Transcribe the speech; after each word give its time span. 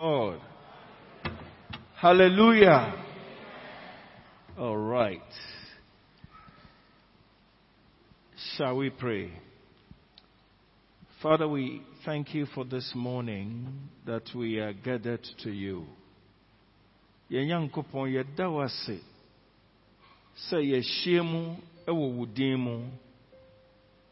Lord. 0.00 0.40
Hallelujah. 1.96 3.02
All 4.58 4.76
right. 4.76 5.20
Shall 8.56 8.76
we 8.76 8.90
pray? 8.90 9.32
Father, 11.22 11.48
we 11.48 11.82
thank 12.04 12.34
you 12.34 12.46
for 12.54 12.64
this 12.64 12.92
morning 12.94 13.66
that 14.06 14.22
we 14.34 14.58
are 14.58 14.72
gathered 14.72 15.26
to 15.44 15.50
you. 15.50 15.86
Yɛn 17.30 17.46
Nyankopɔn 17.48 18.12
yɛda 18.12 18.52
wo 18.52 18.62
ase 18.62 19.00
sɛ 20.48 20.58
yɛahyia 20.62 21.24
mu 21.24 21.56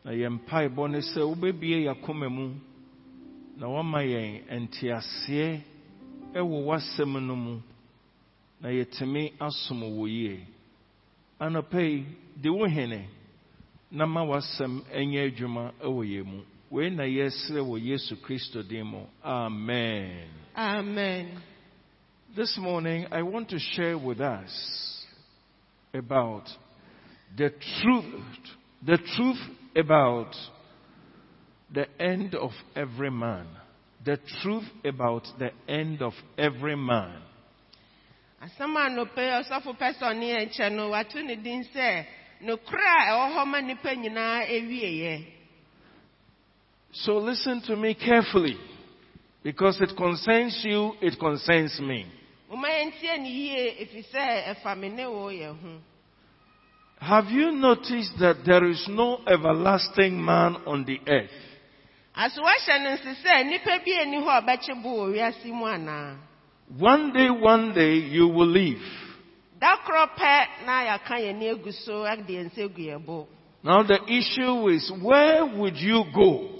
na 0.05 0.11
yɛn 0.11 0.41
mpaebɔ 0.41 0.91
ne 0.91 0.99
sɛ 1.01 1.21
wobɛbie 1.21 2.31
mu 2.31 2.55
na 3.57 3.67
woama 3.69 4.03
yɛn 4.03 4.69
nteaseɛ 4.69 5.74
wɔ 6.41 6.65
w'asɛm 6.67 7.27
no 7.27 7.37
mu 7.37 7.61
na 8.61 8.69
yɛtumi 8.69 9.33
asom 9.41 9.83
wo 9.97 10.07
yie. 10.07 10.47
Anɔpa 11.41 11.81
yi 11.81 12.07
de 12.41 12.51
wo 12.51 12.67
hene 12.67 13.09
na 13.91 14.07
ma 14.07 14.25
w'asɛm 14.25 14.83
nyɛ 14.93 15.31
adwuma 15.31 15.73
wɔ 15.83 16.05
yɛn 16.05 16.25
mu. 16.27 16.43
Wei 16.71 16.91
na 16.91 17.05
yɛsrɛ 17.05 17.61
wɔ 17.61 17.81
yesu 17.83 18.17
kristo 18.17 18.63
din 18.63 18.87
mu. 18.87 19.07
Amen. 19.23 20.29
Amen. 20.57 21.43
this 22.37 22.59
morning 22.59 23.07
i 23.13 23.23
want 23.23 23.49
to 23.49 23.59
share 23.61 23.97
with 23.97 24.21
us 24.21 24.51
about 25.93 26.43
the 27.39 27.49
truth 27.81 28.25
the 28.85 28.99
truth 29.15 29.39
about 29.77 30.35
the 31.73 31.87
end 32.03 32.35
of 32.35 32.51
every 32.75 33.11
man 33.11 33.47
the 34.05 34.19
truth 34.43 34.65
about 34.85 35.27
the 35.39 35.51
end 35.69 36.03
of 36.03 36.13
every 36.39 36.77
man 36.77 37.21
asɛm 38.45 38.77
a 38.77 38.91
nɔpɛ 38.91 39.23
ɔsɔfo 39.41 39.77
pɛ 39.79 39.95
sɛ 39.99 40.05
ɔne 40.13 40.49
yɛn 40.51 40.73
no 40.73 40.91
wato 40.91 41.23
ne 41.23 41.37
din 41.37 41.65
sɛ 41.75 42.05
nokora 42.43 42.93
a 42.99 43.11
ɛwɔ 43.11 43.35
hɔ 43.35 43.47
ma 43.47 43.59
nnipa 43.61 43.95
nyinaa 43.97 44.47
awieeɛ 44.49 45.27
So 46.93 47.19
listen 47.19 47.61
to 47.63 47.75
me 47.77 47.95
carefully 47.95 48.57
because 49.43 49.81
it 49.81 49.97
concerns 49.97 50.61
you, 50.65 50.93
it 51.01 51.19
concerns 51.19 51.81
me. 51.81 52.07
momma 52.49 52.69
yɛntie 52.69 53.19
ne 53.21 53.31
yie 53.31 53.87
ɛfiri 53.87 54.05
sɛ 54.13 54.55
ɛfa 54.55 54.79
me 54.79 54.89
ne 54.91 55.07
wo 55.07 55.29
yɛ 55.31 55.49
ho 55.61 55.81
Have 57.01 57.31
you 57.31 57.51
noticed 57.53 58.19
that 58.19 58.45
there 58.45 58.65
is 58.65 58.87
no 58.89 59.21
everlasting 59.27 60.23
man 60.25 60.57
on 60.67 60.85
the 60.85 61.01
earth? 61.07 61.31
Aso 62.15 62.41
no 62.41 62.91
nse 62.95 63.15
sɛ 63.23 63.45
nnipa 63.45 63.79
bi 63.85 63.93
ani 64.01 64.17
hɔ 64.19 64.29
a 64.29 64.41
ɔbɛkye 64.41 64.83
bo 64.83 64.91
wɔ 64.91 65.13
wiase 65.15 65.47
mu 65.47 65.67
anaa 65.67 66.17
One 66.79 67.13
day, 67.13 67.29
one 67.29 67.75
day 67.75 67.95
you 67.97 68.27
will 68.29 68.47
leave. 68.47 68.83
da 69.61 69.77
korɔ 69.79 70.09
pɛ 70.17 70.47
na 70.67 70.85
yɛaka 70.87 71.19
yɛn 71.21 71.39
ni 71.39 71.49
agu 71.51 71.73
so 71.73 72.05
de 72.05 72.33
yɛn 72.35 72.47
nsa 72.51 72.65
agu 72.69 72.79
yɛn 72.83 73.05
bo 73.05 73.27
Now 73.63 73.83
the 73.83 73.99
issue 74.07 74.69
is 74.69 74.91
where 75.03 75.45
would 75.45 75.77
you 75.77 76.05
go? 76.15 76.51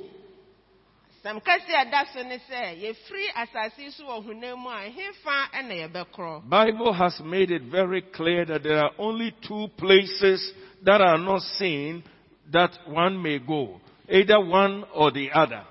sɛm 1.25 1.41
kɛse 1.41 1.71
a 1.71 1.85
ɛda 1.87 2.13
so 2.13 2.23
ne 2.23 2.39
sɛ 2.51 2.83
yɛfiri 2.83 3.27
asase 3.37 3.79
yi 3.79 3.91
so 3.91 4.05
wɔ 4.05 4.27
honam 4.27 4.59
mu 4.59 4.69
a 4.71 4.91
hefa 4.91 5.51
ɛna 5.55 5.89
yɛbɛkorɔ 5.89 6.49
Bible 6.49 6.93
has 6.93 7.21
made 7.21 7.53
it 7.53 7.63
very 7.63 8.03
clear 8.03 8.45
that 8.45 8.63
there 8.65 8.83
are 8.83 8.91
only 8.99 9.33
two 9.47 9.69
places 9.79 10.53
that 10.83 11.01
are 11.01 11.19
not 11.19 11.43
seen 11.59 12.03
that 12.51 12.77
one 12.89 13.23
may 13.23 13.39
go. 13.39 13.81
Either 14.09 14.41
one 14.41 14.85
or 14.95 15.11
the 15.11 15.31
other. 15.33 15.65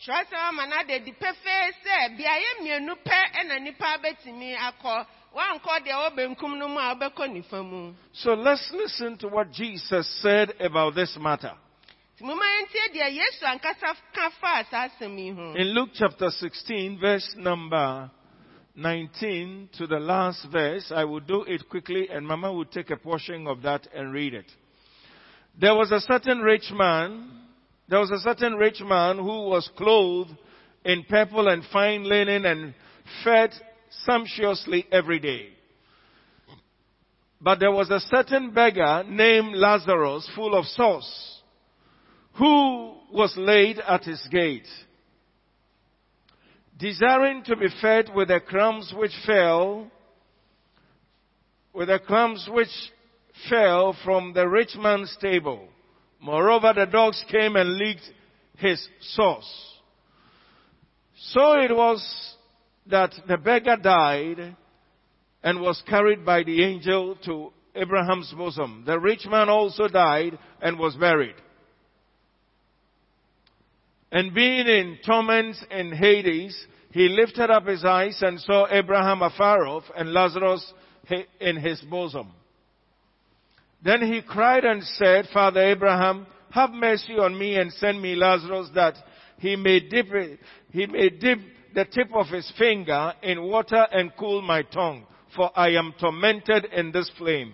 kyerɛsɛm 0.00 0.32
eh, 0.32 0.48
ama 0.48 0.66
no 0.66 0.76
ada 0.76 0.98
di 1.00 1.12
pefee 1.12 1.72
sɛ 1.84 2.16
beaeɛ 2.16 2.60
mmienu 2.60 2.94
pɛ 3.04 3.18
ɛna 3.40 3.58
nnipa 3.58 3.98
bɛtumi 4.02 4.56
akɔ 4.56 5.06
woankɔ 5.34 5.84
deɛ 5.84 5.92
ɛwɔ 5.92 6.16
benkum 6.16 6.58
no 6.58 6.68
mu 6.68 6.78
a 6.78 6.94
wobɛkɔ 6.94 7.28
nifa 7.32 7.62
mu 7.64 7.94
So 8.12 8.34
let's 8.34 8.70
listen 8.72 9.16
to 9.18 9.28
what 9.28 9.50
Jesus 9.52 10.06
said 10.20 10.54
about 10.60 10.94
this 10.94 11.16
matter. 11.18 11.52
nti 12.16 12.22
momma 12.26 12.44
yɛntie 12.44 12.92
deɛ 12.94 13.16
yesu 13.16 13.44
ankasa 13.46 13.96
ka 14.12 14.30
faa 14.40 14.62
saa 14.70 14.88
asɛm 14.88 15.18
yi 15.18 15.30
ho 15.30 15.54
In 15.54 15.68
Luke 15.74 15.90
chapter 15.94 16.30
16, 16.30 16.98
verse 16.98 17.34
number 17.36 18.10
19 18.76 19.68
to 19.78 19.86
the 19.86 20.00
last 20.00 20.44
verse, 20.50 20.90
I 20.94 21.04
will 21.04 21.20
do 21.20 21.44
it 21.44 21.68
quickly 21.68 22.08
and 22.10 22.26
Mama 22.26 22.52
will 22.52 22.64
take 22.64 22.90
a 22.90 22.96
portion 22.96 23.46
of 23.46 23.62
that 23.62 23.86
and 23.94 24.12
read 24.12 24.34
it. 24.34 24.50
There 25.58 25.74
was 25.74 25.92
a 25.92 26.00
certain 26.00 26.40
rich 26.40 26.72
man, 26.72 27.43
there 27.88 28.00
was 28.00 28.10
a 28.10 28.20
certain 28.20 28.54
rich 28.54 28.80
man 28.80 29.18
who 29.18 29.48
was 29.48 29.68
clothed 29.76 30.36
in 30.84 31.04
purple 31.04 31.48
and 31.48 31.64
fine 31.72 32.04
linen 32.04 32.44
and 32.44 32.74
fed 33.22 33.50
sumptuously 34.04 34.86
every 34.90 35.18
day. 35.18 35.48
But 37.40 37.60
there 37.60 37.72
was 37.72 37.90
a 37.90 38.00
certain 38.00 38.52
beggar 38.52 39.04
named 39.06 39.54
Lazarus, 39.54 40.28
full 40.34 40.54
of 40.54 40.64
sauce, 40.66 41.42
who 42.38 42.94
was 43.12 43.34
laid 43.36 43.78
at 43.78 44.04
his 44.04 44.26
gate 44.30 44.66
desiring 46.78 47.42
to 47.44 47.56
be 47.56 47.68
fed 47.80 48.10
with 48.14 48.28
the 48.28 48.40
crumbs 48.40 48.92
which 48.96 49.12
fell, 49.26 49.90
with 51.72 51.88
the 51.88 51.98
crumbs 51.98 52.48
which 52.50 52.68
fell 53.48 53.96
from 54.04 54.32
the 54.32 54.48
rich 54.48 54.76
man's 54.76 55.16
table. 55.20 55.68
Moreover, 56.24 56.72
the 56.72 56.86
dogs 56.86 57.22
came 57.30 57.54
and 57.54 57.76
licked 57.76 58.10
his 58.56 58.88
sores. 58.98 59.44
So 61.16 61.60
it 61.60 61.70
was 61.70 62.02
that 62.86 63.12
the 63.28 63.36
beggar 63.36 63.76
died 63.76 64.56
and 65.42 65.60
was 65.60 65.82
carried 65.86 66.24
by 66.24 66.42
the 66.42 66.64
angel 66.64 67.16
to 67.26 67.52
Abraham's 67.74 68.32
bosom. 68.32 68.84
The 68.86 68.98
rich 68.98 69.26
man 69.26 69.50
also 69.50 69.86
died 69.86 70.38
and 70.62 70.78
was 70.78 70.96
buried. 70.96 71.34
And 74.10 74.32
being 74.32 74.66
in 74.66 74.98
torments 75.04 75.62
in 75.70 75.92
Hades, 75.92 76.56
he 76.92 77.10
lifted 77.10 77.50
up 77.50 77.66
his 77.66 77.84
eyes 77.84 78.16
and 78.22 78.40
saw 78.40 78.66
Abraham 78.70 79.20
afar 79.20 79.66
off 79.66 79.84
and 79.94 80.14
Lazarus 80.14 80.72
in 81.38 81.56
his 81.56 81.82
bosom. 81.82 82.32
Then 83.84 84.00
he 84.00 84.22
cried 84.22 84.64
and 84.64 84.82
said, 84.82 85.28
Father 85.32 85.60
Abraham, 85.60 86.26
have 86.50 86.70
mercy 86.70 87.14
on 87.14 87.38
me 87.38 87.56
and 87.56 87.72
send 87.74 88.00
me 88.00 88.14
Lazarus 88.14 88.70
that 88.74 88.94
he 89.38 89.56
may 89.56 89.80
dip, 89.80 90.06
he 90.70 90.86
may 90.86 91.10
dip 91.10 91.38
the 91.74 91.84
tip 91.84 92.08
of 92.14 92.28
his 92.28 92.50
finger 92.56 93.12
in 93.22 93.42
water 93.42 93.86
and 93.92 94.12
cool 94.18 94.40
my 94.40 94.62
tongue, 94.62 95.04
for 95.36 95.50
I 95.54 95.70
am 95.70 95.92
tormented 96.00 96.66
in 96.66 96.92
this 96.92 97.10
flame. 97.18 97.52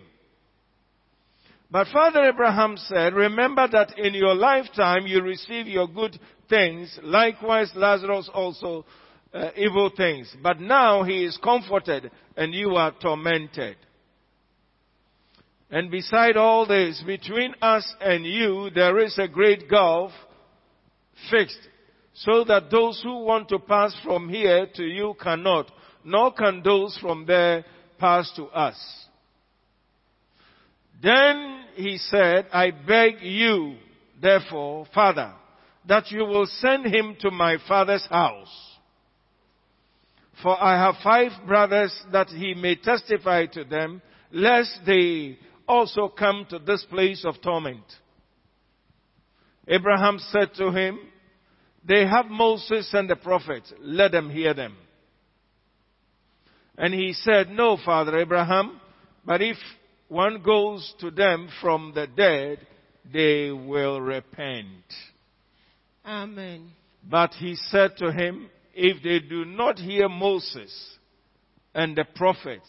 But 1.70 1.88
Father 1.88 2.28
Abraham 2.28 2.76
said, 2.76 3.14
Remember 3.14 3.66
that 3.68 3.98
in 3.98 4.14
your 4.14 4.34
lifetime 4.34 5.06
you 5.06 5.22
receive 5.22 5.66
your 5.66 5.88
good 5.88 6.18
things, 6.48 6.98
likewise 7.02 7.70
Lazarus 7.74 8.28
also 8.32 8.84
uh, 9.32 9.50
evil 9.56 9.90
things. 9.96 10.32
But 10.42 10.60
now 10.60 11.04
he 11.04 11.24
is 11.24 11.38
comforted 11.42 12.10
and 12.36 12.52
you 12.52 12.74
are 12.76 12.92
tormented. 13.00 13.76
And 15.70 15.90
beside 15.90 16.36
all 16.36 16.66
this, 16.66 17.02
between 17.06 17.54
us 17.62 17.94
and 18.00 18.24
you, 18.24 18.70
there 18.74 18.98
is 18.98 19.16
a 19.18 19.28
great 19.28 19.70
gulf 19.70 20.10
fixed, 21.30 21.60
so 22.12 22.44
that 22.44 22.70
those 22.70 23.00
who 23.02 23.24
want 23.24 23.48
to 23.50 23.58
pass 23.60 23.94
from 24.02 24.28
here 24.28 24.66
to 24.74 24.82
you 24.82 25.14
cannot, 25.22 25.70
nor 26.04 26.32
can 26.32 26.62
those 26.62 26.98
from 26.98 27.24
there 27.24 27.64
pass 27.98 28.30
to 28.34 28.46
us. 28.46 28.76
Then 31.02 31.60
he 31.76 31.98
said, 31.98 32.46
I 32.52 32.72
beg 32.72 33.22
you, 33.22 33.76
therefore, 34.20 34.86
Father, 34.92 35.32
that 35.86 36.10
you 36.10 36.24
will 36.24 36.46
send 36.46 36.86
him 36.86 37.16
to 37.20 37.30
my 37.30 37.58
father's 37.68 38.06
house. 38.06 38.48
For 40.42 40.60
I 40.62 40.84
have 40.84 40.96
five 41.02 41.32
brothers 41.46 41.94
that 42.12 42.28
he 42.28 42.54
may 42.54 42.74
testify 42.74 43.46
to 43.46 43.64
them, 43.64 44.02
lest 44.32 44.80
they 44.84 45.38
also 45.70 46.08
come 46.08 46.46
to 46.50 46.58
this 46.58 46.84
place 46.90 47.24
of 47.24 47.40
torment. 47.40 47.84
Abraham 49.68 50.18
said 50.18 50.52
to 50.56 50.72
him, 50.72 50.98
They 51.86 52.04
have 52.06 52.26
Moses 52.26 52.90
and 52.92 53.08
the 53.08 53.14
prophets, 53.14 53.72
let 53.80 54.10
them 54.10 54.30
hear 54.30 54.52
them. 54.52 54.76
And 56.76 56.92
he 56.92 57.12
said, 57.12 57.50
No, 57.50 57.76
Father 57.84 58.18
Abraham, 58.18 58.80
but 59.24 59.40
if 59.42 59.56
one 60.08 60.42
goes 60.42 60.92
to 60.98 61.12
them 61.12 61.48
from 61.60 61.92
the 61.94 62.08
dead, 62.08 62.66
they 63.12 63.52
will 63.52 64.00
repent. 64.00 64.84
amen 66.04 66.72
But 67.08 67.34
he 67.34 67.54
said 67.54 67.96
to 67.98 68.10
him, 68.10 68.50
If 68.74 69.04
they 69.04 69.20
do 69.20 69.44
not 69.44 69.78
hear 69.78 70.08
Moses 70.08 70.72
and 71.72 71.94
the 71.94 72.06
prophets, 72.16 72.68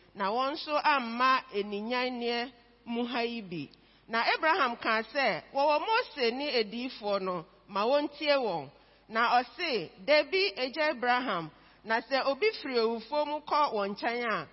na 0.15 0.29
wɔn 0.31 0.51
nso 0.53 0.75
amma 0.83 1.43
aninyanneɛ 1.53 2.51
mu 2.85 3.05
ha 3.05 3.21
yi 3.21 3.41
bi. 3.41 3.69
Na 4.07 4.23
abraham 4.33 4.75
kaa 4.77 5.01
sɛ 5.13 5.43
wɔwɔ 5.53 5.79
mose 5.79 6.31
ne 6.31 6.51
adiyifoɔ 6.63 7.21
no 7.21 7.45
ma 7.67 7.85
wɔntie 7.85 8.35
wɔn 8.37 8.69
na 9.09 9.39
ɔse 9.41 9.89
dabi 10.05 10.53
agya 10.57 10.89
abraham 10.91 11.49
na 11.83 11.99
sɛ 12.01 12.25
obi 12.25 12.47
firi 12.61 12.77
owufoɔ 12.79 13.25
mu 13.27 13.39
kɔ 13.41 13.73
wɔn 13.73 13.89
nkyɛn 13.95 14.25
a 14.31 14.47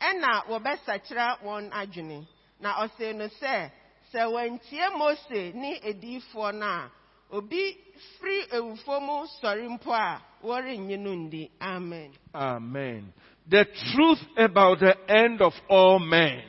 ɛna 0.00 0.44
wɔbɛsakyera 0.46 1.40
wɔn 1.42 1.70
adwene. 1.72 2.26
Na 2.60 2.74
ɔse 2.84 3.14
no 3.14 3.26
sɛ 3.28 3.70
sɛ 4.12 4.20
wɔantie 4.32 4.96
mose 4.98 5.52
ne 5.54 5.78
adiyifoɔ 5.80 6.54
no 6.54 6.66
a 6.66 6.90
obi 7.32 7.76
firi 8.18 8.46
ewufoɔ 8.50 9.00
mu 9.06 9.26
sɔre 9.42 9.68
mpo 9.68 9.92
a 9.92 10.20
wɔrennye 10.42 10.98
no 10.98 11.10
ndi. 11.14 11.50
Amen. 11.60 12.12
Amen. 12.34 13.12
The 13.48 13.64
truth 13.94 14.18
about 14.36 14.80
the 14.80 14.94
end 15.08 15.42
of 15.42 15.52
all 15.68 15.98
men. 15.98 16.42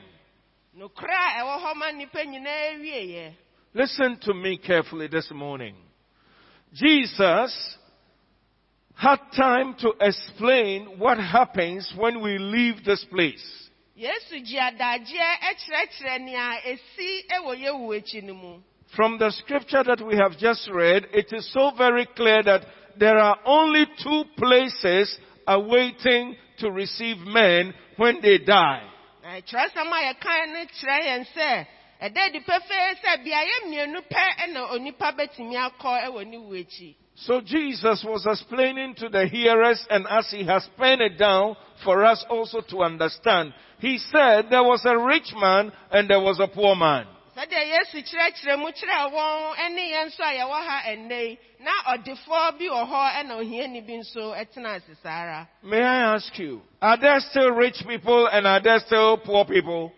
nokorɛ 0.78 1.14
a 1.14 1.42
ɛwɔ 1.42 1.62
hɔ 1.64 1.76
ma 1.76 1.86
nnipa 1.92 2.26
nyinaa 2.26 2.80
wieɛ 2.80 3.34
Listen 3.74 4.18
to 4.18 4.34
me 4.34 4.58
carefully 4.58 5.08
this 5.08 5.32
morning. 5.32 5.76
Jesus 6.74 7.78
had 8.96 9.20
time 9.36 9.74
to 9.76 9.94
explain 10.00 11.00
what 11.00 11.18
happens 11.18 11.92
when 11.96 12.22
we 12.22 12.38
leave 12.38 12.84
this 12.84 13.04
place. 13.06 13.70
yesu 13.98 14.44
gye 14.44 14.60
adagyeɛ 14.72 15.56
kyerɛkyerɛ 15.58 16.22
nea 16.22 16.54
esi 16.66 17.28
wɔ 17.44 17.56
yɛwu 17.58 17.98
akyi 18.00 18.24
no 18.24 18.34
mu 18.34 18.62
From 18.96 19.18
the 19.18 19.32
scripture 19.32 19.84
that 19.84 20.02
we 20.06 20.18
have 20.18 20.38
just 20.38 20.70
read, 20.70 21.08
it 21.14 21.32
is 21.32 21.50
so 21.54 21.72
very 21.78 22.06
clear 22.08 22.44
that 22.44 22.66
there 22.98 23.18
are 23.18 23.38
only 23.46 23.86
two 24.04 24.24
places 24.36 25.18
awaiting 25.48 26.36
to 26.62 26.72
receive 26.72 27.18
men 27.18 27.74
when 27.98 28.22
they 28.22 28.38
die. 28.38 28.88
na 29.24 29.42
kyerɛsɛm 29.42 29.92
a 29.92 30.14
yɛkan 30.14 30.54
no 30.54 30.66
kyerɛ 30.66 30.98
yɛn 31.08 31.26
sɛ 31.36 31.68
ɛda 32.02 32.20
adi 32.26 32.40
pɛfɛɛ 32.40 32.96
sɛ 33.02 33.24
beaeɛ 33.24 33.56
mmienu 33.66 34.02
pɛ 34.10 34.54
na 34.54 34.68
onipa 34.74 35.12
bɛtumi 35.18 35.56
akɔ 35.58 36.14
wɔ 36.14 36.28
ne 36.28 36.38
wu 36.38 36.56
akyi 36.56 36.96
So 37.16 37.42
Jesus 37.42 38.04
was 38.04 38.26
explaining 38.26 38.96
to 38.96 39.10
the 39.10 39.28
hearers 39.28 39.86
and 39.90 40.08
as 40.08 40.32
he 40.32 40.44
has 40.46 40.68
penned 40.78 41.02
it 41.02 41.20
down 41.20 41.56
for 41.84 42.04
us 42.04 42.26
also 42.30 42.62
to 42.62 42.82
understand, 42.82 43.54
he 43.80 44.00
said 44.00 44.50
there 44.50 44.64
was 44.64 44.84
a 44.86 44.98
rich 44.98 45.32
man 45.36 45.72
and 45.92 46.10
there 46.10 46.20
was 46.22 46.40
a 46.40 46.48
poor 46.48 46.76
man. 46.76 47.06
Sɛdeɛ 47.36 47.64
yesu 47.74 47.98
kyerɛkyerɛ 48.04 48.58
mu 48.60 48.72
kyerɛ 48.72 49.12
wɔn 49.12 49.72
ne 49.76 49.92
yɛn 49.94 50.06
nso 50.08 50.24
a 50.24 50.34
yɛwɔ 50.40 50.68
ha 50.68 50.82
ɛnnɛ 50.92 51.20
yi 51.30 51.38
na 51.60 51.72
ɔdefoɔ 51.94 52.58
bi 52.60 52.66
wɔ 52.68 52.82
hɔ 52.90 53.12
ɛna 53.20 53.32
ohiani 53.40 53.82
bi 53.88 53.94
nso 53.98 54.36
tena 54.54 54.76
ase 54.76 54.96
saa 55.04 55.10
ara 55.24 55.48
May 55.64 55.82
I 55.82 56.14
ask 56.16 56.38
you, 56.40 56.62
are 56.82 56.98
there 56.98 57.20
still 57.20 57.52
rich 57.52 57.84
people 57.88 58.28
and 58.28 58.46
are 58.48 58.60
there 58.60 58.80
still 58.80 59.18
poor 59.18 59.46
people? 59.46 59.94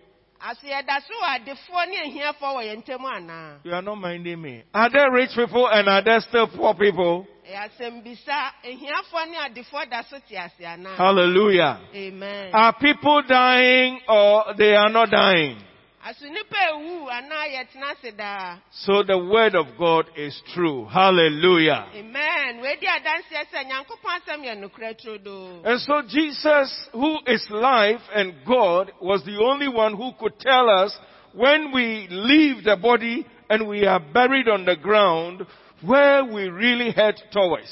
ase 0.45 0.61
yɛda 0.63 1.01
so 1.01 1.13
wɔ 1.23 1.39
adefoɔ 1.39 1.87
ne 1.89 1.97
ahiafoɔ 2.05 2.49
wɔ 2.55 2.61
yɛn 2.69 2.83
ntam 2.85 3.05
anaa 3.05 3.57
You 3.63 3.73
are 3.73 3.81
not 3.81 3.95
minding 3.95 4.41
me. 4.41 4.63
Are 4.73 4.89
there 4.89 5.09
rich 5.11 5.31
people 5.35 5.67
and 5.67 5.87
are 5.89 6.01
there 6.03 6.19
still 6.19 6.47
poor 6.47 6.75
people? 6.75 7.25
ɛyɛ 7.49 7.69
asɛm 7.69 8.03
bisa 8.03 8.51
ahiafoɔ 8.63 9.29
ne 9.29 9.37
adefoɔ 9.37 9.89
da 9.89 10.01
so 10.03 10.17
te 10.29 10.35
ase 10.37 10.59
anaa 10.63 10.95
Hallelujah. 10.97 11.79
amen 11.95 12.51
Are 12.53 12.73
people 12.73 13.23
dying 13.23 14.01
or 14.07 14.53
they 14.55 14.75
are 14.75 14.89
not 14.89 15.09
dying? 15.09 15.57
Aso 16.05 16.25
nipa 16.29 16.57
ewu 16.69 17.09
anaa 17.09 17.45
yɛtena 17.47 17.91
ase 17.91 18.11
daa 18.11 18.57
So 18.71 19.03
the 19.03 19.17
word 19.17 19.55
of 19.55 19.67
God 19.77 20.05
is 20.17 20.41
true. 20.53 20.85
Hallelujah. 20.85 21.85
amen 21.95 22.61
weedi 22.61 22.87
adanseɛ 22.87 23.45
sɛ 23.51 23.63
nyankopɔn 23.69 24.19
asɛm 24.19 24.41
yɛ 24.43 24.53
nokorɛ 24.61 24.99
turodoo 25.01 25.61
And 25.65 25.79
so 25.79 26.01
Jesus, 26.01 26.89
who 26.91 27.19
is 27.25 27.45
life 27.49 28.01
and 28.13 28.33
God, 28.45 28.91
was 29.01 29.23
the 29.23 29.37
only 29.39 29.67
one 29.69 29.95
who 29.95 30.11
could 30.19 30.37
tell 30.39 30.69
us 30.69 30.97
when 31.33 31.71
we 31.71 32.07
leave 32.09 32.63
the 32.63 32.75
body 32.75 33.25
and 33.49 33.67
we 33.67 33.85
are 33.85 33.99
buried 33.99 34.47
on 34.49 34.65
the 34.65 34.75
ground, 34.75 35.45
where 35.81 36.23
we 36.23 36.47
really 36.49 36.91
head 36.91 37.15
towards. 37.31 37.69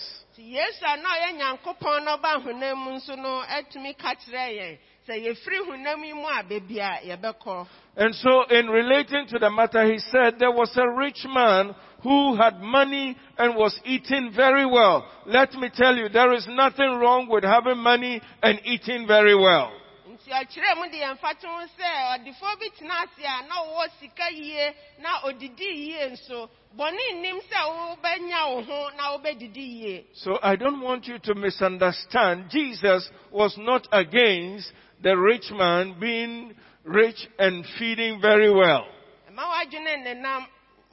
Nti 5.07 5.25
yesu 5.25 5.49
a 5.49 5.77
na 5.77 5.83
ɔyɛ 5.83 5.83
nyankopɔn 5.83 5.83
na 5.83 5.93
ɔba 5.93 5.95
honam 5.95 5.99
mu 5.99 6.05
nso 6.05 6.05
no 6.05 6.05
atumi 6.05 6.05
ka 6.05 6.05
kyerɛ 6.05 6.05
yɛn 6.05 6.05
sɛ 6.05 6.05
yɛfiri 6.05 6.05
honam 6.05 6.05
yi 6.05 6.13
mu 6.13 6.27
a 6.27 6.43
baabi 6.43 6.79
a 6.79 7.17
yɛbɛkɔ 7.17 7.67
And 7.97 8.15
so 8.15 8.43
in 8.49 8.67
relating 8.69 9.27
to 9.27 9.39
the 9.39 9.49
matter, 9.49 9.85
he 9.91 9.99
said 9.99 10.39
there 10.39 10.51
was 10.51 10.75
a 10.77 10.89
rich 10.89 11.25
man 11.25 11.75
who 12.03 12.35
had 12.35 12.61
money 12.61 13.17
and 13.37 13.55
was 13.55 13.79
eating 13.85 14.31
very 14.35 14.65
well. 14.65 15.05
Let 15.25 15.53
me 15.53 15.69
tell 15.73 15.95
you, 15.95 16.09
there 16.09 16.33
is 16.33 16.47
nothing 16.47 16.99
wrong 16.99 17.27
with 17.29 17.43
having 17.43 17.77
money 17.77 18.21
and 18.41 18.59
eating 18.65 19.05
very 19.07 19.35
well. 19.35 19.71
nti 20.11 20.29
ɔkyerɛ 20.31 20.77
mu 20.77 20.89
de 20.89 20.97
yɛmfa 20.97 21.39
to 21.39 21.47
ho 21.47 21.65
sɛ 21.77 21.89
ɔdefoɔ 22.13 22.59
bi 22.59 22.69
tena 22.77 22.93
ase 23.03 23.23
a 23.23 23.47
na 23.47 23.55
ɔwɔ 23.55 23.89
sika 23.99 24.29
yie 24.31 24.73
na 24.99 25.21
odidi 25.23 25.87
yie 25.87 26.09
nso 26.09 26.49
bɔne 26.77 26.99
nnim 27.15 27.39
sɛ 27.49 27.59
wobɛnya 27.67 28.55
wo 28.55 28.61
ho 28.61 28.89
na 28.97 29.17
wobɛdidi 29.17 29.81
yie 29.81 30.05
So 30.13 30.37
I 30.43 30.55
don't 30.55 30.81
want 30.81 31.07
you 31.07 31.17
to 31.19 31.35
misunderstand. 31.35 32.49
Jesus 32.49 33.09
was 33.31 33.57
not 33.57 33.87
against 33.91 34.71
the 35.01 35.17
rich 35.17 35.51
man 35.51 35.95
being 35.99 36.53
rich 36.83 37.27
and 37.39 37.65
feeding 37.77 38.19
very 38.21 38.51
well. 38.51 38.85
ɛma 39.29 39.43
w'adwene 39.43 40.03
nenam 40.05 40.45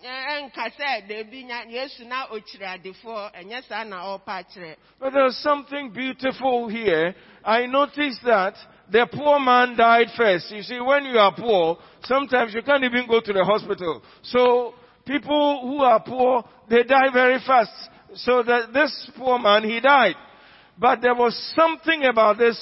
ɛ- 0.05 0.50
ɛnka 0.50 0.70
sɛ 0.78 1.08
daabi 1.08 1.44
nya 1.46 1.64
yesu 1.70 2.06
na 2.06 2.26
okyiri 2.28 2.66
adefoɔ 2.66 3.32
ɛnyɛ 3.34 3.62
saa 3.69 3.84
na 3.84 4.02
ɔrepa 4.05 4.44
akyerɛ 4.44 4.76
But 5.00 5.12
there's 5.12 5.37
something 5.38 5.90
beautiful 5.90 6.69
here. 6.69 7.14
I 7.44 7.66
noticed 7.66 8.22
that 8.25 8.55
the 8.90 9.06
poor 9.06 9.38
man 9.38 9.76
died 9.76 10.10
first. 10.16 10.50
You 10.50 10.62
see, 10.62 10.81
when 10.81 11.05
you 11.05 11.19
are 11.19 11.32
poor, 11.34 11.78
sometimes 12.05 12.55
you 12.55 12.62
can't 12.62 12.84
even 12.84 13.06
go 13.06 13.20
to 13.20 13.32
the 13.32 13.44
hospital. 13.44 14.02
So 14.22 14.75
people 15.06 15.60
who 15.62 15.82
are 15.82 16.00
poor, 16.00 16.44
they 16.69 16.82
die 16.84 17.10
very 17.12 17.38
fast. 17.46 17.72
So 18.14 18.43
that 18.43 18.72
this 18.72 19.10
poor 19.16 19.38
man, 19.38 19.64
he 19.64 19.81
died. 19.81 20.16
But 20.78 21.00
there 21.02 21.14
was 21.14 21.34
something 21.55 22.05
about 22.05 22.38
this 22.38 22.58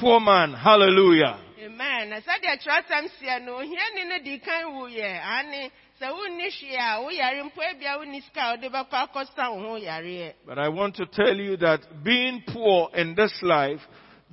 poor 0.00 0.18
man. 0.18 0.54
Hallelujah. 0.54 1.38
amen 1.62 2.08
na 2.10 2.16
sɛdeɛ 2.20 2.56
kyerɛsɛm 2.62 3.08
seɛ 3.20 3.44
no 3.44 3.58
ohiani 3.60 4.08
no 4.08 4.18
di 4.24 4.38
kan 4.38 4.64
wuyɛ 4.72 5.20
ane 5.22 5.70
sɛ 6.00 6.08
wonni 6.10 6.48
hwee 6.48 6.76
a 6.76 7.00
woyare 7.04 7.42
mpo 7.44 7.60
ebia 7.62 7.98
wonni 7.98 8.22
sika 8.22 8.40
a 8.40 8.50
wode 8.56 8.72
bɛkɔ 8.72 8.96
akɔsa 9.04 9.52
wo 9.52 9.60
ho 9.60 9.78
yareɛ 9.78 10.32
But 10.46 10.58
I 10.58 10.68
want 10.68 10.96
to 10.96 11.06
tell 11.06 11.36
you 11.36 11.56
that 11.58 12.02
being 12.02 12.42
poor 12.48 12.88
in 12.94 13.14
this 13.14 13.42
life 13.42 13.80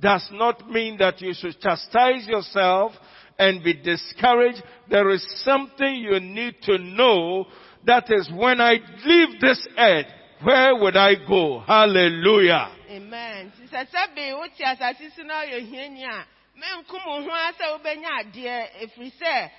does 0.00 0.26
not 0.32 0.70
mean 0.70 0.96
that 0.98 1.20
you 1.20 1.34
should 1.34 1.60
chastise 1.60 2.26
yourself 2.26 2.92
and 3.38 3.62
be 3.62 3.74
discouraged. 3.74 4.62
There 4.88 5.10
is 5.10 5.24
something 5.44 5.96
you 5.96 6.18
need 6.20 6.62
to 6.62 6.78
know. 6.78 7.46
That 7.84 8.10
is 8.10 8.30
when 8.32 8.60
I 8.60 8.78
leave 9.04 9.40
this 9.40 9.66
earth, 9.76 10.06
where 10.42 10.74
would 10.76 10.96
I 10.96 11.14
go? 11.26 11.60
Hallelujah. 11.60 12.70
amen 12.90 13.52
nti 13.52 13.68
sɛ 13.68 13.86
sɛbe 13.90 14.38
wote 14.38 14.60
asase 14.64 15.10
so 15.16 15.22
na 15.22 15.42
ɔyɛ 15.42 15.70
hiani 15.70 16.04
a 16.04 16.24
menkom 16.58 17.06
wo 17.06 17.22
ho 17.22 17.30
a 17.30 17.78
wobɛnya 17.78 18.10
adeɛ 18.20 18.66
ɛfiri 18.82 19.12
sɛ 19.20 19.50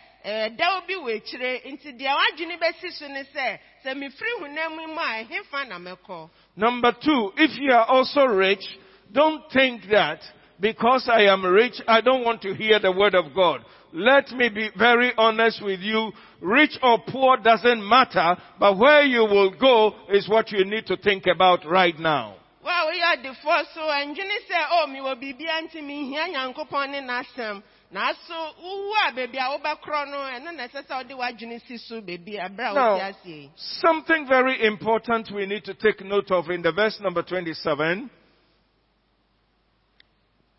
bi 0.88 0.94
wɔ 0.96 1.16
akyire 1.18 1.62
nti 1.66 1.98
deɛ 1.98 2.12
w'adwene 2.16 2.60
bɛsi 2.60 2.92
so 2.92 3.08
ne 3.08 3.24
sɛ 3.24 3.60
sɛ 3.86 3.94
mefiri 3.96 4.40
honam 4.42 4.76
mu 4.76 5.00
a 5.00 5.24
ɛhefa 5.24 5.68
na 5.68 5.78
mɛkɔ 5.78 6.30
Number 6.56 6.92
two, 6.94 7.34
if 7.38 7.58
you 7.58 7.72
are 7.72 7.86
also 7.86 8.26
rich, 8.26 8.66
don't 9.12 9.50
think 9.52 9.88
that 9.90 10.22
because 10.60 11.08
I 11.12 11.22
am 11.24 11.46
rich, 11.46 11.82
I 11.88 12.02
don't 12.02 12.24
want 12.24 12.42
to 12.44 12.54
hear 12.54 12.80
the 12.80 12.92
word 12.92 13.16
of 13.16 13.34
God. 13.34 13.62
Let 13.92 14.30
me 14.32 14.50
be 14.50 14.70
very 14.78 15.12
honest 15.18 15.64
with 15.64 15.80
you. 15.80 16.12
Rich 16.42 16.78
or 16.84 17.00
poor 17.08 17.38
doesn't 17.38 17.88
matter, 17.88 18.36
but 18.60 18.78
where 18.78 19.04
you 19.04 19.22
will 19.22 19.52
go 19.60 19.94
is 20.10 20.30
what 20.30 20.52
you 20.52 20.64
need 20.64 20.86
to 20.88 20.98
think 20.98 21.26
about 21.28 21.66
right 21.66 21.98
now. 21.98 22.36
wo 22.62 22.70
a 22.70 22.92
woyɛ 22.92 23.16
ɔdefoɔ 23.18 23.66
so 23.74 23.82
ɛndwene 23.82 24.38
sɛ 24.50 24.60
o 24.72 24.88
mewɔ 24.88 25.16
biribia 25.16 25.62
nti 25.64 25.82
mehia 25.82 26.28
nyankopɔn 26.28 26.90
ne 26.92 27.00
n'asɛm 27.02 27.64
nanso 27.94 28.54
wowu 28.62 28.92
a 29.08 29.12
baabi 29.14 29.38
a 29.38 29.58
wobɛkorɔ 29.58 30.08
no 30.12 30.18
ɛno 30.18 30.56
na 30.56 30.68
ɛsɛ 30.68 30.86
sɛ 30.86 30.98
wode 30.98 31.10
w'adwene 31.18 31.62
si 31.68 31.78
so 31.78 32.02
baabi 32.02 32.38
aberɛ 32.38 32.72
a 32.72 32.74
Now, 32.74 32.94
wote 32.94 33.02
ase 33.02 33.26
yi 33.26 33.50
something 33.56 34.28
very 34.28 34.66
important 34.66 35.32
we 35.32 35.46
need 35.46 35.64
to 35.64 35.74
take 35.74 36.02
note 36.04 36.30
of 36.32 36.50
in 36.50 36.62
the 36.62 36.72
verse 36.74 37.00
number 37.00 37.24
27. 37.24 37.56
biribi 37.88 37.88
a 37.88 37.88
ɛsɛ 37.88 38.08
sɛ 38.08 38.08
yɛhyɛ 38.08 38.08
ne 38.10 38.10
nso 38.10 38.18
ɛwɔ 38.60 38.68
nkyekyɛmu 39.00 39.48
aduonu 39.70 39.88
nson 39.90 40.08
no 40.10 40.20
mu 40.20 40.59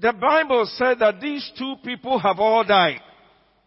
The 0.00 0.12
Bible 0.12 0.66
said 0.66 0.98
that 0.98 1.20
these 1.20 1.50
two 1.56 1.74
people 1.84 2.18
have 2.18 2.38
all 2.40 2.64
died. 2.64 3.00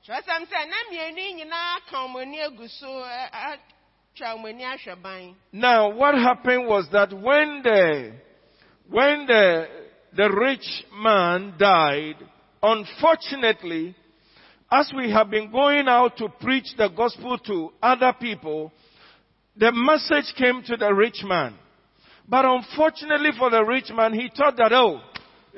kyerɛsɛm 0.05 0.43
sɛ 0.51 0.67
na 0.67 0.75
mmienu 0.91 1.17
yi 1.17 1.33
nyinaa 1.35 1.79
ka 1.89 1.97
ɔmo 2.05 2.21
ani 2.21 2.39
agu 2.41 2.67
so 2.67 2.87
ɛ- 2.87 3.31
ɛ- 3.31 3.57
twa 4.17 4.27
wɔn 4.35 4.49
ani 4.49 4.63
ahwɛ 4.63 5.01
ban 5.01 5.35
Now, 5.53 5.89
what 5.91 6.15
happened 6.15 6.67
was 6.67 6.89
that 6.91 7.13
when 7.13 7.61
the, 7.63 8.11
when 8.89 9.25
the, 9.27 9.67
the 10.13 10.29
rich 10.29 10.83
man 10.93 11.53
died, 11.57 12.17
unfortunately, 12.61 13.95
as 14.69 14.91
we 14.93 15.09
have 15.11 15.29
been 15.29 15.49
going 15.49 15.87
out 15.87 16.17
to 16.17 16.27
preach 16.27 16.75
the 16.75 16.89
gospel 16.89 17.37
to 17.37 17.71
other 17.81 18.11
people, 18.19 18.73
the 19.55 19.71
message 19.71 20.33
came 20.35 20.61
to 20.63 20.75
the 20.75 20.93
rich 20.93 21.23
man. 21.23 21.53
But 22.27 22.45
unfortunately 22.45 23.31
for 23.37 23.49
the 23.49 23.63
rich 23.63 23.91
man, 23.93 24.13
he 24.13 24.29
thought 24.35 24.57
that, 24.57 24.71
oh, 24.73 25.01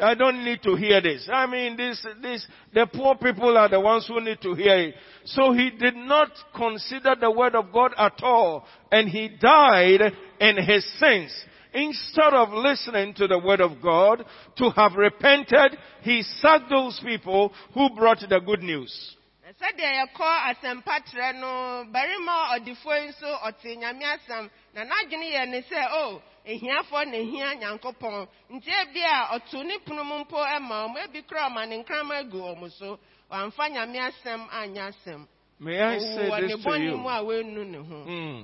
I 0.02 0.14
don't 0.14 0.44
need 0.44 0.62
to 0.64 0.76
hear 0.76 1.00
this. 1.00 1.30
I 1.32 1.46
mean, 1.46 1.78
this, 1.78 2.06
this, 2.22 2.46
the 2.74 2.88
poor 2.94 3.16
people 3.16 3.58
are 3.58 3.70
the 3.70 3.80
ones 3.80 4.06
who 4.08 4.20
need 4.20 4.42
to 4.42 4.54
hear 4.54 4.78
it. 4.90 4.96
So 5.26 5.54
he 5.54 5.70
did 5.70 5.96
not 5.96 6.30
consider 6.56 7.16
the 7.20 7.32
word 7.32 7.56
of 7.56 7.72
God 7.72 7.92
at 7.98 8.22
all. 8.22 8.66
And 8.92 9.08
he 9.08 9.30
died 9.40 10.02
in 10.40 10.58
his 10.58 10.86
sins. 11.00 11.34
Instead 11.74 12.34
of 12.34 12.50
listening 12.52 13.14
to 13.16 13.28
the 13.28 13.40
word 13.40 13.62
of 13.62 13.82
God, 13.82 14.26
to 14.58 14.70
have 14.72 14.94
repented, 14.96 15.78
he 16.02 16.24
sacked 16.40 16.70
those 16.70 17.00
people 17.04 17.54
who 17.74 17.90
brought 17.96 18.20
the 18.28 18.40
good 18.40 18.62
news. 18.64 19.15
Sɛdeɛ 19.60 19.90
yɛkɔ 20.00 20.28
asɛmpatrɛ 20.50 21.36
no 21.40 21.86
barima 21.92 22.56
ɔdefoɔ 22.56 22.96
yi 23.02 23.08
nso 23.10 23.30
ɔte 23.48 23.78
nyame 23.78 24.04
asɛm 24.04 24.50
na 24.74 24.84
n'adwene 24.84 25.28
yɛ 25.32 25.48
ne 25.50 25.62
sɛ 25.62 25.80
o 25.92 26.22
ehiafoɔ 26.46 27.06
na 27.08 27.18
ehia 27.18 27.56
nyankopɔn 27.60 28.28
nti 28.52 28.70
ebi 28.82 29.02
a 29.04 29.40
ɔto 29.40 29.64
ne 29.66 29.78
pono 29.80 30.04
mu 30.04 30.20
mpo 30.26 30.38
ma 30.62 30.88
ɔmo 30.88 30.98
ebi 31.06 31.22
kora 31.28 31.50
ɔma 31.50 31.68
ne 31.68 31.84
nkrama 31.84 32.16
agu 32.20 32.38
ɔmo 32.38 32.70
so 32.78 33.00
wamfa 33.32 33.70
nyame 33.72 34.00
asɛm 34.00 34.50
anyɛ 34.50 34.92
asɛm 34.92 35.28
May 35.60 35.82
I 35.82 36.00
say 36.00 36.30
ne 36.30 36.48
this 36.48 36.64
to 36.64 36.80
you? 36.80 36.98
Hmm. 36.98 38.42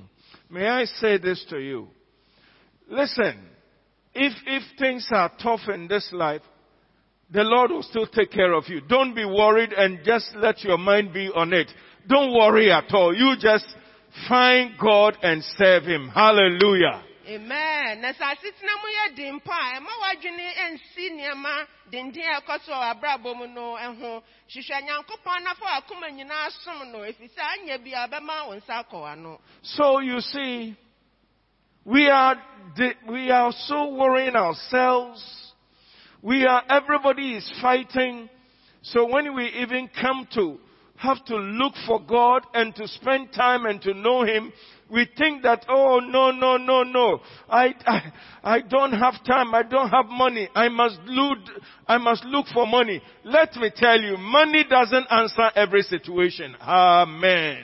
May 0.49 0.67
I 0.67 0.85
say 0.85 1.17
this 1.17 1.45
to 1.49 1.59
you? 1.59 1.89
Listen, 2.87 3.49
if, 4.13 4.33
if 4.45 4.63
things 4.79 5.07
are 5.11 5.29
tough 5.41 5.67
in 5.67 5.87
this 5.87 6.07
life, 6.13 6.41
the 7.31 7.43
Lord 7.43 7.71
will 7.71 7.83
still 7.83 8.07
take 8.07 8.31
care 8.31 8.53
of 8.53 8.67
you. 8.67 8.81
Don't 8.81 9.15
be 9.15 9.25
worried 9.25 9.73
and 9.73 9.99
just 10.03 10.31
let 10.35 10.63
your 10.63 10.77
mind 10.77 11.13
be 11.13 11.29
on 11.33 11.53
it. 11.53 11.71
Don't 12.07 12.33
worry 12.33 12.71
at 12.71 12.93
all. 12.93 13.15
You 13.15 13.35
just 13.39 13.65
find 14.27 14.73
God 14.79 15.17
and 15.21 15.43
serve 15.57 15.83
Him. 15.83 16.09
Hallelujah. 16.09 17.03
amen 17.27 18.01
na 18.01 18.11
sɛ 18.11 18.25
asetena 18.33 18.73
mu 18.81 18.87
yɛ 18.97 19.15
den 19.15 19.35
mpo 19.39 19.51
a 19.53 19.77
ɛma 19.77 19.93
w'adwene 20.01 20.47
nsi 20.73 21.09
nneɛma 21.11 21.67
denden 21.91 22.25
a 22.25 22.41
ɛkɔ 22.41 22.61
so 22.65 22.71
wɔ 22.73 22.91
abrabɔ 22.91 23.35
mu 23.37 23.47
no 23.47 23.77
ho 23.77 24.23
hwehwɛ 24.49 24.81
nyankopɔn 24.83 25.43
na 25.43 25.53
fa 25.53 25.65
w'akoma 25.65 26.09
nyinaa 26.11 26.49
som 26.63 26.91
no 26.91 26.99
ɛfiri 26.99 27.29
sɛ 27.29 27.41
anyɛ 27.53 27.83
bi 27.83 27.91
a 27.93 28.07
ɔbɛma 28.07 28.47
wo 28.47 28.55
nsa 28.55 28.83
akɔ 28.83 28.97
w'ano 29.05 29.39
So 29.61 29.99
you 29.99 30.19
see, 30.19 30.75
we 31.85 32.09
are, 32.09 32.35
we 33.07 33.31
are 33.31 33.51
so 33.51 33.93
worrying 33.93 34.35
ourselves. 34.35 35.40
We 36.21 36.45
are, 36.45 36.63
everybody 36.69 37.33
is 37.35 37.51
fighting. 37.61 38.29
So 38.83 39.11
when 39.11 39.35
we 39.35 39.45
even 39.61 39.89
come 39.99 40.27
to 40.35 40.57
have 40.95 41.23
to 41.25 41.35
look 41.35 41.73
for 41.87 41.99
God 41.99 42.43
and 42.53 42.75
to 42.75 42.87
spend 42.87 43.33
time 43.33 43.65
and 43.65 43.81
to 43.81 43.93
know 43.93 44.23
Him, 44.23 44.53
we 44.91 45.07
think 45.17 45.43
that, 45.43 45.65
oh, 45.67 45.99
no, 45.99 46.31
no, 46.31 46.57
no, 46.57 46.83
no. 46.83 47.21
I, 47.49 47.73
I, 47.85 48.13
I 48.43 48.61
don't 48.61 48.91
have 48.91 49.23
time. 49.25 49.55
I 49.55 49.63
don't 49.63 49.89
have 49.89 50.07
money. 50.07 50.49
I 50.53 50.69
must 50.69 50.99
look, 51.05 51.39
I 51.87 51.97
must 51.97 52.23
look 52.25 52.45
for 52.53 52.67
money. 52.67 53.01
Let 53.23 53.55
me 53.55 53.71
tell 53.75 53.99
you, 53.99 54.17
money 54.17 54.63
doesn't 54.69 55.07
answer 55.09 55.49
every 55.55 55.81
situation. 55.83 56.55
Amen. 56.61 57.63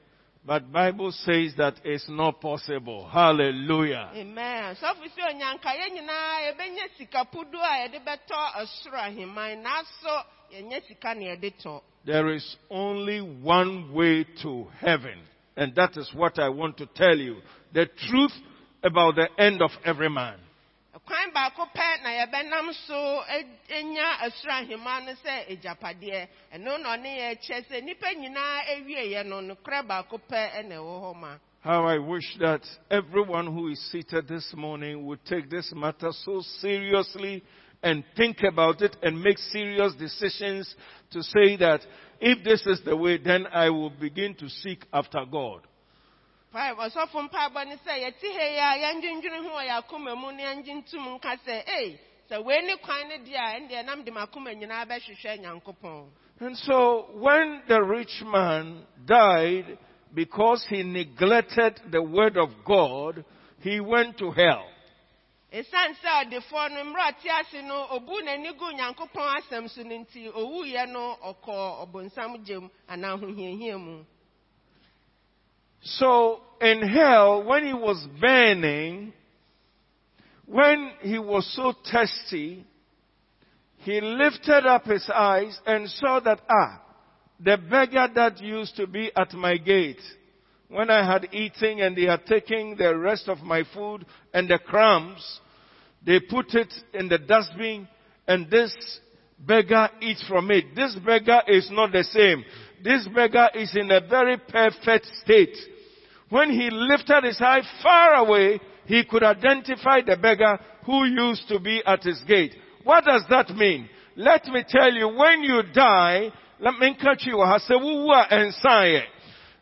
But 0.43 0.71
Bible 0.71 1.11
says 1.11 1.53
that 1.57 1.75
it's 1.83 2.09
not 2.09 2.41
possible. 2.41 3.07
Hallelujah. 3.07 4.09
amen 4.15 4.75
sɔfo 4.75 5.05
sɛ 5.15 5.33
onyanka 5.33 5.69
yɛn 5.69 5.93
nyinaa 5.95 6.51
yɛbɛnya 6.51 6.97
sika 6.97 7.25
pudu 7.25 7.57
a 7.59 7.87
yɛde 7.87 8.03
bɛtɔ 8.03 8.53
ɔsoro 8.55 8.99
ahemman 8.99 9.63
nanso 9.63 10.25
yɛnyɛ 10.53 10.87
sika 10.87 11.13
na 11.13 11.35
tɔ 11.35 11.81
There 12.05 12.29
is 12.29 12.57
only 12.71 13.21
one 13.21 13.93
way 13.93 14.25
to 14.41 14.67
heaven. 14.79 15.19
And 15.55 15.75
that 15.75 15.95
is 15.97 16.11
what 16.15 16.39
I 16.39 16.49
want 16.49 16.77
to 16.77 16.87
tell 16.87 17.17
you. 17.17 17.41
The 17.73 17.85
truth 17.85 18.33
about 18.83 19.15
the 19.15 19.27
end 19.37 19.61
of 19.61 19.69
every 19.85 20.09
man. 20.09 20.39
Kwan 20.99 21.31
baako 21.33 21.65
pɛ 21.75 22.03
na 22.03 22.09
yɛbɛnam 22.09 22.73
so 22.87 23.23
enya 23.69 24.19
no 25.05 25.13
sɛ 25.23 25.47
ɛno 26.53 26.81
na 26.81 26.95
ɔne 26.95 27.17
yɛ 27.17 27.39
kyɛ 27.41 27.65
sɛ 27.67 27.81
nnipa 27.81 28.13
nyinaa 28.13 29.25
no 29.43 29.55
baako 29.87 30.19
pɛ 30.29 30.61
ɛwɔ 30.63 31.01
hɔ 31.03 31.15
ma 31.15 31.37
How 31.61 31.85
I 31.85 31.99
wish 31.99 32.37
that 32.39 32.61
everyone 32.89 33.45
who 33.45 33.67
is 33.67 33.79
seated 33.91 34.27
this 34.27 34.51
morning 34.55 35.05
would 35.05 35.23
take 35.25 35.47
this 35.47 35.71
matter 35.75 36.11
so 36.11 36.41
seriously 36.59 37.43
and 37.83 38.03
think 38.17 38.37
about 38.43 38.81
it 38.81 38.95
and 39.03 39.21
make 39.21 39.37
serious 39.37 39.93
decisions 39.93 40.75
to 41.11 41.21
say 41.21 41.57
that 41.57 41.81
if 42.19 42.43
this 42.43 42.65
is 42.65 42.81
the 42.83 42.95
way, 42.97 43.17
then 43.17 43.45
I 43.47 43.69
will 43.69 43.91
begin 43.91 44.33
to 44.35 44.49
seek 44.49 44.85
after 44.91 45.23
God. 45.31 45.61
Five, 46.51 46.75
ɔsɔfo 46.77 47.29
mpaebɔ 47.29 47.65
ne 47.67 47.75
sɛ 47.77 47.93
yɛte 48.03 48.27
ha 48.35 48.43
yi 48.43 48.59
a 48.59 48.77
yɛndwendwene 48.83 49.39
ho 49.43 49.49
wɔ 49.55 49.63
yɛ 49.69 49.77
akoma 49.81 50.15
mu 50.19 50.31
na 50.33 50.43
yɛngye 50.51 50.83
ntom 50.83 51.15
nka 51.15 51.37
sɛ 51.45 51.63
ei 51.65 51.99
sɛ 52.29 52.43
wei 52.43 52.61
ne 52.61 52.75
kwan 52.75 53.07
no 53.07 53.15
deɛ 53.19 53.37
a 53.39 53.59
ɛndeɛ 53.59 53.85
nam 53.85 54.03
de 54.03 54.11
m'akoma 54.11 54.51
nyinaa 54.53 54.85
bɛhwehwɛ 54.85 55.39
nyankopɔn 55.39 56.09
And 56.41 56.57
so 56.57 57.07
when 57.13 57.61
the 57.69 57.81
rich 57.81 58.21
man 58.25 58.85
died 59.05 59.77
because 60.13 60.65
he 60.67 60.83
neglected 60.83 61.79
the 61.89 62.01
word 62.03 62.35
of 62.35 62.49
God, 62.65 63.23
he 63.61 63.79
went 63.79 64.17
to 64.17 64.31
hell. 64.31 64.67
ɛsiane 65.53 65.95
sɛ 66.03 66.25
ɔdefoɔ 66.25 66.71
no 66.71 66.83
mmerɛ 66.83 67.13
ɔte 67.13 67.29
ase 67.39 67.61
no 67.63 67.87
obu 67.91 68.21
n'ani 68.23 68.51
gu 68.57 68.65
nyankopɔn 68.73 69.37
asɛm 69.39 69.69
so 69.69 69.83
no 69.83 69.95
nti 70.03 70.29
owuiɛ 70.33 70.89
no 70.91 71.17
ɔkɔɔ 71.23 71.87
ɔbonsam 71.87 72.43
gyem 72.45 72.69
anaa 72.89 73.13
ahohiahia 73.17 73.79
mu 73.79 74.03
So 75.81 76.39
in 76.61 76.81
hell, 76.87 77.43
when 77.43 77.65
he 77.65 77.73
was 77.73 78.07
burning, 78.19 79.13
when 80.45 80.91
he 81.01 81.17
was 81.17 81.51
so 81.55 81.73
thirsty, 81.91 82.65
he 83.77 83.99
lifted 83.99 84.65
up 84.65 84.85
his 84.85 85.09
eyes 85.13 85.59
and 85.65 85.89
saw 85.89 86.19
that, 86.19 86.41
ah, 86.49 86.81
the 87.39 87.57
beggar 87.57 88.07
that 88.13 88.39
used 88.39 88.75
to 88.75 88.85
be 88.85 89.11
at 89.15 89.33
my 89.33 89.57
gate, 89.57 90.01
when 90.67 90.89
I 90.89 91.05
had 91.05 91.33
eaten 91.33 91.79
and 91.79 91.97
they 91.97 92.03
had 92.03 92.25
taken 92.25 92.75
the 92.77 92.95
rest 92.95 93.27
of 93.27 93.39
my 93.39 93.63
food 93.73 94.05
and 94.33 94.47
the 94.47 94.59
crumbs, 94.59 95.39
they 96.05 96.19
put 96.19 96.53
it 96.53 96.71
in 96.93 97.09
the 97.09 97.17
dustbin 97.17 97.87
and 98.27 98.49
this 98.49 98.73
beggar 99.39 99.89
eats 99.99 100.23
from 100.27 100.51
it. 100.51 100.75
This 100.75 100.95
beggar 101.03 101.41
is 101.47 101.69
not 101.71 101.91
the 101.91 102.03
same. 102.03 102.43
This 102.83 103.07
beggar 103.13 103.49
is 103.53 103.75
in 103.75 103.91
a 103.91 104.01
very 104.01 104.37
perfect 104.37 105.05
state. 105.23 105.55
When 106.29 106.49
he 106.49 106.69
lifted 106.71 107.23
his 107.25 107.39
eye 107.41 107.61
far 107.83 108.15
away, 108.15 108.59
he 108.85 109.03
could 109.05 109.23
identify 109.23 110.01
the 110.01 110.17
beggar 110.17 110.59
who 110.85 111.05
used 111.05 111.47
to 111.49 111.59
be 111.59 111.83
at 111.85 112.03
his 112.03 112.21
gate. 112.27 112.55
What 112.83 113.05
does 113.05 113.23
that 113.29 113.49
mean? 113.49 113.87
Let 114.15 114.45
me 114.47 114.63
tell 114.67 114.91
you, 114.91 115.07
when 115.09 115.43
you 115.43 115.61
die, 115.73 116.31
let 116.59 116.79
me 116.79 116.95
catch 116.99 117.25
you. 117.25 117.41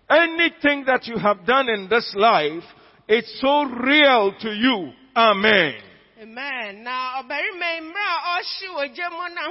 Anything 0.09 0.85
that 0.85 1.05
you 1.05 1.17
have 1.17 1.45
done 1.45 1.69
in 1.69 1.87
this 1.89 2.13
life, 2.15 2.63
it's 3.07 3.39
so 3.41 3.63
real 3.63 4.33
to 4.39 4.49
you. 4.49 4.91
Amen. 5.15 5.73
amen 6.21 6.83
Now, 6.83 7.21
ɔbarima 7.23 7.75
yi 7.75 7.81
mmerɛ 7.81 8.05
a 8.05 8.39
ɔhye 8.39 8.69
wɔ 8.75 8.83
gya 8.95 9.09
mu 9.09 9.29
na 9.33 9.41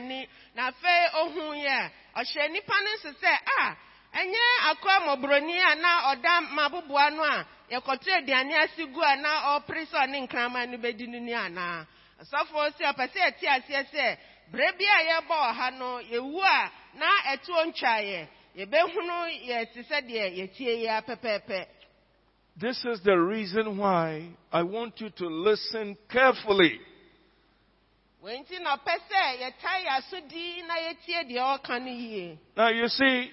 no 0.00 0.24
na 0.54 0.70
ɔhyɛ 2.16 2.48
nnipa 2.48 2.74
no 2.84 2.90
nso 2.96 3.10
sɛ 3.20 3.32
a 3.58 3.76
ɛnyɛ 4.14 4.44
mmɔborɔni 5.00 5.56
a 5.58 5.74
na 5.74 6.14
ɔda 6.14 6.40
no 7.12 7.22
a 7.24 7.46
yɛkɔto 7.70 8.08
aduane 8.18 8.54
gu 8.92 9.00
a 9.02 9.16
na 9.16 9.58
ɔpere 9.58 9.86
sɛ 9.86 9.96
ɔne 10.06 10.28
no 10.70 10.78
bɛdi 10.78 11.08
no 11.08 11.18
ni 11.18 11.32
ɔpɛ 12.92 13.04
sɛ 13.12 13.20
aseɛ 13.46 13.84
sɛ 13.92 14.18
berɛ 14.52 14.78
bi 14.78 14.84
a 14.84 15.04
yɛbɔ 15.10 15.36
ɔha 15.50 15.78
no 15.78 16.00
yɛwu 16.00 16.40
a 16.42 16.70
na 16.98 17.06
yɛbɛhunu 18.56 19.48
sɛ 19.88 20.00
deɛ 20.06 20.36
yɛtie 20.38 21.66
This 22.54 22.84
is 22.84 23.00
the 23.02 23.16
reason 23.18 23.78
why 23.78 24.28
I 24.52 24.62
want 24.62 25.00
you 25.00 25.08
to 25.08 25.26
listen 25.26 25.96
carefully. 26.10 26.78
Now 32.56 32.68
you 32.68 32.86
see, 32.86 33.30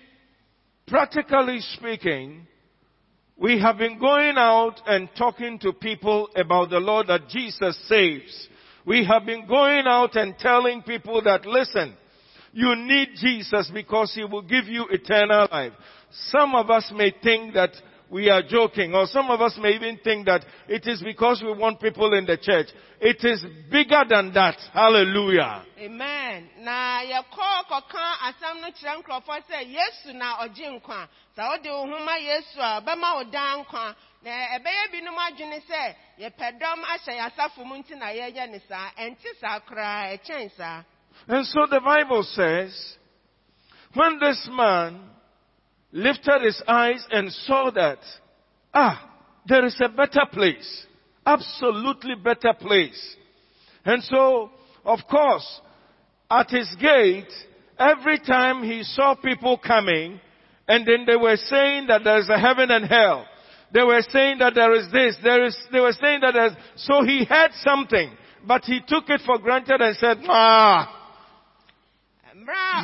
practically 0.88 1.60
speaking, 1.60 2.48
we 3.38 3.60
have 3.62 3.78
been 3.78 4.00
going 4.00 4.36
out 4.38 4.82
and 4.88 5.08
talking 5.16 5.60
to 5.60 5.74
people 5.74 6.30
about 6.36 6.72
the 6.72 6.80
Lord 6.80 7.06
that 7.08 7.30
Jesus 7.30 7.78
saves. 7.88 8.48
We 8.84 9.06
have 9.06 9.28
been 9.28 9.46
going 9.46 9.86
out 9.86 10.16
and 10.16 10.36
telling 10.40 10.82
people 10.82 11.22
that 11.22 11.46
listen, 11.46 11.96
you 12.52 12.76
need 12.76 13.10
Jesus 13.16 13.70
because 13.72 14.12
He 14.16 14.24
will 14.24 14.42
give 14.42 14.66
you 14.66 14.88
eternal 14.90 15.48
life. 15.52 15.74
Some 16.32 16.56
of 16.56 16.72
us 16.72 16.92
may 16.96 17.14
think 17.22 17.54
that 17.54 17.74
we 18.12 18.30
are 18.30 18.42
joking, 18.42 18.94
or 18.94 19.06
some 19.08 19.30
of 19.30 19.40
us 19.42 19.58
may 19.62 19.72
even 19.74 20.00
think 20.04 20.26
that 20.26 20.44
it 20.68 20.88
is 20.88 21.02
because 21.04 21.42
we 21.44 21.54
want 21.54 21.80
people 21.80 22.14
in 22.14 22.26
the 22.26 22.38
church. 22.38 22.68
It 23.00 23.24
is 23.24 23.46
bigger 23.72 24.04
than 24.10 24.34
that. 24.34 24.58
Hallelujah. 24.74 25.64
amen 25.80 26.50
na 26.60 27.02
yɛkɔ 27.02 27.50
kɔka 27.70 28.06
asɛm 28.28 28.62
no 28.62 28.68
kyerɛ 28.72 29.02
nkurɔfoɔ 29.02 29.42
sɛ 29.50 29.74
yesu 29.74 30.14
na 30.14 30.38
ɔgye 30.44 30.82
nkwa 30.82 31.08
sɛ 31.38 31.50
wode 31.50 31.66
wo 31.70 31.88
ho 31.88 32.06
ma 32.06 32.16
yesu 32.18 32.60
a 32.60 32.82
ɔbɛma 32.82 33.16
wo 33.16 33.24
daa 33.32 33.64
nkwa 33.64 33.96
na 34.24 34.32
ɛbɛyɛ 34.58 34.92
binom 34.92 35.18
adwene 35.18 35.62
sɛ 35.70 35.96
yɛpɛ 36.20 36.60
dɔm 36.60 36.84
ahyɛ 36.84 37.14
yɛ 37.18 37.32
asafo 37.32 37.66
mu 37.66 37.76
nti 37.76 37.96
na 37.98 38.08
yɛyɛ 38.08 38.50
ne 38.50 38.60
saa 38.68 38.90
ɛnte 38.98 39.40
saa 39.40 39.60
koraa 39.60 40.18
ɛkyɛn 40.18 40.52
saa 40.58 40.84
And 41.28 41.46
so 41.46 41.66
the 41.70 41.80
Bible 41.80 42.24
says, 42.24 42.98
when 43.94 44.20
this 44.20 44.48
man 44.52 45.10
lifted 45.92 46.42
his 46.42 46.62
eyes 46.68 47.06
and 47.12 47.32
saw 47.32 47.72
that, 47.72 48.00
ah, 48.74 49.10
there 49.48 49.66
is 49.66 49.80
a 49.84 49.90
better 49.90 50.26
place. 50.32 50.86
Absolutely 51.26 52.16
better 52.16 52.54
place. 52.54 53.16
And 53.86 54.04
so, 54.04 54.52
of 54.86 55.00
course, 55.10 55.62
at 56.30 56.50
his 56.50 56.70
gate, 56.80 57.32
every 57.78 58.20
time 58.20 58.64
he 58.64 58.84
saw 58.84 59.16
people 59.16 59.58
coming, 59.58 60.20
and 60.68 60.86
then 60.86 61.06
they 61.08 61.16
were 61.16 61.38
saying 61.38 61.88
that 61.88 62.04
there 62.04 62.20
is 62.20 62.30
a 62.30 62.40
heaven 62.40 62.70
and 62.70 62.86
hell. 62.86 63.26
They 63.74 63.84
were 63.84 64.02
saying 64.10 64.40
that 64.40 64.56
there 64.56 64.74
is 64.76 64.92
this, 64.92 65.16
there 65.24 65.46
is, 65.46 65.58
they 65.72 65.80
were 65.80 65.94
saying 65.94 66.22
that 66.22 66.34
there's, 66.34 66.54
so 66.76 67.04
he 67.04 67.26
had 67.26 67.52
something, 67.64 68.12
but 68.48 68.64
he 68.64 68.80
took 68.88 69.10
it 69.10 69.22
for 69.26 69.38
granted 69.38 69.82
and 69.82 69.96
said, 69.96 70.18
ah, 70.28 70.99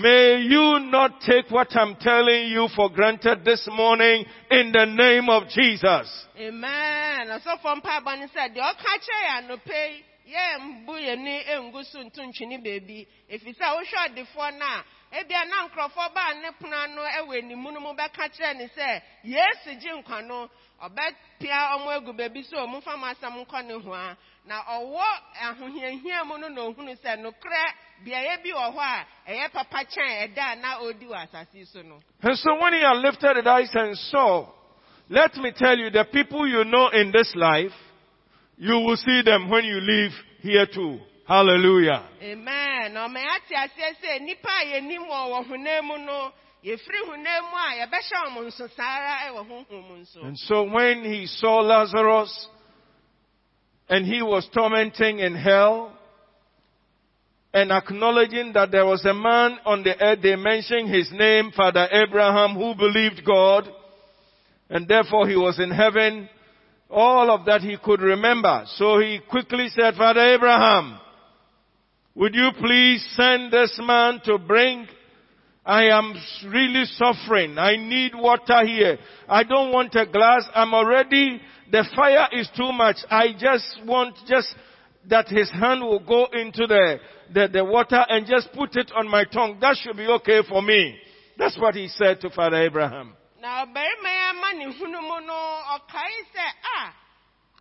May 0.02 0.42
you 0.48 0.80
not 0.92 1.22
take 1.22 1.50
what 1.50 1.76
I'm 1.76 1.96
telling 1.96 2.50
you 2.50 2.68
for 2.76 2.90
granted 2.90 3.44
this 3.44 3.68
morning 3.72 4.26
in 4.52 4.72
the 4.72 4.86
name 4.86 5.30
of 5.30 5.48
Jesus. 5.50 6.28
amen. 6.38 7.28
Ɔsɔfoɔ 7.28 7.82
mpaebɔ 7.82 8.20
ne 8.20 8.28
sɛ 8.28 8.54
deɛ 8.54 8.62
ɔka 8.62 8.92
kyerɛ 9.02 9.22
yɛ 9.26 9.34
anɔpɛ 9.42 9.90
yi 9.90 10.04
yɛmbu 10.34 10.94
yɛni 11.00 11.62
ngu 11.70 11.84
so 11.86 12.00
nto 12.04 12.22
ntwene 12.24 12.58
baabi 12.64 13.08
ɛfiri 13.32 13.56
sɛ 13.58 13.66
wohwɛ 13.74 13.98
ɔdefoɔ 14.10 14.58
no 14.60 14.66
a 14.66 14.84
ebia 15.20 15.46
na 15.50 15.68
nkurɔfoɔ 15.68 16.14
baa 16.14 16.34
ne 16.34 16.50
pono 16.60 16.76
ano 16.78 17.02
wɔ 17.02 17.38
animu 17.42 17.72
no 17.74 17.80
mu 17.80 17.94
bɛka 17.94 18.30
kyerɛ 18.36 18.56
ne 18.58 18.68
sɛ 18.68 19.02
yesu 19.24 19.80
gye 19.80 19.92
nkwa 20.02 20.26
no 20.28 20.50
ɔbɛpia 20.82 21.78
ɔmo 21.78 21.90
agu 21.96 22.14
baabi 22.14 22.44
so 22.44 22.58
ɔmo 22.58 22.82
mfa 22.84 22.98
mo 22.98 23.08
asɛm 23.08 23.46
nkɔ 23.46 23.66
ne 23.66 23.74
ho 23.74 23.94
a 23.94 24.18
na 24.48 24.62
ɔwɔ 24.64 25.06
ahohiahia 25.42 26.26
mu 26.26 26.38
no 26.38 26.48
na 26.50 26.62
ohunu 26.62 26.94
sɛ 27.04 27.18
nokorɛ 27.18 27.64
beaeɛ 28.06 28.44
bi 28.44 28.52
wɔ 28.52 28.74
hɔ 28.76 28.80
a 28.80 29.06
ɛyɛ 29.32 29.52
papa 29.52 29.84
kyɛn 29.86 30.28
ɛda 30.28 30.54
a 30.54 30.56
na 30.56 30.78
ɔredi 30.80 31.08
wɔ 31.08 31.18
asase 31.28 31.66
so 31.72 31.82
no 31.82 32.00
And 32.22 32.38
so 32.38 32.56
when 32.60 32.74
he 32.74 32.82
had 32.82 32.98
lifted 32.98 33.38
his 33.38 33.48
eyes 33.48 33.72
and 33.74 33.98
saw, 33.98 34.48
let 35.10 35.36
me 35.38 35.52
tell 35.56 35.78
you, 35.78 35.90
the 35.90 36.06
people 36.12 36.48
you 36.48 36.64
know 36.64 36.90
in 36.90 37.12
this 37.12 37.32
life, 37.36 37.74
you 38.58 38.74
will 38.80 38.98
see 38.98 39.22
them 39.24 39.50
when 39.50 39.64
you 39.66 39.80
leave 39.80 40.12
here 40.42 40.66
too. 40.66 41.00
Hallelujah. 41.28 42.04
amen 42.22 42.94
na 42.94 43.08
ɔma 43.08 43.18
yɛate 43.18 43.56
aseɛ 43.58 43.96
sɛ 44.02 44.20
nnipa 44.22 44.50
a 44.62 44.66
yɛnim 44.74 45.08
wɔ 45.10 45.20
wɔ 45.34 45.48
honam 45.50 45.86
mu 45.88 45.98
no 46.06 46.32
yɛfiri 46.64 47.02
honam 47.10 47.42
mu 47.50 47.58
a 47.58 47.82
yɛbɛhyɛ 47.82 48.38
wɔn 48.38 48.46
nso 48.46 48.68
saa 48.76 48.98
ara 48.98 49.34
wɔ 49.34 49.48
honhom 49.50 49.88
mu 49.90 49.98
nso 49.98 50.22
And 50.24 50.38
so 50.38 50.64
when 50.64 51.04
he 51.04 51.26
saw 51.26 51.62
Lazarus 51.62 52.48
and 53.90 54.06
he 54.06 54.22
was 54.22 54.48
tormenting 54.54 55.20
in 55.20 55.36
hell 55.36 55.92
and 57.54 57.72
acknowledging 57.72 58.52
that 58.54 58.72
there 58.72 58.86
was 58.86 59.06
a 59.06 59.14
man 59.14 59.58
on 59.66 59.84
the 59.84 60.00
earth, 60.02 60.20
they 60.22 60.36
mentioned 60.36 60.94
his 60.94 61.10
name, 61.14 61.52
Father 61.56 61.88
Abraham, 61.92 62.56
who 62.56 62.76
believed 62.76 63.26
God 63.26 63.70
and 64.70 64.88
therefore 64.88 65.28
he 65.28 65.36
was 65.36 65.60
in 65.60 65.72
heaven. 65.72 66.28
All 66.90 67.32
of 67.32 67.46
that 67.46 67.62
he 67.62 67.78
could 67.84 68.02
remember. 68.02 68.64
So 68.76 69.00
he 69.00 69.20
quickly 69.30 69.70
said, 69.70 69.96
Father 69.96 70.36
Abraham, 70.36 71.00
would 72.14 72.36
you 72.36 72.50
please 72.60 73.06
send 73.16 73.52
this 73.52 73.80
man 73.82 74.22
to 74.26 74.38
bring 74.38 74.88
I 75.66 75.86
am 75.86 76.14
really 76.46 76.86
suffering. 76.86 77.58
I 77.58 77.76
need 77.76 78.14
water 78.14 78.64
here. 78.64 79.00
I 79.28 79.44
don't 79.44 79.72
want 79.72 79.96
a 79.96 80.06
glass. 80.06 80.44
I'm 80.54 80.76
already, 80.76 81.42
the 81.72 81.86
fire 81.96 82.28
is 82.32 82.50
too 82.56 82.72
much. 82.72 82.98
I 83.10 83.34
just 83.38 83.80
want 83.86 84.16
just 84.28 84.48
that 85.10 85.28
his 85.28 85.50
hand 85.52 85.82
will 85.82 86.00
go 86.00 86.26
into 86.34 86.68
the, 86.68 87.00
the, 87.34 87.48
the 87.52 87.66
water 87.66 88.04
and 88.10 88.26
just 88.26 88.52
put 88.54 88.76
it 88.76 88.92
on 88.96 89.08
my 89.08 89.24
tongue. 89.26 89.58
That 89.62 89.78
should 89.78 89.98
be 89.98 90.08
okay 90.08 90.42
for 90.48 90.62
me. 90.62 90.98
That's 91.38 91.58
what 91.60 91.76
he 91.76 91.88
said 91.88 92.22
to 92.22 92.30
Father 92.30 92.58
Abraham. 92.64 93.16
na 93.46 93.62
ɔbarima 93.64 94.10
yi 94.10 94.22
ama 94.30 94.54
ne 94.54 94.66
hunu 94.74 95.02
mu 95.02 95.18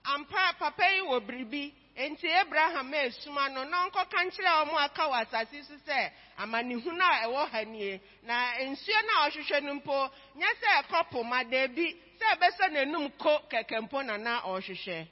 ampa 0.04 0.54
papa 0.58 0.84
yi 0.94 1.00
wɔ 1.02 1.72
enti 1.96 2.28
abraham 2.40 2.92
esuma 2.92 3.48
no 3.52 3.64
na 3.64 3.86
ɔnkɔka 3.86 4.18
nkyerɛ 4.26 4.52
wɔn 4.68 4.84
aka 4.84 5.02
wɔ 5.02 5.16
asase 5.24 5.62
so 5.66 5.74
sɛ 5.86 6.10
amanehunu 6.38 7.00
a 7.00 7.26
ɛwɔ 7.26 7.50
ha 7.50 7.62
nie 7.64 8.00
na 8.22 8.52
nsuo 8.60 9.02
no 9.06 9.12
ɔhwehwɛ 9.28 9.62
no 9.62 9.74
mpo 9.74 10.10
nyɛ 10.36 10.48
sɛ 10.60 10.82
ɛkɔpo 10.82 11.24
ma 11.24 11.42
daabi 11.44 11.96
sɛ 12.18 12.36
ɛbɛsɛ 12.36 12.72
n'anum 12.72 13.10
ko 13.18 13.38
kɛkɛ 13.50 13.80
mpo 13.88 14.02
na 14.04 14.16
na 14.16 14.40
ɔrehwehwɛ 14.42 15.06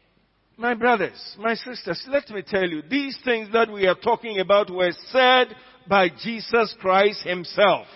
My 0.59 0.75
brothers, 0.75 1.37
my 1.39 1.55
sisters, 1.55 2.05
let 2.09 2.29
me 2.31 2.43
tell 2.43 2.69
you, 2.69 2.83
these 2.83 3.17
things 3.25 3.49
that 3.53 3.71
we 3.71 3.87
are 3.87 3.95
talking 3.95 4.39
about 4.39 4.69
were 4.71 4.93
said 5.11 5.49
by 5.89 6.09
Jesus 6.11 6.75
Christ 6.81 7.23
himself. 7.23 7.87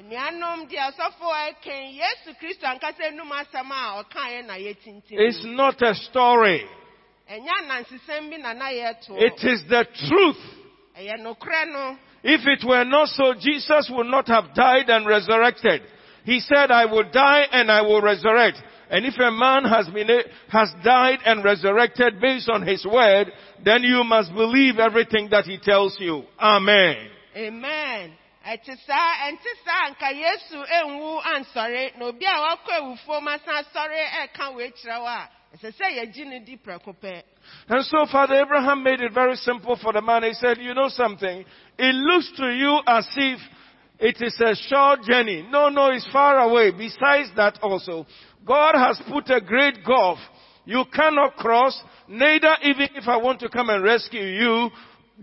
nnuanom 0.00 0.68
deɛ 0.70 0.92
ɔsɔfo 0.92 1.26
ɛkɛn 1.50 1.96
yesu 1.98 2.34
kristo 2.40 2.64
ankasa 2.66 3.10
enum 3.10 3.30
asɛm 3.32 3.70
a 3.70 4.04
ɔkaeɛ 4.04 4.46
na 4.46 4.54
yɛtintim 4.54 5.18
It's 5.18 5.44
not 5.44 5.82
a 5.82 5.94
story. 5.94 6.64
ɛnyɛ 7.28 7.50
anansesɛm 7.64 8.30
bi 8.30 8.36
na 8.36 8.52
na 8.52 8.66
yɛto 8.68 9.10
It 9.20 9.42
is 9.44 9.64
the 9.68 9.84
truth. 10.08 10.40
ɛyɛ 10.96 11.18
nokorɛ 11.22 11.72
no 11.72 11.98
If 12.22 12.46
it 12.46 12.64
were 12.64 12.84
not 12.84 13.08
so, 13.10 13.34
Jesus 13.34 13.88
would 13.90 14.06
not 14.06 14.26
have 14.28 14.52
died 14.54 14.88
and 14.90 15.06
resurrected. 15.06 15.82
He 16.26 16.40
said, 16.40 16.70
I 16.70 16.84
will 16.86 17.08
die 17.10 17.44
and 17.52 17.70
I 17.70 17.82
will 17.82 18.02
resurrect. 18.02 18.58
And 18.90 19.06
if 19.06 19.14
a 19.18 19.30
man 19.30 19.64
has 19.64 19.88
been, 19.88 20.08
has 20.48 20.72
died 20.84 21.20
and 21.24 21.42
resurrected 21.42 22.20
based 22.20 22.48
on 22.48 22.66
his 22.66 22.84
word, 22.84 23.32
then 23.64 23.82
you 23.82 24.04
must 24.04 24.32
believe 24.34 24.78
everything 24.78 25.28
that 25.30 25.44
he 25.44 25.58
tells 25.58 25.96
you. 25.98 26.24
Amen. 26.38 27.08
amen 27.36 28.12
ɛte 28.46 28.76
saa 28.86 29.26
ɛnte 29.26 29.50
saa 29.64 29.90
nka 29.90 30.08
yesu 30.14 30.58
enwu 30.78 31.20
ansɔre 31.34 31.98
na 31.98 32.06
obi 32.06 32.24
a 32.26 32.38
wakɔ 32.46 32.72
ewufuo 32.78 33.20
ma 33.22 33.36
san 33.44 33.64
asɔre 33.64 34.02
ɛka 34.22 34.54
wee 34.54 34.70
kyerɛ 34.70 35.06
a 35.06 35.28
ɛsɛ 35.56 35.72
sɛ 35.74 35.86
yɛgye 35.98 36.26
ne 36.26 36.38
di 36.40 36.56
prɛko 36.56 36.94
pɛ 37.02 37.22
And 37.68 37.84
so 37.84 38.06
Father 38.06 38.36
Abraham 38.36 38.82
made 38.82 39.00
it 39.00 39.12
very 39.12 39.36
simple 39.36 39.76
for 39.76 39.92
the 39.92 40.02
man. 40.02 40.24
He 40.24 40.32
said, 40.34 40.58
you 40.58 40.74
know 40.74 40.88
something? 40.88 41.44
It 41.78 41.94
looks 41.94 42.32
to 42.36 42.50
you 42.52 42.80
as 42.86 43.06
if 43.16 43.40
it 43.98 44.16
is 44.20 44.38
a 44.40 44.54
short 44.54 45.02
journey. 45.02 45.46
No, 45.50 45.68
no, 45.68 45.90
it's 45.90 46.06
far 46.12 46.38
away. 46.38 46.70
Besides 46.70 47.30
that 47.36 47.58
also, 47.62 48.06
God 48.44 48.74
has 48.74 49.00
put 49.08 49.30
a 49.30 49.40
great 49.40 49.84
gulf. 49.84 50.18
You 50.64 50.84
cannot 50.92 51.36
cross, 51.36 51.80
neither 52.08 52.54
even 52.62 52.88
if 52.94 53.08
I 53.08 53.16
want 53.16 53.40
to 53.40 53.48
come 53.48 53.70
and 53.70 53.82
rescue 53.84 54.20
you, 54.20 54.70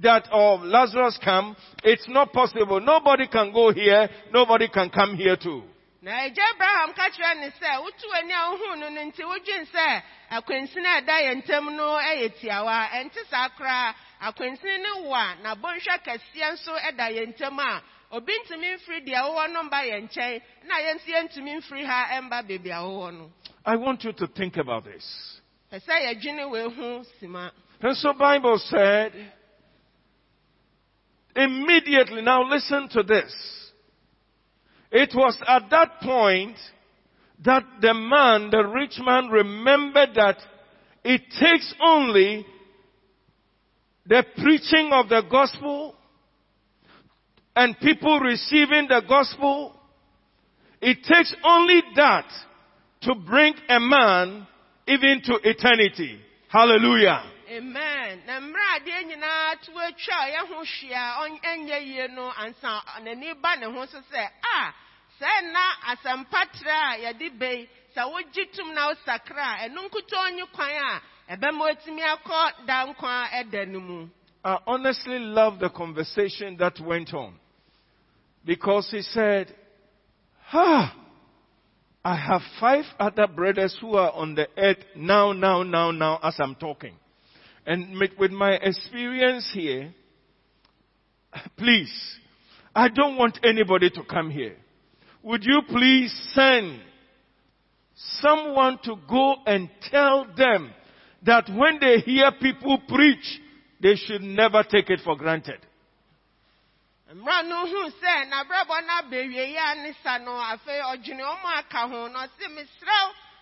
that 0.01 0.27
of 0.31 0.61
Lazarus 0.61 1.19
come, 1.23 1.55
it's 1.83 2.07
not 2.09 2.33
possible. 2.33 2.79
Nobody 2.79 3.27
can 3.27 3.51
go 3.53 3.71
here, 3.71 4.09
nobody 4.33 4.67
can 4.67 4.89
come 4.89 5.15
here 5.15 5.35
too. 5.35 5.63
na 6.03 6.27
agya 6.27 6.43
abraham 6.51 6.91
ka 6.93 7.07
kyerɛ 7.15 7.39
ne 7.39 7.49
sɛ 7.55 7.79
wotu 7.79 8.07
w'ani 8.11 8.33
a 8.35 8.43
wohuu 8.51 8.75
no 8.79 8.89
no 8.89 9.01
nti 9.07 9.23
wodwen 9.23 9.63
sɛ 9.71 10.03
akwansini 10.35 10.85
a 10.85 11.01
ɛda 11.01 11.35
ntam 11.39 11.75
no 11.77 11.95
yɛ 11.95 12.27
tiawa 12.39 12.89
ɛnte 12.91 13.23
saa 13.29 13.47
koraa 13.55 13.95
akwansini 14.21 14.83
a 15.47 15.97
kɛseɛ 16.03 16.51
nso 16.51 16.75
da 16.97 17.07
ntam 17.07 17.57
a 17.59 17.81
obi 18.13 18.33
ntumi 18.43 18.75
mfiri 18.75 18.99
deɛ 19.05 19.19
wowɔ 19.25 19.53
no 19.53 19.63
mba 19.63 19.79
yɛn 19.89 20.03
nkyɛn 20.07 20.41
na 20.67 20.75
yɛn 20.85 20.95
nso 20.95 21.09
yɛntumi 21.11 21.51
mfiri 21.57 21.85
ha 21.85 22.21
mba 22.21 22.41
baabi 22.47 22.69
a 22.71 22.81
wowɔ 22.85 23.13
no 23.17 23.31
I 23.65 23.75
want 23.75 24.03
you 24.03 24.13
to 24.13 24.27
think 24.27 24.57
about 24.57 24.83
this. 24.85 25.41
pɛ 25.71 25.79
sɛ 25.81 25.95
yɛdwene 26.05 26.49
wei 26.51 27.03
sima 27.19 27.51
And 27.83 27.97
so 27.97 28.13
Bible 28.13 28.57
said, 28.59 29.11
immediately, 31.35 32.21
now 32.21 32.41
listen 32.49 32.87
to 32.93 33.03
this. 33.03 33.33
It 34.89 35.13
was 35.13 35.37
at 35.45 35.69
that 35.69 35.99
point 35.99 36.55
that 37.43 37.65
the 37.81 37.93
man, 37.93 38.51
the 38.51 38.65
rich 38.65 38.97
man, 39.03 39.27
remembered 39.27 40.15
that 40.15 40.37
it 41.03 41.23
takes 41.37 41.73
only 41.85 42.45
the 44.05 44.23
preaching 44.37 44.91
of 44.93 45.09
the 45.09 45.23
gospel 45.29 45.95
and 47.55 47.79
people 47.79 48.19
receiving 48.19 48.87
the 48.87 49.01
gospel. 49.07 49.79
It 50.81 50.97
takes 51.03 51.33
only 51.43 51.81
that 51.95 52.25
to 53.01 53.15
bring 53.15 53.53
a 53.69 53.79
man 53.79 54.47
even 54.87 55.21
to 55.25 55.39
eternity. 55.43 56.19
Hallelujah. 56.49 57.23
amen 57.53 58.21
na 58.25 58.39
mmerɛ 58.39 58.65
adeɛ 58.77 58.99
nyinaa 59.09 59.61
to 59.61 59.71
atwa 59.71 60.23
a 60.91 61.27
ɔn- 61.27 61.41
ɛnyɛ 61.41 61.85
yie 61.85 62.07
no 62.09 62.31
ansa 62.31 62.81
n'ani 63.01 63.33
ba 63.41 63.55
ne 63.57 63.65
ho 63.65 63.85
so 63.85 63.99
sɛ 64.11 64.29
a 64.43 64.73
sɛ 65.21 65.51
na 65.51 65.93
asɛmpa 65.93 66.41
trɛ 66.55 66.71
a 66.71 67.13
yɛde 67.13 67.37
bɛyi 67.37 67.67
sɛ 67.95 68.11
wogye 68.11 68.73
na 68.73 68.89
wosakra 68.93 69.65
a 69.65 69.69
ɛno 69.69 70.33
nye 70.35 70.45
kwan 70.53 70.69
a 70.71 71.01
ɛbɛma 71.35 71.75
otumi 71.75 72.01
akɔ 72.01 72.65
da 72.65 72.85
nkwa 72.87 73.29
ɛda 73.29 73.67
no 73.67 73.79
mu 73.79 74.09
I 74.45 74.57
honestly 74.67 75.19
love 75.19 75.59
the 75.59 75.69
conversation 75.69 76.57
that 76.57 76.79
went 76.79 77.13
on 77.13 77.39
because 78.45 78.89
he 78.91 79.01
said, 79.01 79.53
Ah, 80.51 80.95
I 82.03 82.15
have 82.15 82.41
five 82.59 82.85
other 82.99 83.27
brothers 83.27 83.77
who 83.79 83.95
are 83.95 84.11
on 84.11 84.35
the 84.35 84.47
earth 84.57 84.83
now, 84.95 85.31
now, 85.31 85.63
now, 85.63 85.91
now, 85.91 86.19
as 86.21 86.35
I'm 86.39 86.55
talking. 86.55 86.93
And 87.65 87.97
with, 87.97 88.11
with 88.19 88.31
my 88.31 88.51
experience 88.53 89.49
here, 89.53 89.93
please, 91.57 91.91
I 92.75 92.89
don't 92.89 93.17
want 93.17 93.39
anybody 93.43 93.89
to 93.91 94.03
come 94.03 94.29
here. 94.29 94.57
Would 95.23 95.45
you 95.45 95.61
please 95.69 96.13
send 96.33 96.81
someone 98.19 98.79
to 98.83 98.95
go 99.09 99.35
and 99.45 99.69
tell 99.89 100.25
them 100.35 100.71
that 101.25 101.49
when 101.55 101.79
they 101.79 101.99
hear 101.99 102.31
people 102.41 102.79
preach, 102.87 103.39
they 103.81 103.95
should 103.95 104.21
never 104.21 104.63
take 104.63 104.89
it 104.89 104.99
for 105.05 105.15
granted. 105.15 105.59
No 107.13 107.65
huu 107.65 107.89
sɛ 108.01 108.29
no 108.29 109.81
ne 109.81 109.93
sa 110.03 110.17
no 110.17 110.31
afei 110.31 110.81
ɔdwene 110.81 111.23
aka 111.57 111.87
ho 111.87 112.07
na 112.07 112.27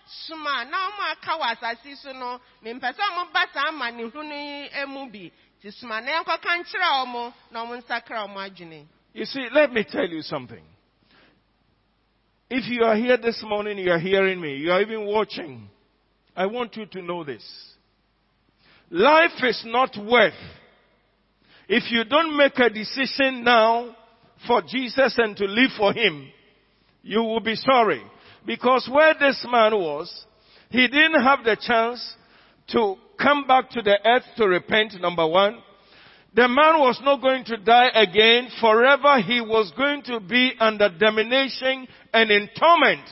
soma 0.06 0.64
na 0.64 0.88
aka 1.10 1.32
wɔ 1.38 1.56
asase 1.56 1.96
so 1.96 2.12
no 2.12 2.40
mempɛ 2.64 2.92
sɛ 2.94 3.32
ba 3.32 3.46
saa 3.52 3.70
yi 3.70 4.86
mu 4.86 5.10
bi 5.10 5.30
soma 5.70 6.00
na 6.00 6.22
yɛnkɔka 6.22 6.58
nkyerɛ 6.58 7.32
na 7.50 7.64
nsakra 7.64 8.26
adwene 8.28 8.86
You 9.14 9.26
see, 9.26 9.46
let 9.52 9.72
me 9.72 9.84
tell 9.84 10.08
you 10.08 10.22
something. 10.22 10.62
If 12.48 12.68
you 12.68 12.84
are 12.84 12.96
here 12.96 13.16
this 13.16 13.42
morning, 13.46 13.78
you 13.78 13.90
are 13.90 13.98
hearing 13.98 14.40
me, 14.40 14.56
you 14.56 14.70
are 14.72 14.80
even 14.80 15.06
watching, 15.06 15.68
I 16.34 16.46
want 16.46 16.76
you 16.76 16.86
to 16.86 17.02
know 17.02 17.22
this. 17.24 17.42
Life 18.90 19.42
is 19.42 19.62
not 19.66 19.96
worth 19.96 20.32
if 21.68 21.90
you 21.90 22.04
don't 22.04 22.36
make 22.36 22.58
a 22.58 22.70
decision 22.70 23.44
now 23.44 23.96
for 24.46 24.62
Jesus 24.62 25.14
and 25.18 25.36
to 25.36 25.44
live 25.44 25.70
for 25.76 25.92
Him, 25.92 26.28
you 27.02 27.20
will 27.22 27.40
be 27.40 27.54
sorry. 27.54 28.02
Because 28.46 28.88
where 28.90 29.14
this 29.18 29.44
man 29.50 29.72
was, 29.74 30.26
he 30.70 30.88
didn't 30.88 31.22
have 31.22 31.44
the 31.44 31.56
chance 31.60 32.16
to 32.68 32.96
come 33.20 33.46
back 33.46 33.70
to 33.70 33.82
the 33.82 33.96
earth 34.04 34.24
to 34.36 34.48
repent, 34.48 35.00
number 35.00 35.26
one. 35.26 35.58
The 36.34 36.48
man 36.48 36.80
was 36.80 36.98
not 37.04 37.20
going 37.20 37.44
to 37.44 37.58
die 37.58 37.90
again. 37.94 38.48
Forever 38.60 39.20
he 39.20 39.40
was 39.40 39.70
going 39.76 40.02
to 40.04 40.18
be 40.18 40.52
under 40.58 40.88
domination 40.88 41.86
and 42.12 42.30
in 42.30 42.48
torment. 42.58 43.02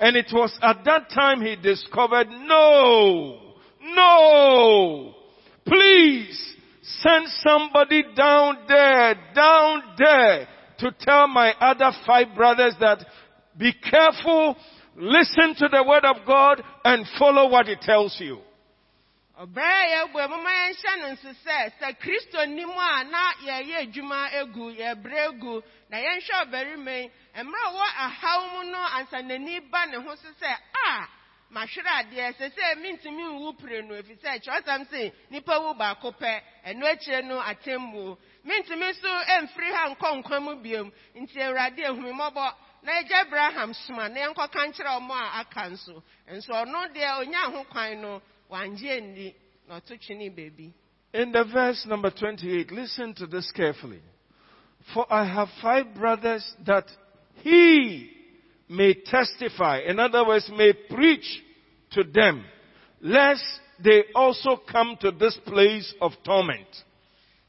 And 0.00 0.16
it 0.16 0.26
was 0.32 0.58
at 0.60 0.84
that 0.84 1.08
time 1.10 1.40
he 1.40 1.54
discovered, 1.54 2.26
no, 2.28 3.54
no, 3.80 5.14
please 5.64 6.53
send 6.84 7.28
somebody 7.42 8.02
down 8.14 8.58
there, 8.68 9.14
down 9.34 9.82
there 9.98 10.48
to 10.78 10.92
tell 11.00 11.26
my 11.28 11.52
other 11.60 11.90
five 12.06 12.34
brothers 12.34 12.74
that 12.80 13.04
be 13.56 13.72
careful, 13.72 14.56
listen 14.96 15.54
to 15.56 15.68
the 15.68 15.82
word 15.86 16.04
of 16.04 16.16
God 16.26 16.62
and 16.84 17.06
follow 17.18 17.48
what 17.48 17.68
it 17.68 17.80
tells 17.80 18.16
you. 18.20 18.38
Mahwere 31.54 31.90
adeɛ 32.00 32.32
sɛ 32.36 32.74
mintumi 32.82 33.22
nwu 33.22 33.52
pire 33.58 33.82
no 33.82 33.94
kyerɛsɛm 33.94 35.64
wu 35.64 35.74
baako 35.74 36.10
pɛ 36.18 36.40
ɛno 36.66 36.84
akyire 36.86 37.22
no 37.22 38.18
mintumi 38.44 38.90
nso 38.90 39.08
emfiri 39.38 39.70
ha 39.72 39.88
nkɔ 39.94 40.22
nkwa 40.22 40.40
mu 40.42 40.54
biom. 40.62 40.92
Nti 41.14 41.38
awurade 41.40 41.82
na 42.82 42.92
abraham 43.20 43.72
soma 43.72 44.08
na 44.08 44.20
yɛnkɔka 44.20 44.66
nkyerɛ 44.68 44.98
ɔmo 45.00 45.12
a 45.12 45.40
aka 45.40 45.70
nso. 45.70 46.02
Nso 46.28 46.52
ɔno 46.52 46.92
deɛ 46.94 47.52
ho 47.52 47.64
kwan 47.64 48.00
no 48.02 48.22
wangye 48.50 49.00
nni 49.00 49.34
na 49.68 49.80
ɔto 49.80 49.98
twene 49.98 50.30
baabi 50.34 50.72
In 51.14 51.30
the 51.30 51.44
verse 51.44 51.86
number 51.86 52.10
28, 52.10 52.72
listen 52.72 53.14
to 53.14 53.26
this 53.26 53.50
carefully. 53.52 54.02
For 54.92 55.06
I 55.12 55.24
have 55.24 55.48
five 55.62 55.94
brothers 55.94 56.44
that 56.66 56.86
he 57.36 58.13
may 58.74 58.94
testify, 58.94 59.80
in 59.86 59.98
other 60.00 60.26
words, 60.26 60.50
may 60.56 60.72
preach 60.72 61.42
to 61.92 62.04
them, 62.04 62.44
lest 63.00 63.44
they 63.82 64.04
also 64.14 64.56
come 64.70 64.96
to 65.00 65.10
this 65.10 65.36
place 65.46 65.94
of 66.00 66.12
torment. 66.24 66.66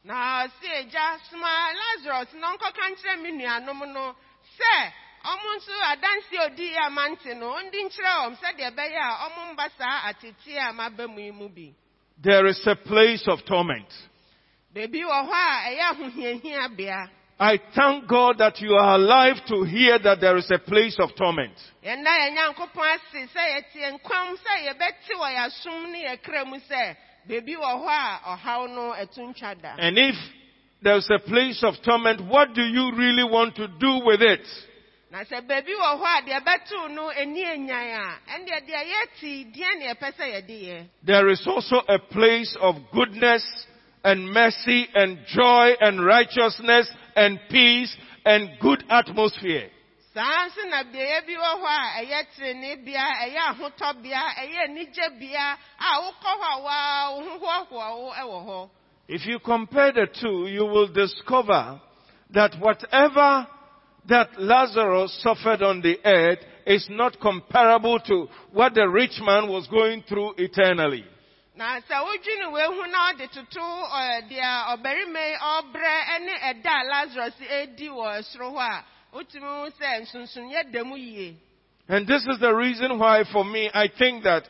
na 0.05 0.45
ɔsi 0.45 0.69
agya 0.69 1.17
soma 1.29 1.49
lazarus 1.81 2.29
na 2.39 2.53
ɔnkɔka 2.53 2.83
nkyerɛ 2.91 3.21
me 3.23 3.31
nuanom 3.31 3.93
no 3.93 4.15
sɛ 4.57 4.91
ɔmo 5.25 5.55
nso 5.57 5.73
adansi 5.91 6.37
odi 6.45 7.33
no 7.39 7.47
ɔndi 7.57 7.79
nkyerɛ 7.85 8.11
wɔm 8.21 8.37
sɛdeɛ 8.37 8.69
ɛbɛyɛ 8.71 9.01
a 9.01 9.29
ɔmo 9.29 9.53
mba 9.53 9.69
saa 9.77 10.09
atete 10.09 10.57
a 10.69 10.73
maba 10.73 11.07
mu 11.07 11.19
yi 11.19 11.31
mu 11.31 11.49
bi 11.49 11.73
There 12.21 12.45
is 12.45 12.61
a 12.67 12.75
place 12.75 13.27
of 13.27 13.43
torment. 13.45 13.89
beebi 14.75 15.01
wɔ 15.01 15.19
hɔ 15.27 15.33
a 15.33 15.69
ɛyɛ 15.69 15.83
ahohiahia 15.91 16.77
bea 16.77 17.09
I 17.39 17.59
thank 17.75 18.07
God 18.07 18.37
that 18.37 18.61
you 18.61 18.73
are 18.75 18.95
alive 18.95 19.35
to 19.49 19.63
hear 19.63 19.99
that 19.99 20.21
there 20.21 20.37
is 20.37 20.49
a 20.51 20.59
place 20.59 20.95
of 20.99 21.09
torment. 21.17 21.51
yɛnda 21.83 22.07
yɛn 22.07 22.33
nyankopɔn 22.37 22.95
ase 22.95 23.27
sɛ 23.35 23.43
yɛte 23.55 23.99
nkwam 23.99 24.37
sɛ 24.39 24.67
yɛbɛte 24.67 25.11
wɔ 25.19 25.35
yɛasom 25.35 25.91
ne 25.91 26.05
yɛkra 26.05 26.47
mu 26.47 26.57
sɛ 26.59 26.95
beebi 27.27 27.55
wɔ 27.57 27.83
hɔ 27.83 27.89
a 27.89 28.37
ɔhaw 28.37 28.69
no 28.73 28.93
ɛto 28.93 29.19
ntwa 29.35 29.61
da 29.61 29.75
And 29.77 29.97
if 29.97 30.15
there's 30.81 31.09
a 31.09 31.19
place 31.19 31.61
of 31.63 31.75
torment, 31.83 32.21
what 32.21 32.53
do 32.53 32.61
you 32.63 32.93
really 32.95 33.23
want 33.29 33.55
to 33.57 33.67
do 33.67 33.99
with 34.05 34.21
it? 34.21 34.47
na 35.11 35.23
sɛ 35.25 35.41
beebi 35.45 35.73
a 35.75 36.21
deɛ 36.23 36.41
ɛbɛtow 36.41 36.91
no 36.91 37.09
ani 37.09 37.43
enyan 37.43 37.99
a 37.99 38.31
ɛndeɛ 38.31 38.65
deɛ 38.65 38.81
yɛte 38.93 39.53
deɛ 39.53 39.79
ne 39.79 39.87
yɛpɛ 39.93 40.13
sɛ 40.15 40.25
yɛde 40.47 40.87
There 41.03 41.27
is 41.27 41.45
also 41.45 41.81
a 41.89 41.99
place 41.99 42.55
of 42.61 42.77
goodness 42.93 43.43
and 44.05 44.31
mercy 44.31 44.87
and 44.95 45.19
joy 45.27 45.73
and 45.81 46.05
righteousness 46.05 46.89
and 47.15 47.39
peace 47.49 47.95
and 48.25 48.49
good 48.59 48.83
atmosphere. 48.89 49.69
saa 50.13 50.47
nso 50.47 50.63
na 50.69 50.83
beaeɛ 50.83 51.25
bi 51.27 51.33
wɔ 51.33 51.51
hɔ 51.61 51.67
a 51.67 51.87
ɛyɛ 51.99 52.19
terenebea 52.35 53.05
ɛyɛ 53.23 53.41
ahotɔbea 53.51 54.21
ɛyɛ 54.41 54.59
anigyebea 54.67 55.57
a 55.79 56.01
wokɔ 56.03 56.31
hɔ 56.39 56.47
a 56.51 56.61
waa 56.63 57.09
wo 57.11 57.23
ho 57.23 57.39
hoahoa 57.39 57.97
wo 57.97 58.11
ɛwɔ 58.13 58.45
hɔ 58.47 58.69
If 59.07 59.25
you 59.27 59.37
compare 59.39 59.91
the 59.91 60.07
two, 60.07 60.47
you 60.47 60.65
will 60.65 60.87
discover 60.87 61.79
that 62.31 62.55
whatever 62.59 63.45
that 64.07 64.39
Lazarus 64.39 65.13
suffered 65.21 65.61
on 65.61 65.81
the 65.81 65.99
earth 66.03 66.39
is 66.65 66.87
not 66.89 67.19
comparable 67.19 67.99
to 67.99 68.27
what 68.51 68.73
the 68.73 68.87
rich 68.87 69.19
man 69.21 69.47
was 69.47 69.67
going 69.67 70.01
through 70.03 70.33
eternally. 70.37 71.05
Na 71.55 71.79
sɛ 71.79 71.95
na 72.91 73.11
ɔde 73.11 73.27
toto 73.31 73.87
deɛ 74.29 74.75
ɔbarima 74.75 75.21
yi 75.29 75.35
ɔbrɛ 75.37 76.19
ne 76.25 76.33
ɛda 76.33 76.71
a 76.71 76.83
lasarus 76.85 77.41
edi 77.49 77.87
wɔ 77.87 78.23
soro 78.23 78.51
hɔ 78.51 78.59
a 78.59 78.83
wotumi 79.13 79.71
sɛ 79.79 80.01
nsonsonoeɛ 80.01 80.71
da 80.71 80.83
mu 80.83 80.95
yie 80.95 81.35
And 81.87 82.07
this 82.07 82.25
is 82.25 82.39
the 82.39 82.53
reason 82.53 82.97
why 82.97 83.23
for 83.31 83.45
me, 83.45 83.69
I 83.73 83.87
think 83.87 84.23
that 84.23 84.47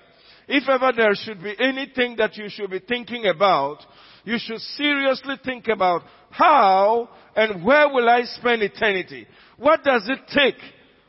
if 0.47 0.69
ever 0.69 0.91
there 0.95 1.13
should 1.15 1.43
be 1.43 1.53
anything 1.59 2.15
that 2.17 2.37
you 2.37 2.49
should 2.49 2.69
be 2.69 2.79
thinking 2.79 3.25
about, 3.27 3.85
you 4.23 4.37
should 4.39 4.61
seriously 4.61 5.35
think 5.43 5.67
about 5.67 6.03
how 6.31 7.09
and 7.35 7.63
where 7.63 7.89
will 7.89 8.07
I 8.09 8.23
spend 8.23 8.61
eternity? 8.61 9.27
What 9.57 9.83
does 9.83 10.07
it 10.07 10.19
take? 10.33 10.55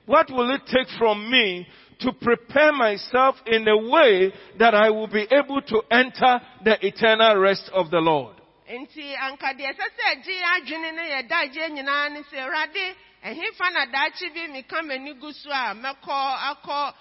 What 0.06 0.30
will 0.30 0.52
it 0.54 0.62
take 0.66 0.88
from 0.98 1.30
me 1.30 1.66
to 2.00 2.12
prepare 2.12 2.72
myself 2.72 3.37
in 3.46 3.66
a 3.68 3.76
way 3.90 4.32
that 4.59 4.74
I 4.74 4.90
will 4.90 5.06
be 5.09 5.26
able 5.30 5.62
to 5.62 5.82
enter 5.90 6.40
the 6.64 6.76
eternal 6.87 7.37
rest 7.37 7.70
of 7.72 7.90
the 7.90 7.98
Lord? 8.00 8.37
nti 8.68 9.14
anka 9.14 9.54
deɛ 9.54 9.70
ɛsɛ 9.72 9.87
sɛ 9.96 10.22
gye 10.24 10.42
adwene 10.42 10.90
ne 10.94 11.02
yɛ 11.14 11.28
dagye 11.28 11.68
nyinaa 11.70 12.11
ne 12.12 12.20
sɛ 12.22 12.37
awurade 12.42 12.94
ɛhefa 13.24 13.72
na 13.72 13.87
daakye 13.87 14.35
bi 14.35 14.46
meka 14.52 14.82
m'ani 14.82 15.14
gu 15.20 15.32
so 15.32 15.50
a 15.50 15.74
mɛkɔ 15.74 16.16
akɔ 16.50 16.94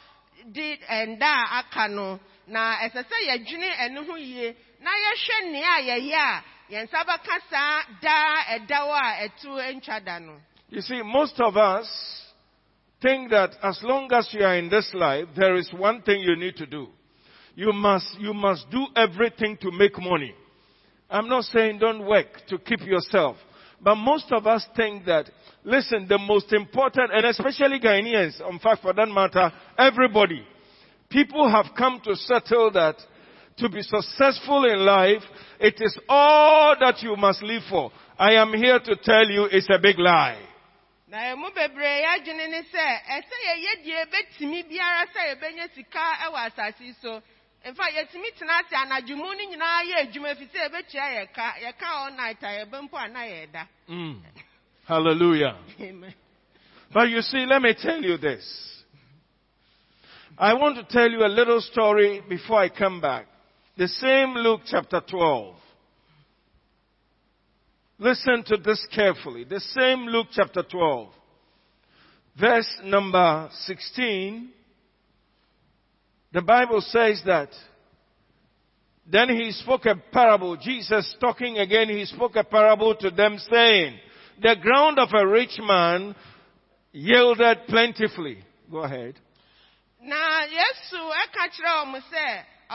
de 0.54 0.78
ɛnda 0.78 1.26
a 1.26 1.58
aka 1.60 1.88
no 1.88 2.20
na 2.48 2.76
ɛsɛ 2.86 3.04
sɛ 3.10 3.18
yɛdwene 3.30 3.70
ɛno 3.82 4.06
ho 4.06 4.16
yie 4.16 4.56
na 4.80 4.92
yɛhwɛ 4.92 5.52
nea 5.52 5.74
a 5.74 5.82
yɛyɛ 5.82 6.14
a 6.14 6.44
yɛn 6.72 6.84
nsa 6.88 7.04
bɛka 7.04 7.42
saa 7.50 7.82
daa 8.02 8.44
ɛdaw 8.60 8.90
a 8.94 9.28
ɛto 9.28 9.58
ntwa 9.82 10.04
da 10.06 10.20
no 10.20 10.38
You 10.70 10.82
see, 10.82 11.02
most 11.04 11.40
of 11.40 11.58
us 11.58 12.25
think 13.02 13.32
that 13.32 13.52
as 13.62 13.80
long 13.84 14.10
as 14.12 14.28
you 14.32 14.44
are 14.44 14.58
in 14.58 14.70
this 14.70 14.90
life, 14.94 15.28
there 15.36 15.56
is 15.56 15.72
one 15.76 16.02
thing 16.02 16.22
you 16.22 16.36
need 16.36 16.56
to 16.58 16.66
do. 16.66 16.88
You 17.56 17.72
must, 17.72 18.18
you 18.20 18.34
must 18.34 18.70
do 18.70 18.86
everything 18.96 19.58
to 19.62 19.72
make 19.72 19.98
money. 20.00 20.34
I'm 21.10 21.30
not 21.30 21.46
saying 21.46 21.80
don't 21.80 22.06
work 22.06 22.28
to 22.50 22.58
keep 22.58 22.82
yourself. 22.82 23.38
But 23.82 23.96
most 23.96 24.32
of 24.32 24.48
us 24.48 24.66
think 24.76 25.06
that, 25.06 25.30
listen, 25.64 26.08
the 26.08 26.18
most 26.18 26.52
important, 26.54 27.12
and 27.14 27.26
especially 27.26 27.80
Ghanaians, 27.80 28.42
in 28.50 28.60
fact, 28.60 28.82
for 28.82 28.94
that 28.94 29.08
matter, 29.08 29.52
everybody, 29.78 30.46
people 31.10 31.50
have 31.50 31.68
come 31.78 32.02
to 32.04 32.16
settle 32.16 32.72
that 32.72 32.96
to 33.58 33.70
be 33.70 33.82
successful 33.82 34.66
in 34.66 34.80
life, 34.80 35.22
it 35.60 35.76
is 35.80 35.98
all 36.10 36.76
that 36.80 37.02
you 37.02 37.16
must 37.16 37.42
live 37.42 37.64
for. 37.70 37.92
I 38.18 38.34
am 38.34 38.54
here 38.54 38.80
to 38.80 38.96
tell 38.98 39.30
you 39.30 39.46
it's 39.46 39.70
a 39.70 39.80
big 39.82 39.98
lie. 40.00 40.40
Na 41.08 41.18
emu 41.32 41.50
bebree 41.56 42.02
yɛadwene 42.04 42.48
ne 42.50 42.62
sɛ 42.72 42.86
ɛsɛ 43.16 43.36
yɛyɛ 43.48 43.72
deɛ 43.84 44.02
ebetumi 44.06 44.64
biara 44.70 45.06
sɛ 45.14 45.22
yɛbɛnya 45.30 45.70
sika 45.76 46.02
ɛwɔ 46.26 46.38
asase 46.48 46.84
yi 46.84 46.94
so 47.02 47.22
nfa 47.66 47.86
yɛtumi 47.96 48.30
tena 48.38 48.54
ase 48.60 48.76
anadwo 48.76 49.16
mu 49.18 49.24
no 49.24 49.44
nyinaa 49.50 49.84
yɛ 49.84 49.96
adwuma 50.04 50.36
fi 50.36 50.46
sɛ 50.46 50.70
yɛbɛtua 50.70 51.08
yɛ 51.16 51.34
ka 51.34 51.54
yɛka 51.62 51.86
all 51.88 52.12
night 52.12 52.42
a 52.44 52.48
yɛbɛ 52.66 52.82
mpo 52.90 52.98
a 52.98 53.08
na 53.08 53.20
yɛda 53.22 53.68
Mm. 53.88 54.22
Hallelujah. 54.88 55.56
amen 55.80 56.14
But 56.94 57.10
you 57.10 57.22
see, 57.22 57.46
let 57.46 57.62
me 57.62 57.74
tell 57.74 58.02
you 58.02 58.18
this. 58.18 58.46
I 60.38 60.54
want 60.54 60.76
to 60.78 60.84
tell 60.84 61.10
you 61.10 61.26
a 61.26 61.28
little 61.28 61.60
story 61.62 62.22
before 62.28 62.60
I 62.60 62.70
come 62.70 63.00
back. 63.02 63.26
The 63.78 63.88
same 63.88 64.34
Luke 64.36 64.62
chapter 64.66 65.02
12. 65.02 65.56
Listen 67.98 68.44
to 68.48 68.58
this 68.58 68.86
carefully. 68.94 69.46
The 69.46 69.60
same 69.60 70.06
Luke 70.08 70.28
chapter 70.32 70.64
12. 70.64 71.10
Verse 72.40 72.78
number 72.84 73.50
16. 73.66 74.50
The 76.34 76.42
Bible 76.42 76.82
says 76.82 77.22
that 77.26 77.50
then 79.10 79.30
he 79.30 79.52
spoke 79.52 79.86
a 79.86 79.96
parable. 80.12 80.58
Jesus 80.58 81.16
talking 81.22 81.60
again, 81.60 81.88
he 81.90 82.06
spoke 82.06 82.36
a 82.36 82.44
parable 82.44 82.96
to 82.96 83.12
them 83.12 83.38
saying, 83.50 83.98
the 84.42 84.56
ground 84.62 85.00
of 85.00 85.10
a 85.14 85.26
rich 85.26 85.58
man 85.62 86.16
yielded 86.92 87.60
plentifully. 87.70 88.40
Go 88.70 88.80
ahead. 88.80 89.16
na 90.06 90.46
yesu 90.46 91.02
ɛka 91.24 91.44
kyerɛ 91.50 91.74
wɔn 91.90 92.02
sɛ 92.12 92.28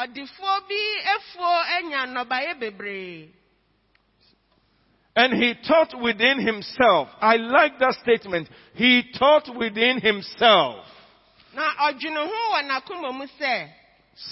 ɔdefoɔ 0.03 0.55
bi 0.69 0.83
efuo 1.15 1.53
anya 1.77 2.07
nnɔbaeɛ 2.07 2.59
bebree 2.59 3.31
And 5.17 5.33
he 5.35 5.55
thought 5.67 5.93
within 6.01 6.39
himself. 6.47 7.09
I 7.21 7.37
like 7.37 7.79
that 7.81 7.95
statement. 8.03 8.49
He 8.75 9.03
thought 9.19 9.49
within 9.57 10.01
himself, 10.01 10.87
na 11.55 11.63
ɔdwene 11.83 12.17
ho 12.17 12.53
wɔ 12.55 12.63
n'akoma 12.69 13.13
mu 13.19 13.27
sɛ 13.41 13.69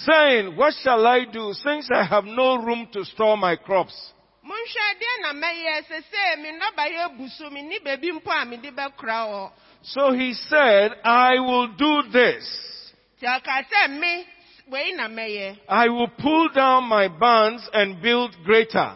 saying, 0.05 0.55
What 0.55 0.73
shall 0.81 1.05
I 1.05 1.25
do 1.25 1.53
since 1.53 1.89
I 1.93 2.03
have 2.03 2.23
no 2.23 2.55
room 2.57 2.87
to 2.93 3.03
store 3.05 3.35
my 3.37 3.55
crops? 3.57 4.13
monhwɛ 4.45 4.87
deɛ 4.99 5.21
na 5.21 5.33
mɛyɛ 5.33 5.83
sɛ 5.89 5.97
sɛ 6.11 6.41
me 6.41 6.49
nnɔbaeɛ 6.51 7.05
abu 7.05 7.27
so 7.27 7.49
menni 7.49 7.79
baabi 7.83 8.11
mpo 8.13 8.31
a 8.41 8.45
mede 8.45 8.71
bɛkora 8.73 9.27
wɔ 9.29 9.51
So 9.81 10.11
he 10.13 10.33
said, 10.33 10.93
I 11.03 11.39
will 11.39 11.67
do 11.75 12.03
this. 12.11 12.93
nti 13.21 13.27
ɔka 13.27 13.65
sɛ 13.69 13.99
me 13.99 14.25
wei 14.69 14.91
na 14.93 15.07
mɛyɛ 15.09 15.57
I 15.67 15.89
will 15.89 16.07
pull 16.07 16.49
down 16.49 16.85
my 16.85 17.09
barns 17.09 17.67
and 17.73 18.01
build 18.01 18.33
greater. 18.45 18.95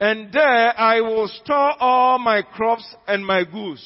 And 0.00 0.32
there 0.32 0.80
I 0.80 1.00
will 1.00 1.28
store 1.28 1.74
all 1.78 2.18
my 2.18 2.42
crops 2.42 2.94
and 3.06 3.24
my 3.24 3.44
goods. 3.44 3.82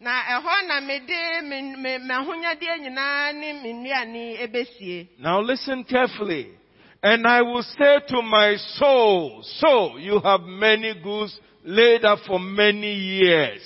na 0.00 0.22
ɛhɔ 0.22 0.66
na 0.66 0.80
mede 0.80 1.44
me 1.44 1.76
me 1.76 1.98
m'ahonyadeɛ 1.98 2.78
nyinaa 2.80 3.34
ne 3.34 3.52
me 3.52 3.72
nnuane 3.72 4.38
ebesie 4.40 5.08
Now 5.18 5.40
listen 5.40 5.84
carefully. 5.84 6.56
And 7.02 7.26
I 7.26 7.42
will 7.42 7.62
say 7.62 8.00
to 8.08 8.22
my 8.22 8.56
soul, 8.56 9.42
so 9.42 9.98
you 9.98 10.20
have 10.20 10.40
many 10.40 10.94
goods 11.02 11.38
laid 11.64 12.04
up 12.04 12.20
for 12.26 12.38
many 12.38 12.94
years. 12.94 13.62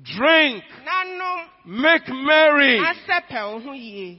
Drink. 0.03 0.65
Make 1.67 2.09
merry. 2.09 2.81
na 2.81 2.95
sɛpɛ 2.95 3.53
wo 3.53 3.61
ho 3.61 3.73
yie 3.73 4.19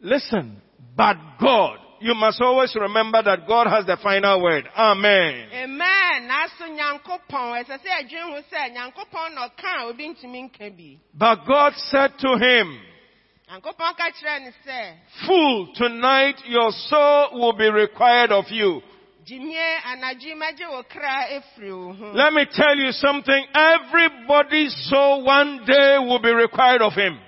Listen. 0.00 0.60
But 0.96 1.16
God, 1.40 1.78
you 2.00 2.14
must 2.14 2.40
always 2.40 2.74
remember 2.76 3.22
that 3.22 3.46
God 3.48 3.66
has 3.66 3.86
the 3.86 3.96
final 4.02 4.42
word. 4.42 4.68
Amen. 4.76 5.48
amen 5.52 6.26
naso 6.28 6.66
nyankopɔn 6.66 7.64
ɛsɛ 7.64 7.78
sɛ 7.80 7.90
ɛdwen 8.02 8.30
ho 8.30 8.40
sɛ 8.52 8.74
nyankopɔn 8.76 9.34
na 9.34 9.48
ɔka 9.48 9.80
a 9.80 9.86
obi 9.88 10.08
ntumi 10.14 10.50
nka 10.50 10.70
bi 10.76 10.98
But 11.14 11.44
God 11.46 11.72
said 11.90 12.18
to 12.18 12.36
him, 12.38 12.78
Fool, 15.26 15.68
tonight 15.74 16.36
your 16.46 16.70
soul 16.88 17.28
will 17.34 17.52
be 17.52 17.68
required 17.68 18.32
of 18.32 18.44
you. 18.50 18.80
gyimie 19.26 19.76
anadwo 19.86 20.34
mɛgye 20.36 20.68
wo 20.70 20.82
kra 20.82 21.28
efiri 21.32 21.72
wo 21.72 21.92
ho 21.94 22.12
Let 22.14 22.32
me 22.32 22.44
tell 22.52 22.76
you 22.76 22.92
something. 22.92 23.46
Everybody's 23.54 24.74
soul 24.90 25.24
one 25.24 25.64
day 25.66 25.96
will 25.98 26.20
be 26.20 26.30
required 26.30 26.82
of 26.82 26.92
him. 26.92 27.18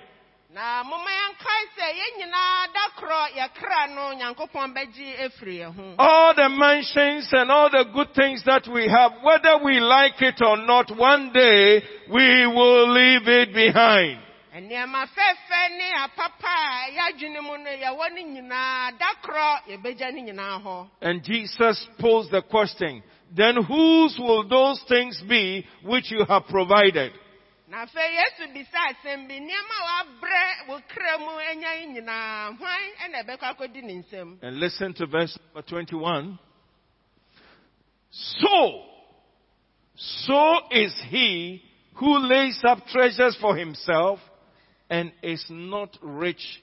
na 0.53 0.83
momma 0.83 1.09
yɛnkae 1.09 1.63
sɛ 1.77 1.87
yɛn 1.99 2.13
nyinaa 2.19 2.73
da 2.73 2.89
korɔ 2.97 3.21
yɛkra 3.37 3.95
no 3.95 4.13
nyankopɔn 4.13 4.73
bɛgye 4.75 5.17
efiri 5.25 5.57
yɛn 5.61 5.75
ho 5.75 5.95
All 5.97 6.33
the 6.35 6.49
mansions 6.49 7.29
and 7.31 7.51
all 7.51 7.69
the 7.69 7.85
good 7.93 8.13
things 8.13 8.43
that 8.45 8.67
we 8.67 8.87
have, 8.87 9.13
whether 9.23 9.57
we 9.63 9.79
like 9.79 10.21
it 10.21 10.41
or 10.41 10.57
not, 10.57 10.91
one 10.97 11.31
day 11.33 11.81
we 12.09 12.45
will 12.47 12.91
leave 12.91 13.27
it 13.27 13.53
behind. 13.53 14.19
Nneɛma 14.59 15.07
fɛɛfɛ 15.07 15.77
ne 15.77 15.91
apapa 16.03 16.47
a 16.47 16.91
yɛadwene 16.91 17.41
mu 17.43 17.57
no 17.57 17.69
yɛwɔ 17.69 18.13
ne 18.13 18.23
nyinaa 18.23 18.91
da 18.97 19.13
korɔ 19.23 19.61
yɛbɛgya 19.67 20.13
ne 20.13 20.21
nyinaa 20.31 20.61
hɔ 20.63 20.89
And 21.01 21.23
Jesus 21.23 21.87
posed 21.99 22.31
the 22.31 22.41
question, 22.41 23.03
then 23.35 23.55
whose 23.63 24.17
will 24.19 24.47
those 24.47 24.81
things 24.87 25.21
be 25.27 25.65
which 25.83 26.11
you 26.11 26.25
have 26.27 26.45
provided? 26.47 27.11
na 27.69 27.85
afei 27.85 28.15
yesu 28.15 28.47
bisa 28.53 28.79
asɛm 28.91 29.27
bi 29.27 29.35
nneɛma 29.39 29.75
a 29.79 29.85
wabrɛ 30.05 30.67
wo 30.69 30.79
kra 30.87 31.17
mu 31.19 31.37
anya 31.51 31.73
yi 31.81 31.85
nyinaa 31.99 32.57
hwan 32.57 32.81
ɛna 33.03 33.23
ɛbɛkɔ 33.25 33.55
akɔdi 33.57 33.83
ne 33.83 33.93
nsam 34.03 34.37
And 34.41 34.57
listen 34.59 34.93
to 34.93 35.05
verse 35.05 35.37
number 35.53 35.67
21. 35.67 36.39
So, 38.11 38.83
so 39.95 40.59
is 40.71 40.93
he 41.09 41.61
who 41.95 42.17
lays 42.19 42.61
up 42.63 42.87
treasures 42.87 43.35
for 43.41 43.55
himself 43.57 44.19
and 44.89 45.11
is 45.21 45.45
not 45.49 45.97
rich 46.01 46.61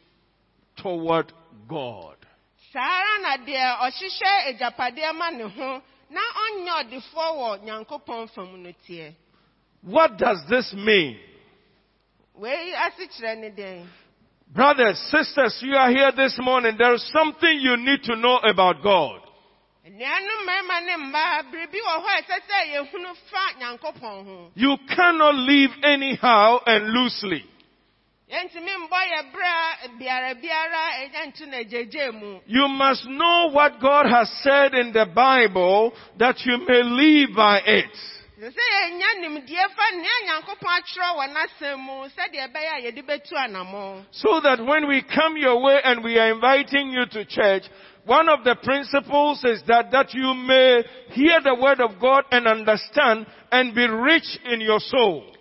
toward 0.77 1.33
God. 1.69 2.17
saa 2.73 2.81
ara 2.81 3.19
na 3.23 3.37
deɛ 3.47 3.79
ɔhyehyɛ 3.87 4.33
agyapadeɛ 4.51 5.15
ma 5.15 5.31
ne 5.31 5.45
ho 5.45 5.83
na 6.11 6.21
ɔnyɛ 6.45 6.73
ɔdefoɔ 6.83 7.29
wɔ 7.39 7.65
nyankopɔn 7.65 8.31
fam 8.35 8.63
no 8.63 8.73
teɛ 8.89 9.15
What 9.83 10.17
does 10.17 10.39
this 10.49 10.73
mean? 10.75 11.19
wei 12.35 12.73
ase 12.75 13.07
kyerɛ 13.09 13.39
ne 13.39 13.51
deɛn 13.51 13.87
Brothers, 14.55 14.99
sisters, 15.11 15.59
you 15.63 15.75
are 15.75 15.91
here 15.91 16.13
this 16.13 16.39
morning. 16.39 16.77
There 16.79 16.95
is 16.95 17.03
something 17.13 17.59
you 17.61 17.77
need 17.77 18.05
to 18.05 18.15
know 18.15 18.39
about 18.39 18.83
God. 18.83 19.21
nnuanom 19.87 20.39
mmarima 20.47 20.81
ne 20.87 20.97
mmaa 20.97 21.43
biribi 21.51 21.79
wɔ 21.81 21.95
hɔ 22.03 22.09
a 22.09 22.23
ɛsɛ 22.23 22.37
sɛ 22.49 22.59
yɛhunu 22.75 23.15
fa 23.31 23.45
nyankopɔn 23.61 24.25
ho 24.27 24.51
You 24.55 24.77
cannot 24.95 25.35
live 25.35 25.71
anyhow 25.83 26.59
and 26.67 26.89
loosely. 26.91 27.45
You 32.47 32.69
must 32.69 33.07
know 33.09 33.51
what 33.53 33.81
God 33.81 34.07
has 34.07 34.31
said 34.43 34.75
in 34.75 34.93
the 34.93 35.07
Bible 35.15 35.93
that 36.19 36.37
you 36.45 36.59
may 36.67 36.83
live 36.83 37.37
by 37.37 37.61
it. 37.65 37.91
sɛ 38.41 38.51
sɛ 38.51 38.65
yɛnya 38.75 39.09
nimdeɛ 39.21 39.67
fa 39.77 39.87
nea 39.95 40.19
nyankopɔn 40.27 40.73
akyerɛw 40.79 41.13
wɔ 41.17 41.25
n'asɛm 41.33 41.79
mu 41.79 41.97
sɛdeɛ 42.13 42.41
ɛbɛyɛ 42.49 42.71
a 42.75 42.83
yɛde 42.85 43.03
bɛtu 43.07 43.35
anammɔn 43.37 44.05
So 44.11 44.41
that 44.41 44.61
when 44.61 44.89
we 44.89 45.03
come 45.03 45.37
your 45.37 45.61
way 45.63 45.81
and 45.85 46.03
we 46.03 46.19
are 46.19 46.31
inviting 46.33 46.91
you 46.91 47.07
to 47.07 47.25
church, 47.25 47.63
one 48.05 48.29
of 48.29 48.45
the 48.45 48.57
principles 48.57 49.45
is 49.45 49.63
that, 49.69 49.91
that 49.93 50.13
you 50.15 50.35
may 50.35 50.85
hear 51.11 51.41
the 51.43 51.55
word 51.55 51.81
of 51.81 51.99
God 52.01 52.25
and 52.33 52.47
understand 52.47 53.27
and 53.53 53.75
be 53.75 53.87
rich 53.87 54.39
in 54.45 54.61
your 54.61 54.81
soul. 54.81 55.34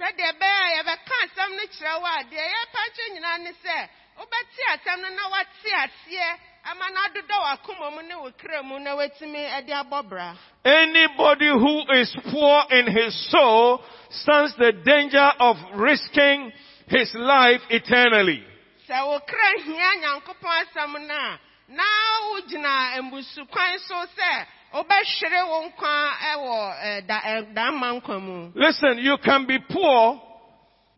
Sɛdeɛ 0.00 0.26
ɛbɛyɛ 0.32 0.60
a 0.64 0.74
yɛbɛka 0.76 1.14
asɛm 1.24 1.50
no 1.56 1.62
kyerɛ 1.72 2.00
wo 2.00 2.06
a 2.06 2.22
deɛ 2.30 2.44
yɛpa 2.54 2.80
kyerɛ 2.94 3.08
nyinaa 3.14 3.38
ne 3.44 3.52
sɛ 3.64 3.76
wobɛte 4.18 4.62
asɛm 4.74 5.00
no 5.02 5.08
na 5.10 5.28
woate 5.28 5.70
aseɛ 5.84 6.28
ɛma 6.70 6.86
no 6.92 7.00
adodɔ 7.06 7.36
w'akoma 7.44 7.94
mu 7.94 8.02
ne 8.08 8.14
wo 8.16 8.30
kra 8.32 8.62
mu 8.62 8.78
na 8.80 8.96
watumi 8.96 9.42
ɛde 9.56 9.72
abɔ 9.82 10.08
bra 10.08 10.34
Anybody 10.64 11.48
who 11.48 11.92
is 11.92 12.14
poor 12.30 12.64
in 12.70 12.86
his 12.86 13.30
soul 13.30 13.82
stands 14.10 14.54
the 14.56 14.72
danger 14.84 15.30
of 15.38 15.56
risking 15.74 16.52
his 16.88 17.14
life 17.14 17.62
eternally. 17.68 18.42
sɛ 18.88 19.04
wo 19.06 19.20
kra 19.20 19.48
hia 19.64 19.90
nyankopɔn 20.00 20.64
asɛm 20.64 21.06
no 21.06 21.14
a 21.14 21.38
na 21.68 21.84
wogyina 22.32 23.02
mbusu 23.02 23.46
so 23.86 23.94
sɛ 24.16 24.46
wobɛhwere 24.72 25.48
wo 25.48 25.58
nkwa 25.68 25.94
ɛwɔ 26.32 26.56
eh, 26.82 27.02
eh, 27.24 28.20
mu 28.20 28.52
Listen, 28.54 28.98
you 28.98 29.16
can 29.18 29.46
be 29.46 29.58
poor 29.58 30.20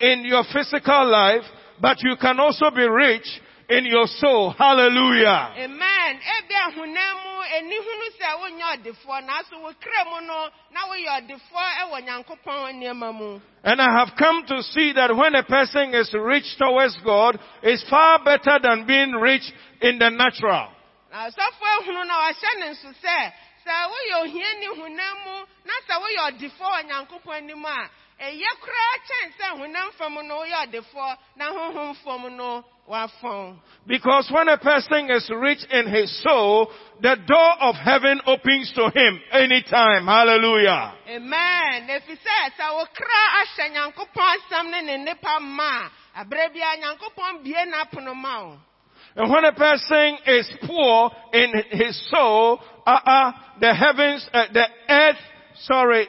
in 0.01 0.25
your 0.25 0.45
physical 0.53 1.07
life, 1.07 1.45
but 1.81 2.03
you 2.03 2.17
can 2.17 2.39
also 2.41 2.71
be 2.71 2.87
rich 2.89 3.41
in 3.69 3.87
your 3.87 4.07
soul. 4.07 4.51
Hallelujah. 4.51 5.55
amen 5.57 6.21
ebi 6.37 6.55
ahonam 6.55 7.15
mu 7.25 7.43
ani 7.57 7.77
hunu 7.77 8.07
sɛ 8.19 8.29
wonyɛ 8.41 8.65
ɔdefoɔ 8.77 9.19
nanso 9.27 9.63
wo 9.63 9.73
kra 9.81 10.05
mu 10.11 10.27
no 10.27 10.49
na 10.73 10.81
woyɛ 10.91 11.21
ɔdefoɔ 11.21 11.67
ɛwɔ 11.81 11.97
nyankopɔn 12.05 12.75
nneɛma 12.75 13.15
mu 13.15 13.41
And 13.65 13.81
I 13.81 13.99
have 13.99 14.17
come 14.19 14.45
to 14.49 14.63
see 14.63 14.93
that 14.95 15.17
when 15.17 15.35
a 15.37 15.45
person 15.45 15.95
is 15.95 16.13
rich 16.13 16.59
towards 16.59 16.97
God, 17.05 17.39
it's 17.63 17.89
far 17.89 18.19
better 18.25 18.59
than 18.61 18.87
being 18.87 19.13
rich 19.13 19.53
in 19.81 20.01
the 20.01 20.11
natural. 20.11 20.69
Na 23.67 23.87
ɔsɔfo 23.87 23.87
ehunu 23.87 23.87
na 23.87 23.87
ɔhyɛ 23.87 23.87
sɛ 23.87 23.87
sɛ 23.87 23.89
woyɛ 23.91 24.15
ohiani 24.23 24.67
honam 24.79 25.17
mu 25.25 25.47
na 25.65 25.73
sɛ 25.89 25.95
woyɛ 26.01 26.21
ɔdefoɔ 26.31 26.71
wɔ 26.71 26.83
nyankopɔn 26.89 27.37
anim 27.37 27.65
a 27.65 27.89
ɛyɛ 28.21 28.51
koraa 28.61 28.97
kyɛn 29.07 29.33
sɛ 29.39 29.59
honam 29.59 29.93
fam 29.99 30.15
no 30.27 30.37
woyɛ 30.37 30.67
ɔdefoɔ 30.67 31.17
na 31.37 31.51
honhom 31.51 31.97
fam 32.05 32.37
no 32.37 32.65
wafɔn 32.89 33.57
Because 33.87 34.31
when 34.31 34.49
a 34.49 34.59
person 34.59 35.11
is 35.11 35.29
rich 35.31 35.65
in 35.71 35.87
his 35.89 36.23
soul, 36.23 36.71
the 37.01 37.17
door 37.27 37.53
of 37.61 37.75
heaven 37.77 38.21
opens 38.27 38.73
to 38.73 38.91
him 38.91 39.21
anytime. 39.33 40.07
Hallelujah. 40.07 40.95
amen 41.09 41.89
efi 41.89 42.19
sɛ 42.19 42.53
sɛ 42.59 42.75
wo 42.75 42.85
kra 42.95 43.43
ahyɛ 43.43 43.73
nyankopɔn 43.73 44.37
asɛm 44.37 44.71
ne 44.71 44.83
ne 44.83 44.97
nnipa 45.05 45.41
ma 45.41 45.89
a 46.15 46.25
aberɛ 46.25 46.53
biara 46.55 46.77
nyankopɔn 46.81 47.43
bie 47.45 47.65
n'apono 47.67 48.15
ma 48.15 48.45
wo 48.45 48.59
And 49.15 49.31
when 49.31 49.45
a 49.45 49.53
person 49.53 50.17
is 50.27 50.51
poor 50.67 51.11
in 51.35 51.53
his 51.71 52.11
soul, 52.11 52.61
uh-uh, 52.87 53.33
the 53.61 53.75
heavens, 53.75 54.29
uh, 54.33 54.45
the 54.53 54.67
earth, 54.89 55.17
sorry, 55.63 56.09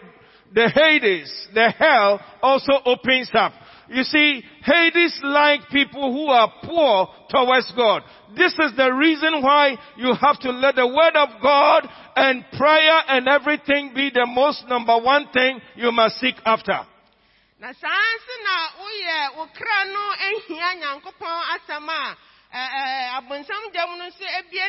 the 0.54 0.70
Hades, 0.70 1.48
the 1.54 1.70
hell 1.70 2.20
also 2.42 2.74
opens 2.86 3.30
up. 3.34 3.54
You 3.90 4.04
see, 4.04 4.44
Hades 4.64 5.20
like 5.24 5.70
people 5.70 6.14
who 6.14 6.28
are 6.28 6.52
poor 6.64 7.08
towards 7.30 7.72
God. 7.76 8.04
This 8.36 8.54
is 8.54 8.76
the 8.78 8.92
reason 8.94 9.42
why 9.42 9.78
you 9.98 10.14
have 10.20 10.40
to 10.40 10.52
let 10.52 10.76
the 10.76 10.88
word 10.88 11.16
of 11.16 11.30
God 11.42 11.88
and 12.16 12.46
prayer 12.58 13.02
and 13.08 13.28
everything 13.28 13.92
be 13.94 14.10
the 14.14 14.26
most 14.26 14.66
number 14.68 14.98
one 14.98 15.28
thing 15.34 15.60
you 15.76 15.92
must 15.92 16.20
seek 16.20 16.36
after. 16.46 16.86
na 17.64 17.72
saa 17.80 17.88
nso 17.88 18.34
na 18.44 18.56
woyɛ 18.84 19.20
no 19.88 20.04
ahia 20.20 20.70
nyankopɔn 20.84 21.38
asɛm 21.56 21.88
a 21.88 22.18
abonsam 23.18 23.64
no 23.72 24.04
nso 24.04 24.26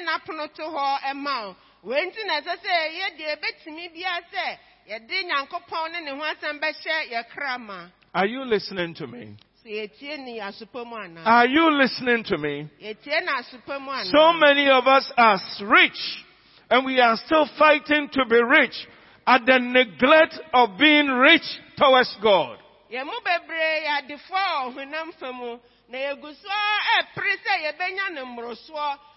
n'apono 0.07 0.47
to 0.55 0.62
hɔ 0.62 1.14
wo 1.25 1.57
nti 1.92 2.25
na 2.27 2.40
ɛsɛ 2.40 2.55
sɛ 2.62 2.75
yɛ 2.99 3.16
deɛ 3.18 3.37
ebetumi 3.37 3.92
bia 3.92 4.20
sɛ 4.33 4.59
yɛde 4.88 5.25
nyankopɔn 5.25 5.92
ne 5.92 6.01
ne 6.01 6.11
ho 6.11 6.23
asɛm 6.23 6.61
bɛhyɛ 6.61 7.11
yɛ 7.11 7.29
kra 7.31 7.59
ma 7.59 7.87
Are 8.14 8.27
you 8.27 8.44
listening 8.44 8.94
to 8.94 9.07
me? 9.07 9.37
sɛ 9.64 9.68
yɛtie 9.70 10.18
ne 10.18 10.38
asopɔ 10.40 10.87
mu 10.87 10.97
anaa 10.97 11.27
Are 11.27 11.47
you 11.47 11.70
listening 11.70 12.25
to 12.25 12.38
me? 12.38 12.68
yɛtie 12.81 13.20
ne 13.25 13.33
asopɔ 13.33 13.81
mu 13.81 14.05
So 14.05 14.33
many 14.35 14.68
of 14.68 14.87
us 14.87 15.12
are 15.16 15.38
rich 15.62 16.25
and 16.70 16.85
we 16.87 17.01
are 17.01 17.16
still 17.16 17.47
fighting 17.59 18.09
to 18.12 18.25
be 18.27 18.42
rich 18.42 18.87
at 19.27 19.44
the 19.47 19.59
neglect 19.59 20.38
of 20.53 20.79
being 20.79 21.09
rich 21.09 21.44
towards 21.77 22.14
God. 22.23 22.59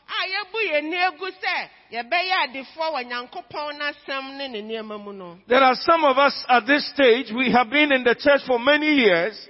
Ani 0.07 0.95
egu 0.95 1.27
sɛ 1.41 1.69
yɛbɛyɛ 1.91 2.65
wɔ 2.77 3.73
n'asɛm 3.77 4.37
ne 4.37 4.47
ne 4.47 4.61
nneɛma 4.61 5.03
mu 5.03 5.13
no 5.13 5.37
There 5.47 5.63
are 5.63 5.75
some 5.75 6.03
of 6.05 6.17
us 6.17 6.45
at 6.47 6.65
this 6.65 6.87
stage, 6.89 7.31
we 7.31 7.51
have 7.51 7.69
been 7.69 7.91
in 7.91 8.03
the 8.03 8.15
church 8.15 8.41
for 8.45 8.59
many 8.59 8.95
years. 8.95 9.49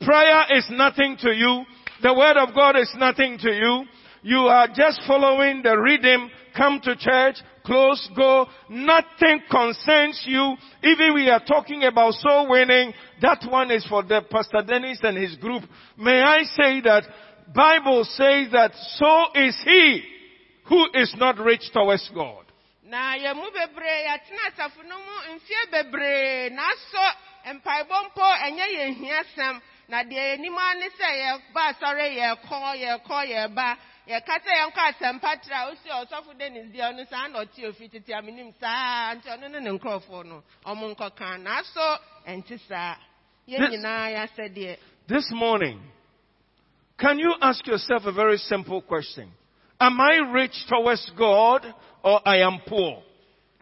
Prayer 0.00 0.46
is 0.56 0.68
nothing 0.70 1.16
to 1.18 1.30
you. 1.30 1.64
The 2.02 2.14
word 2.14 2.36
of 2.38 2.54
God 2.54 2.76
is 2.76 2.90
nothing 2.96 3.38
to 3.38 3.50
you. 3.50 3.84
You 4.22 4.38
are 4.48 4.68
just 4.68 5.02
following 5.06 5.62
the 5.62 5.76
rhythm. 5.78 6.30
Come 6.56 6.80
to 6.82 6.96
church, 6.96 7.36
close, 7.64 8.08
go. 8.16 8.46
Nothing 8.68 9.42
concerns 9.50 10.22
you. 10.26 10.56
Even 10.82 11.14
we 11.14 11.28
are 11.30 11.42
talking 11.44 11.84
about 11.84 12.14
soul 12.14 12.48
winning. 12.48 12.92
That 13.22 13.46
one 13.48 13.70
is 13.70 13.86
for 13.86 14.02
the 14.02 14.22
Pastor 14.30 14.62
Dennis 14.66 15.00
and 15.02 15.16
his 15.16 15.36
group. 15.36 15.62
May 15.96 16.22
I 16.22 16.42
say 16.44 16.80
that 16.82 17.04
Bible 17.54 18.04
says 18.04 18.52
that 18.52 18.72
so 18.96 19.26
is 19.34 19.56
he 19.64 20.02
who 20.68 20.86
is 20.94 21.14
not 21.16 21.38
rich 21.38 21.70
towards 21.72 22.08
God. 22.14 22.44
na 22.90 23.14
yɛn 23.14 23.38
bebree 23.54 24.02
yɛatena 24.06 24.42
asafo 24.50 24.82
no 24.88 24.98
mu 24.98 25.34
mfie 25.36 25.70
bebree. 25.70 26.50
Naso 26.50 27.04
mpaebɔ 27.46 27.96
mpo 28.06 28.26
ɛnyɛ 28.46 28.66
yɛn 28.76 28.94
hiasɛm 28.98 29.60
na 29.88 30.02
deɛ 30.02 30.36
yɛnim 30.36 30.58
ne 30.78 30.88
sɛ 30.98 31.08
yɛba 31.22 31.62
asɔre 31.70 32.06
yɛkɔ 32.18 32.58
yɛkɔ 32.82 33.18
yɛba 33.32 33.76
yɛka 34.08 34.34
yɛnkɔ 34.42 34.82
asɛmpa 34.90 35.30
trɛ 35.42 35.54
a 35.54 35.66
wosi 35.70 35.88
ɔsɔfo 35.88 36.38
denis 36.38 36.66
deɛ 36.74 36.90
ɔno 36.92 37.08
saa 37.08 37.28
na 37.28 37.38
ɔte 37.44 37.64
ofi 37.68 37.88
tete 37.88 38.10
a 38.10 38.22
saa. 38.60 39.14
Nti 39.14 39.28
ɔno 39.28 39.50
ne 39.50 39.60
ne 39.60 39.70
nkurɔfoɔ 39.78 40.24
no 40.26 40.42
ɔmo 40.66 40.94
nkɔka. 40.96 41.40
Naso 41.40 41.98
ɛnte 42.26 42.58
saa. 42.68 42.96
Yɛn 43.48 43.58
This- 43.58 43.70
nyinaa 43.70 44.10
yɛasɛdeɛ 44.14 44.76
This 45.06 45.30
morning, 45.32 45.80
can 47.00 47.18
you 47.18 47.34
ask 47.40 47.66
yourself 47.66 48.02
a 48.04 48.12
very 48.12 48.36
simple 48.36 48.82
question? 48.82 49.30
Am 49.80 49.98
I 50.00 50.16
rich 50.32 50.66
towards 50.68 51.10
God 51.16 51.64
or 52.04 52.20
I 52.26 52.38
am 52.38 52.60
poor? 52.66 53.02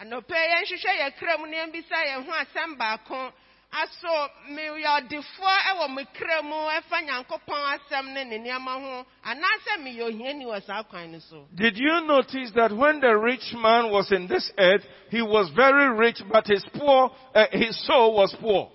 anɔpɛ 0.01 0.37
yɛnhwehwɛ 0.53 0.93
yɛ 1.01 1.17
kra 1.19 1.39
mu 1.39 1.47
na 1.47 1.57
yɛmbisa 1.57 1.99
yɛn 2.07 2.25
ho 2.25 2.33
asɛm 2.33 2.79
baako 2.79 3.33
aso 3.73 4.29
meyɛ 4.51 4.87
ɔdefoɔ 4.99 5.57
ɛwɔ 5.71 5.95
me 5.95 6.05
kra 6.15 6.43
mu 6.43 6.55
ɛfa 6.55 7.03
nyankopɔn 7.03 7.63
asɛm 7.75 8.13
ne 8.15 8.25
ne 8.25 8.39
nneɛma 8.39 8.75
ho 8.81 9.07
anaasɛ 9.25 9.83
meyɛ 9.83 10.03
ohiani 10.09 10.45
wɔ 10.47 10.63
saa 10.65 10.83
kwan 10.85 11.13
no 11.13 11.19
so 11.19 11.47
Did 11.55 11.77
you 11.77 12.01
notice 12.07 12.53
that 12.53 12.73
when 12.73 13.01
the 13.01 13.17
rich 13.17 13.53
man 13.55 13.91
was 13.91 14.13
in 14.13 14.29
this 14.29 14.53
earth, 14.57 14.87
he 15.11 15.21
was 15.21 15.51
very 15.57 15.89
rich, 15.97 16.23
but 16.31 16.47
his 16.47 16.65
poor, 16.75 17.11
uh, 17.35 17.47
his 17.51 17.77
soul 17.87 18.15
was 18.15 18.35
poor. 18.41 18.71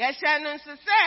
Yɛhyɛ 0.00 0.42
no 0.42 0.54
nso 0.54 0.72
sɛ 0.86 0.98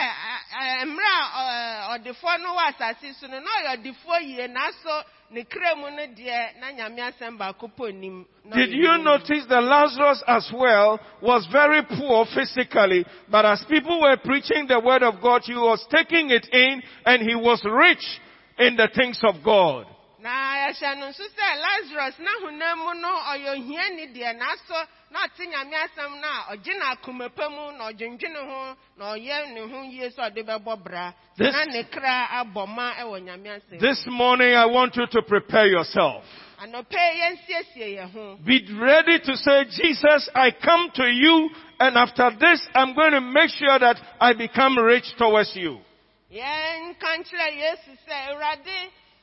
mmerɛ 0.86 1.12
a 1.34 1.98
ɔdefoɔ 1.98 2.40
no 2.42 2.54
wɔ 2.54 2.62
asase 2.70 3.14
so 3.18 3.26
no 3.26 3.40
na 3.40 3.50
ɔyɛ 3.58 3.76
ɔdefoɔ 3.76 4.22
yie 4.22 4.46
naso 4.48 5.02
ne 5.30 5.42
kra 5.44 5.74
mu 5.76 5.90
no 5.90 6.06
deɛ 6.14 6.60
na 6.60 6.70
nyame 6.70 7.00
asɛm 7.10 7.36
baako 7.38 7.68
pɔ 7.76 7.94
nim 7.94 8.24
Did 8.54 8.70
you 8.72 8.98
notice 8.98 9.46
that 9.48 9.62
Lazarus 9.62 10.22
as 10.28 10.50
well 10.52 11.00
was 11.20 11.46
very 11.50 11.82
poor 11.82 12.26
physically, 12.26 13.04
but 13.28 13.44
as 13.44 13.64
people 13.68 14.00
were 14.00 14.16
preaching 14.18 14.66
the 14.68 14.78
word 14.78 15.02
of 15.02 15.20
God, 15.20 15.42
he 15.44 15.54
was 15.54 15.84
taking 15.90 16.30
it 16.30 16.46
in 16.52 16.82
and 17.06 17.22
he 17.22 17.34
was 17.34 17.64
rich 17.64 18.20
in 18.58 18.76
the 18.76 18.88
things 18.94 19.18
of 19.24 19.42
God. 19.42 19.86
Na 20.24 20.30
yɛhyɛ 20.56 20.98
no 20.98 21.06
nso 21.10 21.22
sɛ 21.36 21.46
lazarus 21.60 22.14
n'ahonam 22.18 22.78
mu 22.78 22.94
no 22.94 23.08
ɔyɛ 23.32 23.48
ohiani 23.56 24.06
deɛ 24.16 24.32
naso 24.38 24.78
na 25.10 25.26
ɔte 25.26 25.44
nyame 25.46 25.76
asɛm 25.84 26.22
ɔgye 26.52 26.78
no 26.78 26.84
akoma 26.94 27.28
pa 27.36 27.48
mu 27.50 27.72
na 27.76 27.90
ɔdwendwene 27.92 28.40
ho 28.48 28.76
na 28.96 29.04
ɔyɛ 29.14 29.52
ne 29.52 29.60
ho 29.60 29.82
yie 29.82 30.08
sɛ 30.08 30.30
ɔde 30.32 30.42
bɛbɔ 30.46 30.82
bra 30.82 31.12
This- 31.36 31.52
na 31.52 31.64
ne 31.64 31.82
kra 31.84 32.28
abɔ 32.40 32.66
ma 32.68 32.94
ɛwɔ 32.94 33.22
nyame 33.22 33.48
asɛm 33.60 33.78
This 33.80 34.06
morning 34.06 34.54
I 34.56 34.64
want 34.64 34.96
you 34.96 35.06
to 35.06 35.20
prepare 35.22 35.66
yourself. 35.66 36.24
anɔpɛ 36.58 37.14
yi, 37.14 37.20
yɛnsiesie 37.20 37.96
yɛn 37.98 38.12
ho 38.12 38.38
Be 38.42 38.64
ready 38.80 39.18
to 39.18 39.36
say, 39.36 39.64
Jesus, 39.66 40.30
I 40.34 40.52
come 40.52 40.90
to 40.94 41.04
you 41.04 41.50
and 41.80 41.98
after 41.98 42.30
this 42.40 42.66
I'm 42.74 42.94
going 42.94 43.12
to 43.12 43.20
make 43.20 43.50
sure 43.50 43.78
that 43.78 44.00
I 44.18 44.32
become 44.32 44.78
rich 44.78 45.04
towards 45.18 45.54
you. 45.54 45.82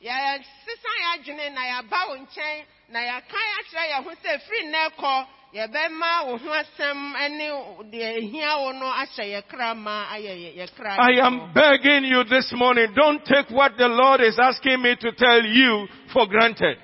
Yɛnka 0.02 0.10
nkyerɛ 0.10 0.38
yesu 0.38 0.72
sɛ 0.82 0.88
awurade 0.88 0.88
yɛsesa 0.88 0.90
yɛ 1.00 1.06
adwene 1.14 1.54
na 1.54 1.62
yɛaba 1.62 2.08
wo 2.08 2.16
nkyɛn 2.16 2.64
na 2.88 2.98
yɛaka 3.00 3.38
akyerɛ 3.60 3.84
yɛn 3.92 4.04
ho 4.04 4.10
sɛ 4.10 4.40
firi 4.46 4.64
nnɛ 4.66 4.90
kɔ 4.98 5.26
yɛbɛma 5.54 6.26
wo 6.26 6.38
ho 6.38 6.50
asɛm 6.50 7.12
ne 7.30 7.48
deɛ 7.90 8.18
ehia 8.18 8.58
wo 8.62 8.72
no 8.72 8.86
ahyɛ 8.86 9.24
yɛ 9.34 9.42
kra 9.48 9.74
ma 9.74 10.06
ayɛ 10.12 10.56
yɛ- 10.56 10.74
kra 10.76 10.96
I 10.98 11.12
am 11.26 11.52
begging 11.52 12.04
you 12.04 12.24
this 12.24 12.50
morning, 12.52 12.92
don't 12.94 13.24
take 13.24 13.50
what 13.50 13.76
the 13.76 13.88
Lord 13.88 14.20
is 14.22 14.38
asking 14.38 14.80
me 14.82 14.96
to 14.96 15.12
tell 15.12 15.44
you 15.44 15.86
for 16.12 16.26
granted. 16.26 16.78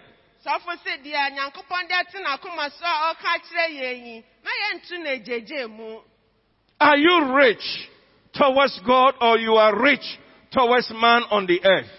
sɔfo 0.47 0.77
sɛ 0.85 1.03
deɛ 1.03 1.33
nyankopɔn 1.35 1.89
de 1.89 1.95
ate 1.95 2.23
n'akoma 2.23 2.71
so 2.79 2.85
a 2.85 3.14
ɔka 3.14 3.41
kyerɛ 3.43 3.69
yɛn 3.81 4.07
yi 4.07 4.25
na 4.45 4.51
yɛnto 4.51 4.99
no 5.03 5.11
agyegye 5.11 5.71
mu 5.71 6.01
Are 6.81 6.97
you 6.97 7.35
rich 7.35 7.89
towards 8.33 8.79
God 8.87 9.14
or 9.21 9.37
you 9.39 9.57
are 9.57 9.75
rich 9.83 10.19
towards 10.53 10.89
man 10.93 11.25
on 11.31 11.47
the 11.47 11.61
earth? 11.64 11.91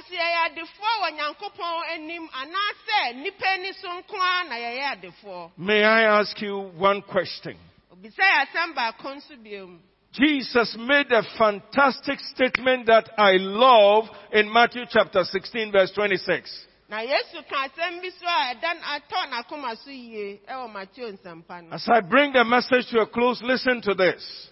Adefoɔ 0.00 0.92
wɔ 1.02 1.08
nyankopɔn 1.16 1.82
anim 1.94 2.28
anaasɛ 2.28 3.14
nnipa 3.14 3.46
ani 3.54 3.72
so 3.72 3.88
nko 3.88 4.14
ara 4.16 4.48
na 4.48 4.56
yɛyɛ 4.56 4.92
adefoɔ 5.00 5.50
May 5.56 5.84
I 5.84 6.02
ask 6.20 6.40
you 6.40 6.58
one 6.76 7.02
question? 7.02 7.56
obisa 7.92 8.18
yɛ 8.22 8.46
asɛm 8.46 8.74
baako 8.74 9.14
nso 9.16 9.78
Jesus 10.12 10.76
made 10.78 11.12
a 11.12 11.22
fantastic 11.36 12.20
statement 12.20 12.86
that 12.86 13.10
I 13.18 13.32
love 13.32 14.08
in 14.32 14.50
Matthew 14.50 14.84
chapter 14.88 15.24
16 15.24 15.72
verse 15.72 15.92
26. 15.92 16.66
na 16.88 16.98
yesu 17.00 17.42
ka 17.48 17.68
asɛm 17.68 18.00
bi 18.02 18.10
so 18.10 18.26
a 18.26 18.54
ɛda 18.54 18.80
atɔ 18.82 19.30
n'akoma 19.30 19.76
so 19.76 19.90
yie 19.90 20.40
ɛwɔ 20.48 20.72
mateo 20.72 21.10
nsɛmpa 21.12 21.64
no 21.68 21.74
As 21.74 21.88
I 21.88 22.00
bring 22.00 22.32
the 22.32 22.44
message 22.44 22.88
to 22.90 23.00
a 23.00 23.06
close, 23.06 23.42
listen 23.42 23.80
to 23.82 23.94
this. 23.94 24.50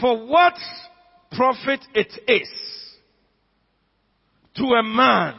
For 0.00 0.26
what 0.26 0.54
profit 1.32 1.80
it 1.94 2.12
is 2.28 2.85
to 4.56 4.64
a 4.64 4.82
man, 4.82 5.34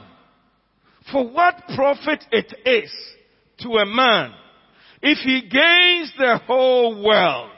for 1.11 1.27
what 1.27 1.55
profit 1.75 2.23
it 2.31 2.53
is 2.65 2.91
to 3.59 3.69
a 3.69 3.85
man 3.85 4.33
if 5.01 5.19
he 5.19 5.41
gains 5.41 6.11
the 6.17 6.39
whole 6.45 7.03
world 7.03 7.51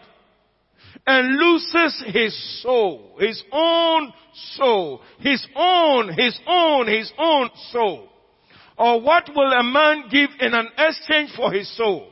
and 1.07 1.37
loses 1.37 2.03
his 2.07 2.61
soul, 2.61 3.15
his 3.19 3.41
own 3.51 4.13
soul, 4.55 5.01
his 5.19 5.45
own, 5.55 6.13
his 6.13 6.39
own, 6.45 6.87
his 6.87 7.11
own 7.17 7.49
soul. 7.71 8.09
Or 8.77 9.01
what 9.01 9.29
will 9.35 9.51
a 9.51 9.63
man 9.63 10.03
give 10.09 10.29
in 10.39 10.53
an 10.53 10.67
exchange 10.77 11.31
for 11.35 11.51
his 11.51 11.75
soul? 11.75 12.11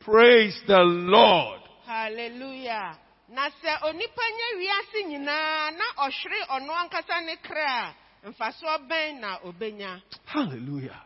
Praise 0.00 0.58
the 0.66 0.78
Lord. 0.78 1.60
hallelujah 1.90 2.94
na 3.28 3.50
sɛ 3.50 3.72
onipa 3.88 4.24
nye 4.36 4.48
wiase 4.58 5.02
nyinaa 5.10 5.70
na 5.70 5.86
ɔhwere 6.06 6.40
ɔno 6.54 6.72
ankasa 6.82 7.20
ne 7.26 7.36
kra 7.36 7.94
a 8.24 8.30
mfasoɔ 8.30 8.88
bɛn 8.88 9.20
na 9.20 9.38
obenya 9.44 10.00
Hallelujah. 10.26 11.02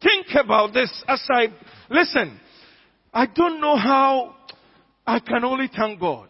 Think 0.00 0.26
about 0.34 0.72
this 0.74 0.90
as 1.08 1.26
I 1.30 1.48
listen. 1.88 2.38
I 3.12 3.26
don't 3.26 3.60
know 3.60 3.76
how 3.76 4.34
I 5.06 5.20
can 5.20 5.44
only 5.44 5.68
thank 5.74 5.98
God. 5.98 6.28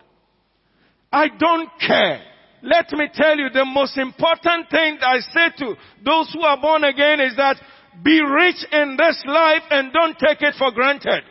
I 1.12 1.28
don't 1.28 1.68
care. 1.80 2.22
Let 2.62 2.92
me 2.92 3.08
tell 3.12 3.36
you 3.36 3.48
the 3.50 3.64
most 3.64 3.96
important 3.98 4.70
thing 4.70 4.98
I 5.00 5.18
say 5.20 5.50
to 5.58 5.74
those 6.04 6.32
who 6.32 6.42
are 6.42 6.60
born 6.60 6.84
again 6.84 7.20
is 7.20 7.36
that 7.36 7.56
be 8.02 8.20
rich 8.20 8.64
in 8.72 8.96
this 8.96 9.22
life 9.26 9.62
and 9.70 9.92
don't 9.92 10.18
take 10.18 10.42
it 10.42 10.54
for 10.58 10.70
granted. 10.72 11.22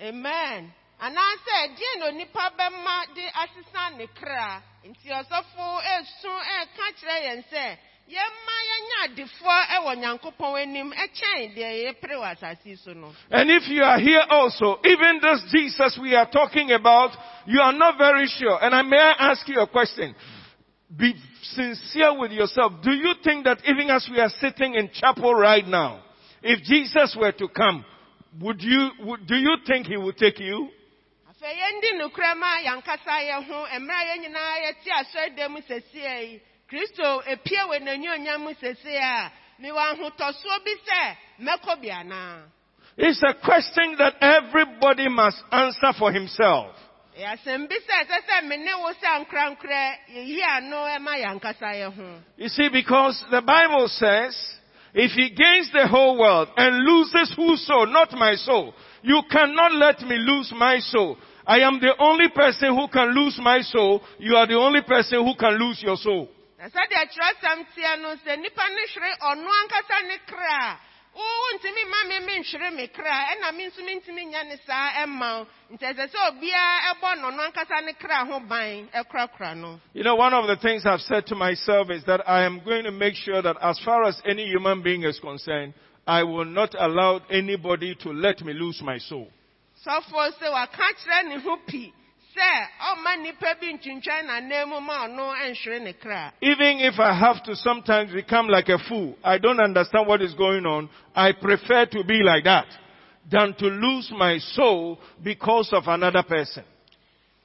amen 0.00 0.72
anaasɛ 1.00 1.56
deɛ 1.76 1.98
na 1.98 2.06
onipa 2.06 2.50
bɛma 2.56 3.14
de 3.14 3.24
asesa 3.42 3.96
ne 3.96 4.06
kra 4.14 4.62
nti 4.84 5.08
ɔsɔfo 5.08 5.66
esu 5.98 6.32
ɛka 6.60 6.84
kyerɛ 6.98 7.16
yɛn 7.26 7.44
sɛ 7.50 7.78
yɛmma 8.08 8.56
adefoɔ 9.04 9.58
ɛwɔ 9.76 9.92
nyankopɔn 10.00 10.62
anim 10.62 10.92
ɛkyɛn 10.92 11.54
deɛ 11.54 11.70
yɛpere 11.84 12.16
wɔ 12.20 12.26
asase 12.32 12.76
so 12.78 12.92
no 12.92 13.12
And 13.30 13.50
if 13.50 13.68
you 13.68 13.82
are 13.82 13.98
here 13.98 14.22
also, 14.28 14.78
even 14.84 15.20
this 15.20 15.42
Jesus 15.52 15.98
we 16.00 16.14
are 16.14 16.30
talking 16.30 16.72
about, 16.72 17.16
you 17.46 17.60
are 17.60 17.72
not 17.72 17.98
very 17.98 18.26
sure. 18.26 18.58
And 18.62 18.74
I 18.74 18.82
may 18.82 18.98
I 18.98 19.30
ask 19.30 19.48
you 19.48 19.60
a 19.60 19.66
question? 19.66 20.14
Be 20.96 21.14
sincere 21.42 22.18
with 22.18 22.32
yourself. 22.32 22.72
Do 22.82 22.92
you 22.92 23.14
think 23.22 23.44
that 23.44 23.58
even 23.66 23.90
as 23.90 24.08
we 24.10 24.20
are 24.20 24.30
sitting 24.40 24.74
in 24.74 24.90
chapel 24.92 25.34
right 25.34 25.66
now, 25.66 26.02
if 26.42 26.62
Jesus 26.62 27.16
were 27.18 27.32
to 27.32 27.48
come, 27.48 27.84
would 28.40 28.62
you, 28.62 28.90
would, 29.00 29.26
do 29.26 29.34
you 29.34 29.56
think 29.66 29.86
he 29.86 29.96
would 29.96 30.16
take 30.16 30.38
you? 30.38 30.68
Afei 31.46 31.58
yɛndi 31.58 31.98
nokorɛ 31.98 32.34
ma 32.36 32.60
yɛnkasa 32.60 33.16
yɛ 33.28 33.46
ho 33.46 33.66
mmerɛ 33.78 33.94
a 33.94 34.04
yɛn 34.08 34.20
nyinaa 34.22 34.56
yɛte 34.64 34.90
asɔredan 35.00 35.50
mu 35.50 35.60
sesie 35.62 36.30
yi 36.30 36.40
kristo 36.68 37.22
epie 37.26 37.60
wɔ 37.68 37.78
n'anuonyam 37.80 38.40
mu 38.40 38.54
sesie 38.60 38.96
a 38.98 39.30
mewɔ 39.60 39.78
ahotɔsoɔ 39.92 40.64
bi 40.64 40.74
sɛ 40.86 41.16
mɛkɔ 41.40 41.80
bi 41.82 41.88
anaa 41.90 42.42
It's 42.98 43.22
a 43.22 43.34
question 43.34 43.96
that 43.98 44.14
everybody 44.22 45.08
must 45.08 45.36
answer 45.52 45.92
for 45.98 46.10
himself. 46.12 46.74
ɛyɛ 47.16 47.38
asɛm 47.38 47.68
bi 47.68 47.76
sɛ 47.76 48.04
ɛsɛ 48.04 48.18
sɛ 48.28 48.44
me 48.48 48.56
ne 48.56 48.74
wo 48.74 48.92
sɛ 48.92 49.26
nkorankorɛ 49.26 49.96
yɛyi 50.14 50.42
ano 50.42 50.76
ɛma 50.86 51.22
yɛnkasa 51.22 51.74
yɛ 51.74 51.94
ho 51.94 52.18
You 52.36 52.48
see, 52.48 52.68
because 52.68 53.24
the 53.30 53.42
Bible 53.42 53.88
says, 53.88 54.34
if 54.94 55.12
he 55.12 55.28
gains 55.28 55.70
the 55.72 55.86
whole 55.86 56.18
world 56.18 56.48
and 56.56 56.84
loses 56.84 57.30
whose 57.36 57.66
soul, 57.66 57.86
not 57.86 58.12
my 58.12 58.34
soul, 58.34 58.74
you 59.02 59.20
cannot 59.30 59.74
let 59.74 60.00
me 60.00 60.16
lose 60.16 60.50
my 60.56 60.78
soul. 60.78 61.18
I 61.46 61.60
am 61.60 61.78
the 61.78 61.94
only 61.98 62.28
person 62.28 62.74
who 62.74 62.88
can 62.88 63.14
lose 63.14 63.38
my 63.40 63.60
soul. 63.62 64.02
You 64.18 64.34
are 64.34 64.46
the 64.46 64.58
only 64.58 64.82
person 64.82 65.24
who 65.24 65.34
can 65.36 65.54
lose 65.58 65.80
your 65.82 65.96
soul. 65.96 66.28
sɛdeɛ 66.58 67.02
kyerɛsɛm 67.12 67.66
teɛ 67.74 68.02
no 68.02 68.16
sɛ 68.16 68.34
nnipa 68.36 68.64
no 68.74 68.82
hwere 68.90 69.12
ɔno 69.22 69.48
ankasa 69.60 70.08
ne 70.08 70.16
kra 70.26 70.72
a 70.72 70.78
wo 71.14 71.22
ma 71.90 72.08
me 72.08 72.26
menhwere 72.26 72.74
me 72.74 72.88
kra 72.88 73.28
ɛna 73.30 73.54
me 73.56 73.66
nso 73.66 73.80
mentumi 73.84 74.26
nyɛ 74.32 74.48
ne 74.48 74.56
saa 74.66 75.04
ɛma 75.04 75.46
nti 75.72 75.84
ɛsɛ 75.84 76.08
sɛ 76.10 76.18
obiara 76.28 76.94
ɛbɔ 76.94 77.20
no 77.20 77.30
ɔno 77.30 77.52
ankasa 77.52 77.84
ne 77.84 77.92
kra 77.92 78.26
ho 78.26 78.40
ban 78.40 78.88
ɛkorakora 78.88 79.56
no 79.56 79.80
You 79.92 80.02
know, 80.02 80.16
one 80.16 80.34
of 80.34 80.46
the 80.48 80.56
things 80.56 80.84
I've 80.86 81.02
said 81.02 81.26
to 81.26 81.34
myself 81.36 81.90
is 81.90 82.02
that 82.04 82.28
I 82.28 82.44
am 82.44 82.60
going 82.64 82.84
to 82.84 82.90
make 82.90 83.14
sure 83.14 83.40
that 83.42 83.56
as 83.62 83.78
far 83.84 84.04
as 84.04 84.20
any 84.24 84.46
human 84.46 84.82
being 84.82 85.04
is 85.04 85.20
concerned, 85.20 85.74
I 86.06 86.22
will 86.24 86.44
not 86.44 86.74
allow 86.78 87.20
anybody 87.30 87.94
to 88.02 88.10
let 88.10 88.40
me 88.40 88.52
lose 88.54 88.80
my 88.82 88.98
soul. 88.98 89.28
Sɔfoɔ 89.86 90.32
sɛ 90.38 90.52
waka 90.52 90.82
kyerɛ 90.98 91.28
ne 91.28 91.36
ho 91.38 91.56
pi 91.66 91.92
sɛ 92.36 92.68
ɔma 92.90 93.16
nnipa 93.16 93.54
bi 93.60 93.72
ntwintwan 93.72 94.26
n'anan 94.26 94.68
mu 94.68 94.80
ma 94.80 95.06
ɔno 95.06 95.32
ɛnhwere 95.42 95.82
ne 95.82 95.92
kra. 95.92 96.32
Even 96.40 96.80
if 96.80 96.98
I 96.98 97.12
have 97.14 97.42
to 97.44 97.56
sometimes 97.56 98.12
become 98.12 98.48
like 98.48 98.68
a 98.68 98.78
fool, 98.78 99.16
I 99.24 99.38
don't 99.38 99.60
understand 99.60 100.06
what 100.06 100.22
is 100.22 100.34
going 100.34 100.66
on, 100.66 100.90
I 101.14 101.32
prefer 101.32 101.86
to 101.86 102.04
be 102.04 102.22
like 102.22 102.44
that 102.44 102.66
than 103.30 103.54
to 103.54 103.66
lose 103.66 104.10
my 104.12 104.38
soul 104.38 104.98
because 105.22 105.72
of 105.72 105.84
another 105.86 106.22
person. 106.22 106.64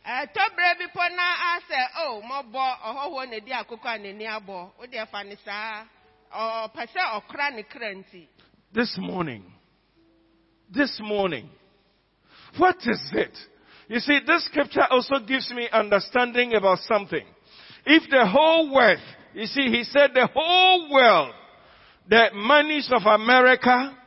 ɛtɔberɛ 0.06 0.78
bi 0.80 0.86
pɔ 0.94 1.16
na 1.16 1.26
asɛ 1.56 1.80
o 2.06 2.22
mɔbɔ 2.22 2.78
ɔhɔhoɔ 2.86 3.30
na 3.30 3.39
di 3.39 3.52
akokɔ 3.52 3.96
a 3.96 4.00
n'ani 4.00 4.26
abɔ. 4.26 4.72
Wode 4.80 4.92
ɛfa 4.94 5.26
ne 5.26 5.36
saa. 5.46 5.84
Ɔpɛ 6.34 6.88
sɛ 6.89 7.22
ɔkora 7.22 7.56
ne 7.56 7.64
kra 7.64 7.94
nti. 7.94 8.28
This 8.74 8.98
morning, 8.98 9.44
this 10.70 11.00
morning, 11.02 11.50
what 12.58 12.78
is 12.86 13.02
it? 13.14 13.38
You 13.88 13.99
see, 13.99 14.20
this 14.26 14.45
scripture 14.45 14.86
also 14.89 15.16
gives 15.28 15.52
me 15.52 15.68
understanding 15.72 16.54
about 16.54 16.80
something. 16.80 17.26
If 17.86 18.10
the 18.10 18.26
whole 18.26 18.74
world, 18.74 18.99
you 19.34 19.45
see, 19.45 19.70
he 19.70 19.84
said 19.84 20.12
the 20.14 20.28
whole 20.34 20.91
world, 20.91 21.34
the 22.08 22.28
monies 22.34 22.89
of 22.91 23.02
America, 23.06 23.97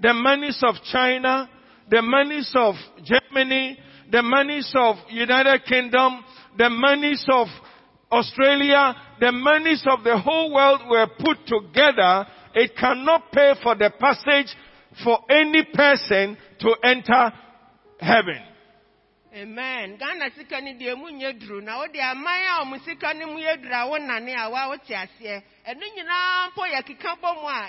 the 0.00 0.12
monies 0.14 0.62
of 0.66 0.76
China, 0.90 1.48
the 1.90 2.02
monies 2.02 2.52
of 2.54 2.74
Germany, 3.02 3.78
the 4.10 4.22
monies 4.22 4.72
of 4.76 4.96
United 5.10 5.64
Kingdom, 5.64 6.24
the 6.56 6.70
monies 6.70 7.24
of 7.28 7.46
Australia, 8.10 8.94
the 9.20 9.32
monies 9.32 9.84
of 9.86 10.04
the 10.04 10.18
whole 10.18 10.54
world 10.54 10.82
were 10.88 11.06
put 11.18 11.38
together, 11.46 12.26
it 12.54 12.76
cannot 12.76 13.32
pay 13.32 13.54
for 13.62 13.74
the 13.74 13.90
passage 13.98 14.54
for 15.02 15.18
any 15.28 15.64
person 15.74 16.36
to 16.60 16.74
enter 16.84 17.32
heaven. 18.04 18.42
amen. 19.34 19.96
Ghana 19.98 20.30
sika 20.36 20.60
no 20.60 20.72
deɛ 20.72 20.96
mu 20.96 21.08
nyɛ 21.10 21.38
duru 21.40 21.60
na 21.62 21.78
wode 21.78 21.96
aman 21.98 22.40
a 22.50 22.64
ɔmo 22.64 22.84
sika 22.84 23.14
no 23.14 23.26
mu 23.26 23.38
yɛ 23.40 23.60
duru 23.62 23.74
a 23.74 23.88
wo 23.88 23.96
nane 23.96 24.34
a 24.36 24.48
woa 24.50 24.68
wote 24.68 24.88
aseɛ. 24.88 25.42
Ɛno 25.66 25.84
nyinaa 25.96 26.50
mpo 26.50 26.62
bɔ 27.20 27.34
mu 27.40 27.48
a 27.48 27.68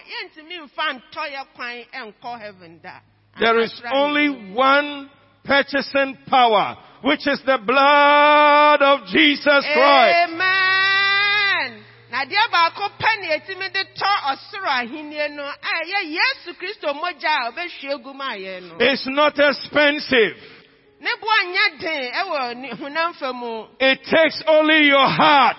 ntɔ 0.94 1.24
yɛ 1.34 1.46
kwan 1.56 2.40
heaven 2.40 2.80
da. 2.84 3.00
There 3.40 3.60
is 3.60 3.82
only 3.92 4.54
one 4.54 5.10
purchasing 5.44 6.18
power, 6.28 6.78
which 7.02 7.28
is 7.28 7.42
the 7.46 7.58
blood 7.58 8.82
of 8.82 9.06
Jesus 9.08 9.66
Christ. 9.74 10.30
amen 10.30 10.95
baako 12.24 12.90
pɛ 13.00 13.20
ne 13.22 13.28
yɛtumi 13.28 13.74
de 13.74 13.84
tɔ 13.84 14.12
ɔsoro 14.32 14.70
ahenni 14.70 15.36
no 15.36 15.44
a 15.44 15.56
ɛyɛ 15.84 16.18
yesu 16.18 16.54
kristo 16.58 16.94
mogya 16.94 17.48
a 17.48 17.52
ɔbɛhwie 17.52 18.04
gu 18.04 18.14
ma 18.14 18.32
yɛn 18.36 18.70
no 18.70 18.76
It's 18.80 19.06
not 19.08 19.38
expensive. 19.38 20.38
ne 21.02 21.10
boa 21.20 21.44
nyɛ 21.46 21.80
den 21.80 22.12
ɛwɔ 22.14 22.56
ne 22.58 22.70
honam 22.72 23.16
fa 23.16 23.34
mu 23.34 23.66
It 23.80 24.04
takes 24.06 24.44
only 24.48 24.86
your 24.88 25.08
heart. 25.08 25.58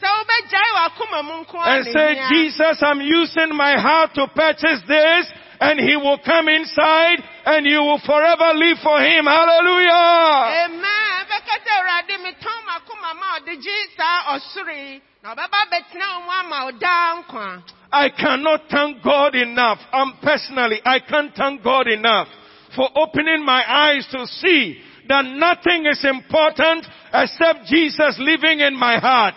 sɛ 0.00 0.06
wobɛgyae 0.06 0.70
w'akoma 0.76 1.24
mu 1.24 1.44
nko 1.44 1.66
And 1.66 1.84
say. 1.86 2.28
Jesus, 2.30 2.82
I'm 2.82 3.00
using 3.00 3.54
my 3.56 3.76
heart 3.80 4.14
to 4.14 4.28
purchase 4.28 4.80
this, 4.86 5.26
and 5.60 5.80
He 5.80 5.96
will 5.96 6.18
come 6.18 6.48
inside, 6.48 7.18
and 7.46 7.66
you 7.66 7.80
will 7.82 7.98
forever 8.06 8.52
live 8.54 8.78
for 8.78 9.00
Him. 9.00 9.26
Hallelujah! 9.26 10.70
Amen. 10.70 11.17
Bɛka 11.30 11.54
sɛ 11.64 11.70
Awurade 11.78 12.16
metɔn 12.24 12.58
m'akoma 12.66 13.14
ma 13.20 13.26
ɔde 13.38 13.60
gye 13.62 13.76
saa 13.96 14.34
ɔsoro 14.34 15.00
na 15.22 15.34
ɔbɛba 15.34 15.58
abɛtena 15.64 16.06
wo 16.26 16.30
ama 16.30 16.72
nkwa. 16.72 17.62
I 17.92 18.08
cannot 18.10 18.68
thank 18.68 19.02
God 19.02 19.34
enough. 19.34 19.78
I'm 19.92 20.12
personally, 20.22 20.80
I 20.84 21.00
can't 21.00 21.34
thank 21.34 21.62
God 21.62 21.88
enough 21.88 22.28
for 22.74 22.88
opening 22.94 23.44
my 23.44 23.62
eyes 23.66 24.06
to 24.12 24.26
see 24.26 24.82
that 25.08 25.24
nothing 25.24 25.86
is 25.86 26.04
important 26.04 26.86
except 27.12 27.64
Jesus 27.66 28.18
living 28.18 28.60
in 28.60 28.74
my 28.76 28.98
heart. 28.98 29.34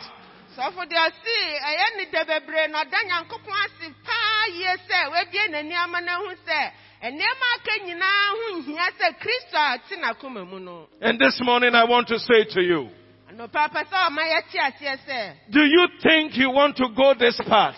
sɔfo 0.58 0.84
deɛ 0.86 1.00
ɔse 1.08 1.38
ɛyɛ 1.70 1.86
ne 1.98 2.06
dɛ 2.12 2.22
bebree 2.28 2.68
na 2.70 2.84
ɔda 2.84 3.00
nyankopɔn 3.08 3.58
ase 3.66 3.88
paa 4.06 4.46
yie 4.54 4.76
sɛ 4.88 5.12
wabie 5.12 5.48
n'ani 5.50 5.74
ama 5.76 6.02
no 6.02 6.12
ahu 6.12 6.36
sɛ 7.02 7.10
nneɛma 7.12 7.48
aka 7.56 7.86
nyinaa 7.86 8.30
ho 8.30 8.60
nhia 8.62 8.88
sɛ 9.00 9.20
kristo 9.20 9.58
a 9.58 9.78
ɔte 9.78 9.96
n'akoma 10.02 10.48
mu 10.48 10.60
no 10.60 10.88
And 11.02 11.20
this 11.20 11.40
morning 11.44 11.74
I 11.76 11.84
want 11.84 12.08
to 12.10 12.20
say 12.20 12.44
to 12.54 12.62
you, 12.62 12.90
anɔpa 13.32 13.70
pɛ 13.72 13.86
sɛ 13.90 13.98
ɔma 14.08 14.24
yɛte 14.34 14.58
aseɛ 14.60 14.98
sɛ 15.08 15.34
do 15.52 15.62
you 15.66 15.88
think 16.04 16.38
you 16.38 16.50
want 16.52 16.78
to 16.78 16.88
go 16.96 17.14
this 17.14 17.40
path? 17.48 17.76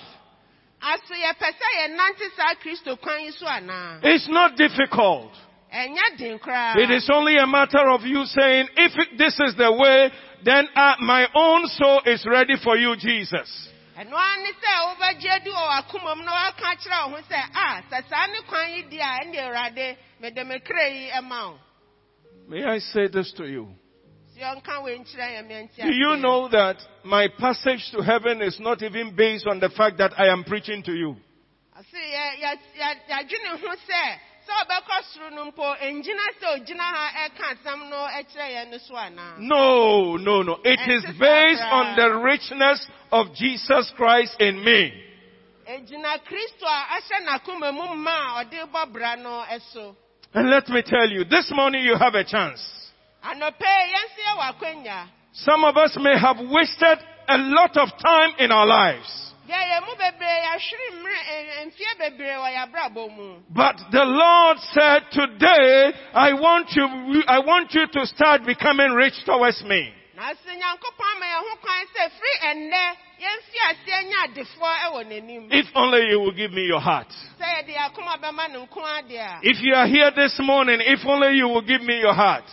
aso 0.81 1.13
yɛpɛ 1.13 1.47
sɛ 1.59 1.67
yɛnante 1.79 2.35
saa 2.35 2.53
kristo 2.63 2.99
kwan 3.01 3.21
yi 3.23 3.31
so 3.31 3.45
anaa 3.45 3.99
It's 4.03 4.27
not 4.27 4.57
difficult. 4.57 5.31
ɛnyɛ 5.73 6.17
den 6.17 6.39
koraa 6.39 6.75
It 6.77 6.91
is 6.91 7.09
only 7.09 7.37
a 7.37 7.47
matter 7.47 7.89
of 7.89 8.03
you 8.05 8.25
saying, 8.25 8.67
if 8.75 9.17
this 9.17 9.39
is 9.39 9.55
the 9.55 9.71
way, 9.71 10.11
then 10.43 10.67
uh, 10.75 10.95
my 10.99 11.25
own 11.33 11.65
soul 11.67 12.01
is 12.05 12.25
ready 12.25 12.55
for 12.61 12.75
you, 12.77 12.95
Jesus. 12.97 13.69
Ɛno 13.97 14.15
ara 14.15 14.37
ne 14.41 14.51
sɛ 14.61 14.71
wobɛgye 14.87 15.51
wɔ 15.51 15.63
w'akoma 15.69 16.17
mu 16.17 16.23
na 16.23 16.51
kyerɛ 16.57 17.11
wo 17.11 17.17
ho 17.17 17.21
sɛ 17.29 17.39
a 17.53 17.83
sɛ 17.89 18.09
saa 18.09 18.25
ne 18.27 18.41
kwan 18.47 18.71
yi 18.73 18.83
di 18.89 18.99
a 18.99 19.19
ɛne 19.21 19.37
awurade 19.37 19.97
mede 20.19 20.47
me 20.47 20.59
kra 20.59 20.87
yi 20.87 21.09
ɛma 21.11 21.51
wo 21.51 21.59
May 22.47 22.63
I 22.65 22.79
say 22.79 23.07
this 23.07 23.31
to 23.33 23.45
you? 23.45 23.73
si 24.33 24.39
ɔnka 24.41 24.83
wei 24.83 24.97
nkyerɛ 24.97 25.27
yɛ 25.37 25.41
meɛnti 25.47 25.81
Do 25.83 25.93
you 25.93 26.17
know 26.17 26.47
that 26.49 26.77
my 27.03 27.27
passage 27.27 27.91
to 27.91 28.01
heaven 28.01 28.41
is 28.41 28.59
not 28.59 28.81
even 28.81 29.15
based 29.15 29.45
on 29.47 29.59
the 29.59 29.69
fact 29.69 29.97
that 29.97 30.13
I 30.19 30.27
am 30.27 30.43
preaching 30.43 30.81
to 30.83 30.93
you? 30.93 31.15
No 35.35 35.45
mpo 35.51 35.75
ɛngyina 35.81 36.25
sɛ 36.39 36.47
ogyina 36.55 36.83
ha 36.83 37.11
ɛka 37.25 37.43
asɛm 37.53 37.89
no 37.89 38.03
no. 40.17 40.59
It 40.63 40.79
is 40.89 41.03
based 41.19 41.61
on 41.61 41.95
the 41.95 42.15
richness 42.17 42.87
of 43.11 43.33
Jesus 43.35 43.91
Christ 43.95 44.35
in 44.39 44.63
me. 44.63 44.93
ɛgyina 45.67 46.19
kristo 46.25 46.65
a 46.65 46.85
ahyɛ 46.95 47.25
n'akoma 47.25 47.73
mu 47.73 47.95
ma 47.95 48.39
a 48.41 48.45
ɔde 48.45 48.71
bɔ 48.71 48.91
bra 48.93 49.15
no 49.15 49.43
ɛso 49.49 49.95
And 50.35 50.49
let 50.49 50.67
me 50.69 50.81
tell 50.81 51.09
you, 51.11 51.23
this 51.25 51.51
morning 51.53 51.83
you 51.85 51.95
have 51.95 52.15
a 52.15 52.23
chance. 52.23 52.91
anɔpɛ 53.23 53.61
yi, 53.61 53.93
yɛnso 53.93 54.19
yɛ 54.27 54.37
wɔ 54.37 54.53
akwanya 54.53 55.07
Some 55.33 55.63
of 55.63 55.77
us 55.77 55.95
may 55.97 56.17
have 56.17 56.39
wasted 56.39 56.99
a 57.27 57.37
lot 57.37 57.77
of 57.77 57.89
time 57.97 58.33
in 58.39 58.51
our 58.51 58.65
lives. 58.67 59.32
Deɛ 59.53 59.61
yɛn 59.71 59.81
mu 59.85 59.93
bebree 59.95 60.39
yɛahwere 60.45 60.87
mmerɛ 60.97 61.19
ɛ- 61.33 61.65
mfeɛ 61.67 61.91
bebree 61.99 62.37
wɔ 62.41 62.49
yɛabrabɔ 62.57 63.15
mu 63.15 63.39
But 63.49 63.77
the 63.91 64.03
Lord 64.05 64.57
said, 64.73 65.03
today 65.11 65.93
I 66.13 66.33
want 66.33 66.71
you, 66.75 67.23
I 67.27 67.39
want 67.39 67.73
you 67.73 67.85
to 67.87 68.05
start 68.07 68.43
becoming 68.45 68.91
rich 68.93 69.13
towards 69.25 69.63
me. 69.63 69.93
na 70.15 70.29
ase 70.29 70.45
nyankopɔn 70.45 71.09
ama 71.15 71.25
yɛn 71.25 71.41
ho 71.49 71.55
kwan 71.61 71.85
sɛ 71.93 72.09
firi 72.17 72.35
ɛnnɛ 72.49 72.83
yɛmfi 73.21 73.57
aseɛ 73.69 73.99
nya 74.09 74.17
adefoɔ 74.27 74.73
ɛwɔ 74.85 74.99
n'anim 75.09 75.47
If 75.51 75.67
only 75.75 76.01
you 76.09 76.19
will 76.19 76.31
give 76.31 76.51
me 76.51 76.63
your 76.65 76.79
heart. 76.79 77.07
sɛ 77.39 77.45
yɛde 77.45 77.73
yɛn 77.73 77.89
akoma 77.93 78.17
bɛma 78.21 78.51
no 78.53 78.65
nko 78.67 78.81
adeɛ 78.81 79.21
a 79.21 79.39
If 79.43 79.61
you 79.61 79.73
are 79.75 79.87
here 79.87 80.11
this 80.11 80.39
morning, 80.39 80.81
if 80.81 81.05
only 81.05 81.35
you 81.37 81.47
will 81.47 81.61
give 81.61 81.81
me 81.81 81.99
your 81.99 82.13
heart. 82.13 82.45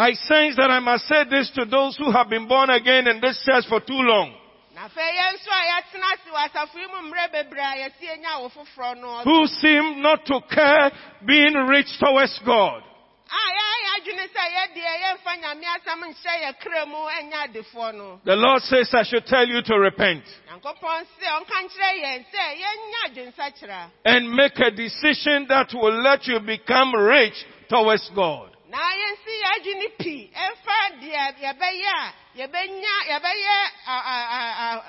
Sɛ 0.00 0.08
yɛwɔ 0.08 0.08
ha 0.08 0.08
anɔpɛ 0.08 0.08
yi 0.08 0.08
sɛ 0.08 0.08
yɛde 0.08 0.08
yɛn 0.08 0.08
akoma 0.08 0.08
bɛma 0.08 0.08
no 0.08 0.08
nko 0.08 0.08
adeɛ 0.08 0.08
a 0.08 0.08
I 0.08 0.12
sense 0.14 0.56
that 0.56 0.70
I 0.70 0.80
must 0.80 1.06
say 1.08 1.24
this 1.28 1.50
to 1.56 1.64
those 1.66 1.96
who 1.98 2.10
have 2.10 2.30
been 2.30 2.48
born 2.48 2.70
again 2.70 3.06
in 3.06 3.20
this 3.20 3.42
church 3.44 3.66
for 3.68 3.80
too 3.80 4.00
long, 4.00 4.32
na 4.74 4.88
afei 4.88 5.12
yɛn 5.12 5.34
nso 5.34 5.50
a 5.50 5.62
yɛatena 5.68 6.08
ase 6.14 6.30
wɔ 6.32 6.40
asafo 6.48 6.78
yi 6.80 6.86
mu 6.86 7.10
mmerɛ 7.10 7.32
bebree 7.32 7.60
a 7.60 7.76
yɛsi 7.84 8.06
enya 8.08 8.40
wo 8.40 8.48
foforɔ 8.48 8.96
no 9.00 9.20
who 9.24 9.46
seem 9.46 10.00
not 10.00 10.24
to 10.24 10.40
care 10.48 10.90
being 11.26 11.54
rich 11.68 11.98
towards 11.98 12.38
God. 12.46 12.82
a 13.28 13.42
yɛayɛ 13.58 13.90
adwene 14.00 14.26
sɛ 14.32 14.42
yɛdeɛ 14.56 14.92
yɛmfa 15.02 15.32
nyame 15.42 15.66
asɛm 15.76 16.00
nhyɛ 16.00 16.34
yɛ 16.44 16.58
kra 16.60 16.86
mu 16.86 16.96
ɛnyɛ 16.96 17.38
adefoɔ 17.44 17.94
no. 17.94 18.20
The 18.24 18.36
Lord 18.36 18.62
says, 18.62 18.94
I 18.94 19.02
should 19.02 19.26
tell 19.26 19.46
you 19.46 19.60
to 19.62 19.78
repent. 19.78 20.24
Nyankopɔn 20.48 21.06
sɛ 21.20 21.26
ɔnka 21.28 21.56
nkyerɛ 21.60 21.90
yɛn 22.02 22.24
sɛ 22.32 22.44
yɛnya 22.62 23.00
adwensakyera 23.06 23.90
and 24.06 24.30
make 24.32 24.58
a 24.58 24.70
decision 24.70 25.46
that 25.48 25.74
will 25.74 26.00
let 26.02 26.26
you 26.26 26.40
become 26.40 26.94
rich 26.94 27.44
towards 27.68 28.08
God. 28.14 28.49
Na 28.70 28.78
yɛnsi 28.78 29.32
yɛ 29.44 29.98
pii 29.98 30.30
ɛmfa 30.34 30.76
deɛ 31.00 31.24
yɛbɛyɛ 31.42 31.92
a 31.98 32.12
yɛbɛnya 32.38 32.94
yɛbɛyɛ 33.10 33.56
a- 33.86 34.04
a- 34.14 34.28
a- 34.38 34.54
a- 34.64 34.84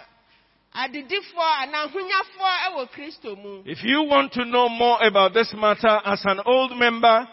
adedifoɔ 0.85 1.49
anaa 1.63 1.83
ahonyafoɔ 1.87 2.53
ɛwɔ 2.67 2.89
kristo 2.91 3.35
mu 3.37 3.63
If 3.65 3.83
you 3.83 4.03
want 4.03 4.33
to 4.33 4.45
know 4.45 4.69
more 4.69 4.97
about 5.03 5.33
this 5.33 5.51
matter 5.53 5.99
as 6.05 6.23
an 6.25 6.39
old 6.45 6.77
member, 6.77 7.27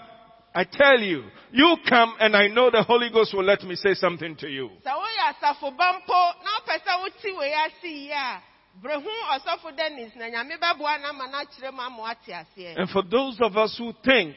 I 0.55 0.65
tell 0.65 0.99
you, 1.01 1.25
you 1.53 1.77
come 1.89 2.15
and 2.19 2.35
I 2.37 2.49
know 2.49 2.71
the 2.71 2.83
Holy 2.83 3.11
Ghost 3.11 3.35
will 3.35 3.45
let 3.45 3.63
me 3.63 3.77
say 3.77 3.95
something 3.95 4.35
to 4.37 4.49
you. 4.49 4.71
sɛ 4.85 4.93
woyɛ 4.93 5.35
asafoba 5.35 6.01
mpo 6.01 6.33
na 6.45 6.61
wopɛ 6.61 6.83
sɛ 6.83 7.01
wote 7.03 7.37
wei 7.39 7.53
ase 7.53 7.85
yie 7.85 8.11
a 8.13 8.43
bere 8.83 9.01
ho 9.01 9.11
ɔsɔfo 9.39 9.77
dennis 9.77 10.13
na 10.17 10.25
nyame 10.27 10.59
bɛboa 10.59 11.01
no 11.03 11.09
ama 11.11 11.29
no 11.29 11.39
akyerɛ 11.39 11.73
mu 11.75 11.81
ama 11.83 11.99
woate 12.03 12.33
aseɛ 12.33 12.77
And 12.79 12.89
for 12.91 13.03
those 13.03 13.39
of 13.41 13.57
us 13.57 13.77
who 13.77 13.93
think 14.05 14.37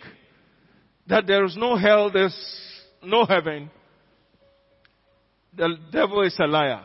that 1.07 1.27
there 1.27 1.43
is 1.45 1.55
no 1.57 1.75
hell, 1.75 2.11
there's 2.11 2.35
no 3.03 3.25
heaven, 3.25 3.69
the 5.55 5.77
devil 5.91 6.21
is 6.21 6.35
a 6.39 6.47
liar. 6.47 6.83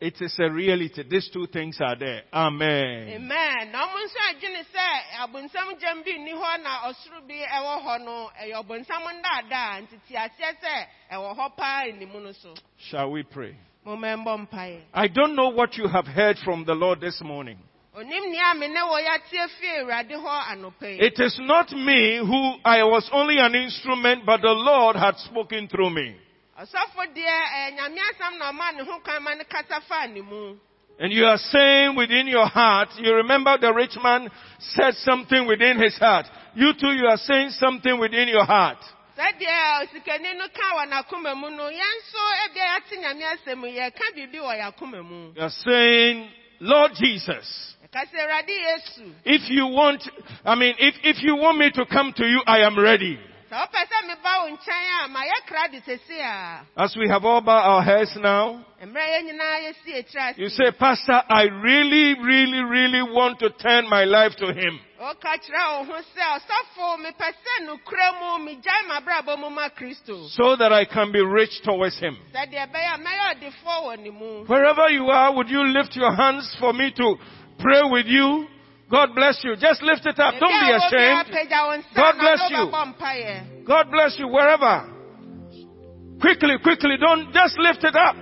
It 0.00 0.20
is 0.20 0.36
a 0.38 0.50
reality. 0.50 1.02
These 1.08 1.30
two 1.32 1.46
things 1.46 1.78
are 1.80 1.96
there. 1.98 2.22
Amen. 2.32 3.08
amen 3.16 3.72
na 3.72 3.86
ɔmo 3.86 3.98
nso 4.04 4.18
adwene 4.28 4.62
sɛ 4.68 4.86
abonsam 5.24 5.78
gyam 5.80 6.04
bi 6.04 6.12
nni 6.12 6.32
hɔ 6.32 6.62
na 6.62 6.90
ɔsoro 6.90 7.26
bi 7.26 7.34
ɛwɔ 7.34 7.82
hɔ 7.84 8.04
no 8.04 8.30
ɛyɛ 8.42 8.54
ɔbonsam 8.62 9.02
ndaadaa 9.20 9.80
nti 9.82 9.98
te 10.06 10.14
aseɛ 10.14 10.52
sɛ 10.62 10.86
ɛwɔ 11.12 11.36
hɔ 11.36 11.56
paa 11.56 11.84
animu 11.86 12.22
no 12.22 12.32
so 12.32 12.54
Shall 12.90 13.10
we 13.10 13.22
pray? 13.22 13.56
I 13.86 15.08
don't 15.08 15.34
know 15.34 15.48
what 15.50 15.76
you 15.76 15.88
have 15.88 16.06
heard 16.06 16.38
from 16.38 16.64
the 16.64 16.74
Lord 16.74 17.00
this 17.00 17.20
morning. 17.22 17.58
Onim 17.96 18.30
nea 18.30 18.54
me 18.54 18.68
ne 18.68 18.80
wɔ 18.80 18.98
yɛateɛ 19.06 19.48
fie 19.60 19.78
awurade 19.80 20.14
hɔ 20.14 20.42
anɔpa 20.52 20.86
yi 20.88 21.00
It 21.00 21.18
is 21.20 21.38
not 21.40 21.70
me 21.72 22.16
who 22.18 22.54
I 22.64 22.82
was 22.84 23.08
only 23.12 23.38
an 23.38 23.54
instrument, 23.54 24.26
but 24.26 24.40
the 24.42 24.50
Lord 24.52 24.96
had 24.96 25.16
spoken 25.18 25.68
through 25.68 25.90
me. 25.90 26.16
ɔsɔfo 26.58 27.06
deɛ 27.14 27.38
ɛyɛ 27.54 27.76
nyame 27.78 27.98
asɛm 27.98 28.38
na 28.38 28.50
ɔma 28.52 28.76
ne 28.76 28.84
ho 28.84 28.98
kwan 29.00 29.22
ma 29.22 29.34
ne 29.34 29.44
kasa 29.44 29.80
faa 29.88 30.06
ne 30.06 30.20
mu 30.20 30.56
And 30.98 31.12
you 31.12 31.24
are 31.26 31.38
saying 31.38 31.96
within 31.96 32.28
your 32.28 32.46
heart, 32.46 32.88
you 32.98 33.12
remember 33.14 33.58
the 33.58 33.72
rich 33.72 33.96
man 34.00 34.30
said 34.60 34.94
something 34.94 35.44
within 35.48 35.76
his 35.82 35.98
heart. 35.98 36.24
You 36.54 36.72
too, 36.72 36.92
you 36.92 37.08
are 37.08 37.16
saying 37.16 37.50
something 37.50 37.98
within 37.98 38.28
your 38.28 38.44
heart. 38.44 38.78
sɛdeɛ 39.18 39.82
osikani 39.86 40.36
no 40.38 40.46
ka 40.48 40.74
wɔ 40.76 40.90
n'akoma 40.90 41.36
mu 41.36 41.50
no 41.50 41.64
yɛn 41.70 41.94
nso 41.98 42.20
ebia 42.46 42.64
yɛate 42.64 42.98
nyame 43.02 43.24
asɛm 43.34 43.62
yi, 43.70 43.78
yɛka 43.78 44.14
biribi 44.16 44.38
wɔ 44.38 44.54
yɛn 44.60 44.72
akoma 44.72 45.02
mu 45.04 45.32
You 45.36 45.42
are 45.42 45.50
saying, 45.50 46.30
Lord 46.60 46.92
Jesus, 46.94 47.73
yɛka 47.94 48.06
sɛ 48.10 48.20
awurade 48.20 48.48
yesu 48.50 49.12
if 49.24 49.48
you 49.50 49.66
want, 49.66 50.02
I 50.44 50.54
mean, 50.54 50.74
if, 50.78 50.94
if 51.02 51.22
you 51.22 51.36
want 51.36 51.58
me 51.58 51.70
to 51.70 51.86
come 51.86 52.12
to 52.16 52.24
you, 52.26 52.42
I 52.46 52.60
am 52.60 52.78
ready. 52.78 53.18
sɛ 53.50 53.56
wopɛ 53.56 53.86
sɛ 53.86 54.08
meba 54.08 54.42
wo 54.42 54.56
nkyɛn 54.56 55.04
a 55.04 55.08
ma 55.08 55.20
yɛkra 55.20 55.70
de 55.70 55.80
sesi 55.80 56.20
a 56.20 56.60
As 56.76 56.96
we 56.96 57.08
have 57.08 57.24
all 57.24 57.40
bowed 57.40 57.62
our 57.64 57.82
heads 57.82 58.16
now, 58.16 58.64
mmerɛ 58.82 59.06
yɛn 59.06 59.30
nyinaa 59.30 59.60
yɛsi 59.66 60.02
etiri 60.02 60.38
you 60.38 60.48
say, 60.48 60.70
Pastor, 60.72 61.22
I 61.28 61.44
really, 61.44 62.14
really, 62.20 62.62
really 62.62 63.02
want 63.02 63.38
to 63.40 63.50
turn 63.50 63.88
my 63.88 64.04
life 64.04 64.34
to 64.36 64.46
Him. 64.52 64.80
woka 65.00 65.38
kyerɛ 65.38 65.78
wo 65.78 65.84
ho 65.84 66.02
sɛ 66.16 66.40
ɔsɔfo 66.40 66.98
mepɛ 66.98 67.28
sɛ 67.30 67.66
nokura 67.68 68.12
mu 68.18 68.50
megyae 68.50 68.88
m'abrabɔ 68.88 69.38
mu 69.38 69.50
ma 69.50 69.68
kristo 69.68 70.28
so 70.30 70.56
that 70.56 70.72
I 70.72 70.84
can 70.84 71.12
be 71.12 71.20
rich 71.20 71.62
towards 71.62 71.98
Him. 72.00 72.16
sɛdeɛ 72.34 72.68
ɛbɛyɛ 72.68 72.94
a 72.94 72.98
mɛyɛ 72.98 73.34
ɔdefoɔ 73.34 73.82
wɔ 73.86 73.98
ne 74.02 74.10
mu 74.10 74.44
Wherever 74.46 74.88
you 74.90 75.08
are, 75.10 75.32
would 75.32 75.48
you 75.48 75.62
lift 75.62 75.94
your 75.94 76.12
hands 76.12 76.56
for 76.58 76.72
me 76.72 76.90
to 76.96 77.16
pray 77.64 77.80
with 77.88 78.06
you? 78.06 78.46
God 78.90 79.14
bless 79.16 79.40
you. 79.42 79.56
Just 79.56 79.82
lift 79.82 80.04
it 80.04 80.20
up. 80.20 80.34
Don't 80.38 80.52
be 80.52 80.68
Ebi 80.68 80.76
a 80.76 80.78
wɔ 80.78 80.92
biara 80.92 81.20
ashamed. 81.24 81.28
apagya 81.32 81.60
wo 81.64 81.72
nsa 81.80 81.94
God 81.96 82.14
bless 82.20 82.40
you. 82.52 83.64
God 83.64 83.86
bless 83.90 84.12
you 84.20 84.28
wherever. 84.28 84.74
Quickly, 86.20 86.54
quickly. 86.62 86.96
Don't 87.00 87.32
just 87.32 87.58
lift 87.58 87.82
it 87.82 87.96
up. 87.96 88.16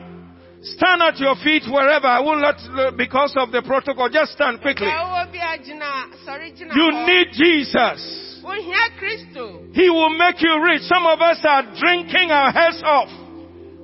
Stand 0.62 1.02
at 1.02 1.18
your 1.18 1.34
feet 1.42 1.64
wherever. 1.66 2.06
I 2.06 2.20
will 2.20 2.40
not, 2.40 2.54
uh, 2.70 2.92
because 2.96 3.34
of 3.36 3.50
the 3.50 3.62
protocol. 3.62 4.08
Just 4.08 4.32
stand 4.32 4.62
quickly. 4.62 4.86
Deɛ 4.86 5.02
wowɔ 5.02 5.34
biara 5.34 5.58
gyina 5.58 5.90
sɔre 6.24 6.46
gyina 6.54 6.72
You 6.78 6.88
need 7.10 7.28
Jesus. 7.34 8.38
He 9.74 9.90
will 9.90 10.10
make 10.10 10.40
you 10.40 10.54
rich. 10.62 10.82
Some 10.82 11.06
of 11.06 11.20
us 11.20 11.38
are 11.44 11.62
drinking 11.78 12.30
our 12.30 12.50
heads 12.52 12.82
off. 12.84 13.10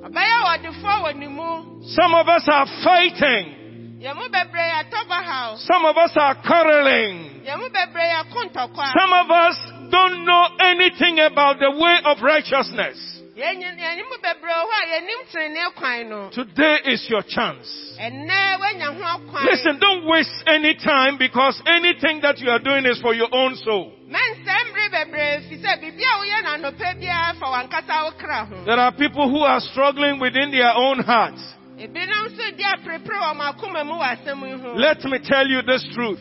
ɔbɛyɛ 0.06 0.38
ɔdefoɔ 0.54 0.96
wɔ 1.04 1.16
ne 1.16 1.26
mu 1.26 1.82
Some 1.90 2.14
of 2.14 2.28
us 2.28 2.46
are 2.48 2.66
fighting. 2.84 3.57
Yɛn 4.00 4.14
mu 4.16 4.28
bebree 4.28 4.68
yɛatɔ 4.70 5.08
bahaw 5.08 5.56
Some 5.58 5.84
of 5.84 5.96
us 5.96 6.12
are 6.16 6.34
quarreling. 6.46 7.42
yɛn 7.46 7.58
mu 7.58 7.68
bebree 7.68 8.10
yɛko 8.14 8.50
ntɔkwa 8.50 8.92
Some 8.92 9.12
of 9.12 9.30
us 9.30 9.56
don't 9.90 10.24
know 10.24 10.44
anything 10.60 11.18
about 11.20 11.58
the 11.58 11.70
way 11.70 11.98
of 12.04 12.22
righteousness. 12.22 12.98
yɛn 13.36 13.58
nyi- 13.58 13.78
yɛn 13.78 13.96
mu 14.08 14.16
bebree 14.22 14.52
wɔ 14.54 14.64
hɔ 14.64 14.76
a 14.78 14.86
yɛnim 14.92 15.20
tenenee 15.32 15.74
kwan 15.74 16.08
no 16.10 16.30
Today 16.30 16.78
is 16.84 17.08
your 17.10 17.22
chance. 17.22 17.96
ɛnnɛ 17.98 18.58
woanya 18.60 18.94
ho 18.94 19.02
akwan 19.18 19.44
Listen, 19.44 19.78
don't 19.80 20.04
waste 20.06 20.42
any 20.46 20.74
time 20.74 21.16
because 21.16 21.60
anything 21.66 22.20
that 22.20 22.38
you 22.38 22.50
are 22.50 22.60
doing 22.60 22.86
is 22.86 23.00
for 23.00 23.14
your 23.14 23.28
own 23.32 23.56
soul. 23.56 23.92
mɛnsɛm 24.08 24.74
bere 24.74 24.88
ne 24.88 24.88
bebree 24.88 25.48
fi 25.48 25.56
sɛ 25.56 25.82
biribi 25.82 26.02
a 26.02 26.18
woyɛ 26.18 26.44
no 26.44 26.70
anɔpɛ 26.70 27.00
biara 27.02 27.34
fa 27.38 27.46
wankasa 27.46 28.04
wo 28.04 28.10
kra 28.12 28.46
ho 28.48 28.64
There 28.64 28.78
are 28.78 28.92
people 28.92 29.28
who 29.28 29.42
are 29.42 29.60
struggling 29.60 30.20
within 30.20 30.50
their 30.52 30.72
own 30.76 31.00
hearts. 31.02 31.42
Ebinom 31.78 32.26
nso 32.28 32.56
di 32.56 32.64
aperepere 32.64 33.16
wɔ 33.18 33.30
ɔmo 33.32 33.44
akoma 33.52 33.84
mu 33.84 33.94
wɔ 33.94 34.06
asɛm 34.16 34.40
yi 34.48 34.58
ho 34.62 34.72
Let 34.74 35.04
me 35.04 35.18
tell 35.18 35.46
you 35.46 35.62
this 35.62 35.84
truth. 35.94 36.20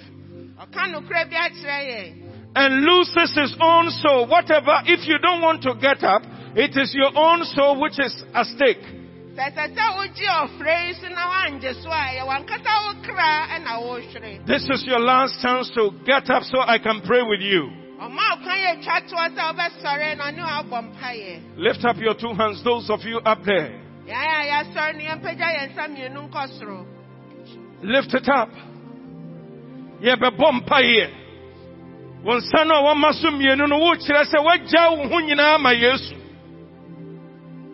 ɔka 0.59 0.91
nokora 0.93 1.25
bi 1.29 1.35
akyerɛ 1.35 1.79
yɛn 1.89 2.23
And 2.55 2.81
loses 2.85 3.35
his 3.35 3.55
own 3.61 3.91
soul. 4.01 4.25
Whatever, 4.25 4.81
if 4.85 5.05
you 5.07 5.19
don't 5.19 5.41
want 5.41 5.61
to 5.61 5.75
get 5.79 6.03
up, 6.03 6.23
it 6.55 6.75
is 6.75 6.91
your 6.95 7.11
own 7.15 7.43
soul 7.53 7.79
which 7.79 7.99
is 7.99 8.23
at 8.33 8.45
stake. 8.47 8.81
sɛ 9.35 9.53
ɛsɛ 9.53 9.75
sɛ 9.75 9.83
wogye 9.97 10.29
ɔfrɛ 10.29 10.87
yi 10.87 10.93
so 10.93 11.07
na 11.09 11.23
woangye 11.29 11.73
so 11.83 11.89
a 11.89 11.93
ɛyɛ 11.93 12.23
wankasa 12.25 12.73
wo 12.85 12.93
kra 13.03 13.47
ɛna 13.53 13.73
wohwere 13.81 14.45
This 14.47 14.67
is 14.69 14.85
your 14.85 14.99
last 14.99 15.41
chance 15.41 15.69
to 15.71 15.91
get 16.05 16.29
up 16.29 16.43
so 16.43 16.61
I 16.61 16.77
can 16.79 17.01
pray 17.01 17.21
with 17.21 17.41
you. 17.41 17.69
ɔma 18.01 18.23
ɔkwan 18.37 18.57
yɛ 18.65 18.83
twa 18.83 19.01
toɔ 19.09 19.35
sɛ 19.35 19.41
wobɛsɔre 19.53 20.17
na 20.17 20.23
ɔne 20.31 20.41
woabɔ 20.45 20.77
mpayɛ 20.93 21.57
Lift 21.57 21.85
up 21.85 21.97
your 21.97 22.13
two 22.15 22.33
hands, 22.33 22.63
those 22.63 22.89
of 22.89 23.03
you 23.05 23.17
up 23.25 23.43
there. 23.43 23.86
Lift 27.83 28.13
it 28.13 28.29
up. 28.29 28.49
Yɛbɛbɔ 30.01 30.47
mpaeɛ. 30.61 31.07
Wɔn 32.23 32.37
nsa 32.39 32.65
no 32.67 32.75
a 32.75 32.81
wɔma 32.87 33.13
so 33.13 33.29
mmienu 33.29 33.67
no 33.67 33.77
wokyerɛ 33.79 34.23
sɛ 34.31 34.39
woagya 34.45 34.91
wo 34.97 35.07
ho 35.07 35.19
nyinaa 35.21 35.59
ma 35.59 35.71
Yesu. 35.71 36.15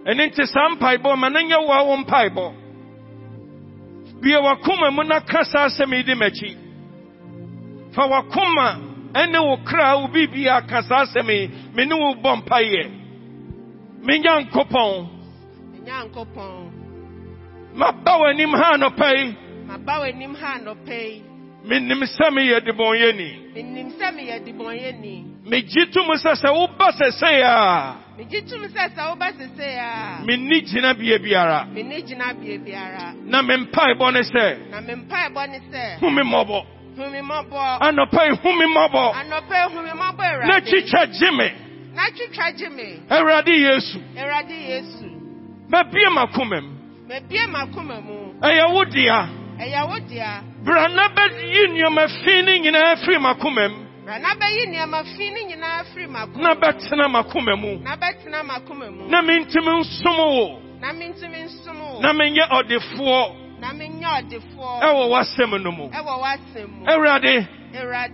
Ɛno 0.05 0.21
nti 0.29 0.45
saa 0.47 0.69
mpaebɔ 0.75 1.17
ma 1.17 1.29
no 1.29 1.39
nyɛ 1.39 1.67
wo 1.67 1.71
a 1.71 1.84
wo 1.86 1.97
mpaebɔ. 2.03 2.53
Bie 4.21 4.36
wakoma 4.38 4.91
mu 4.91 5.03
na 5.03 5.19
ka 5.19 5.43
saa 5.43 5.67
asɛm 5.67 5.93
yi 5.93 6.03
di 6.03 6.13
m'akyi. 6.15 6.57
Fa 7.93 8.07
wakoma 8.07 8.79
ɛne 9.13 9.39
wo 9.39 9.57
kra 9.63 9.97
wo 10.01 10.07
biribia 10.07 10.61
ka 10.67 10.81
saa 10.81 11.03
asɛm 11.05 11.29
yi 11.29 11.47
me 11.75 11.86
ne 11.86 11.95
wo 11.95 12.15
bɔ 12.15 12.43
nyankopɔn. 15.86 16.71
Maba 17.75 18.11
w'anim 18.19 18.53
ha 18.55 18.73
anɔpa 18.75 19.07
yi. 19.17 19.36
maba 19.67 19.93
w'anim 20.01 20.36
ha 20.36 20.57
anɔpɛ 20.59 20.97
yi 21.11 21.23
Menim 21.65 22.03
sɛ 22.03 22.29
meyɛ 22.29 22.59
debɔnyɛni. 22.65 23.55
menim 23.55 23.89
sɛ 23.97 24.11
meyɛ 24.15 24.43
debɔnyɛni 24.45 25.34
megye 25.45 25.91
to 25.91 26.03
mu 26.03 26.13
sɛ 26.15 26.36
sɛ 26.36 26.49
woba 26.51 26.91
sɛsɛe 26.91 27.43
a 27.43 27.95
megye 28.17 28.41
tom 28.49 28.61
sɛ 28.63 28.89
sɛ 28.95 29.09
woba 29.09 29.31
sesei 29.34 29.77
a 29.77 30.23
menni 30.25 30.61
gyinabea 30.61 31.19
biara. 31.19 31.67
menni 31.73 32.01
gyinabea 32.03 32.59
biara. 32.63 33.13
Na 33.25 33.41
me 33.41 33.55
mpaebɔ 33.57 34.13
ne 34.13 34.21
sɛ 34.21 34.69
na 34.71 34.81
me 34.81 34.93
mpaebɔ 34.93 35.49
ne 35.49 35.59
sɛ 35.71 35.99
hu 35.99 36.09
me 36.09 36.21
mmɔbɔ. 36.21 36.65
hu 36.97 37.09
me 37.09 37.19
mmɔbɔ. 37.21 37.79
Anɔpa 37.81 38.25
yi 38.27 38.36
hu 38.36 38.53
me 38.59 38.65
mmɔbɔ. 38.65 39.13
Anɔpɛ 39.13 39.55
yi 39.55 39.73
hu 39.73 39.81
me 39.84 39.89
mmɔbɔ 39.89 40.47
na 40.47 40.59
twitwa 40.59 41.05
gye 41.11 41.31
me. 41.31 41.51
Na 41.93 42.03
twitwa 42.09 42.57
gye 42.57 42.69
me. 42.69 42.99
Awurade 43.09 43.47
yesu. 43.47 43.99
Awurade 44.17 44.67
yesu 44.67 45.12
mabie 45.70 46.09
m'akoma 46.09 46.61
mu 46.61 46.72
mabie 47.07 47.45
m'akoma 47.47 48.01
mu 48.01 48.34
ɛyɛ 48.41 48.66
wo 48.74 48.84
dea 48.86 49.28
ɛyɛ 49.59 49.88
wo 49.89 49.99
dea 50.09 50.41
bra 50.64 50.88
na 50.88 51.07
bɛyi 51.09 51.68
nneɔma 51.70 52.07
fi 52.24 52.41
no 52.41 52.51
nyinaa 52.57 52.95
firi 53.03 53.18
m'akoma 53.20 53.68
mu 53.70 53.84
bra 54.05 54.20
na 54.20 54.36
bɛyi 54.36 54.66
nneɛma 54.68 55.03
fi 55.16 55.30
no 55.32 55.39
nyinaa 55.49 55.84
firi 55.93 56.07
m'akoma 56.07 56.43
na 56.43 56.53
bɛtena 56.55 57.07
m'akoma 57.07 57.55
mu. 57.55 57.80
Na 57.84 57.95
bɛtena 57.95 58.43
m'akoma 58.43 58.91
mu. 58.91 59.07
Na 59.09 59.22
mentimi 59.22 59.72
nsom 59.80 60.18
wo. 60.18 60.59
Na 60.82 60.91
mentumi 60.93 61.39
nsom 61.47 61.80
wo. 61.80 61.99
Na 62.01 62.11
menyɛ 62.14 62.43
ɔdefoɔ. 62.51 63.22
Ɛwɔ 64.84 65.03
w'asɛm 65.11 65.61
no 65.64 65.72
mu. 65.72 65.88
Mu. 65.88 65.91
Awurade 66.88 67.47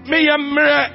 meyɛ 0.06 0.38
mmerɛ. 0.38 0.90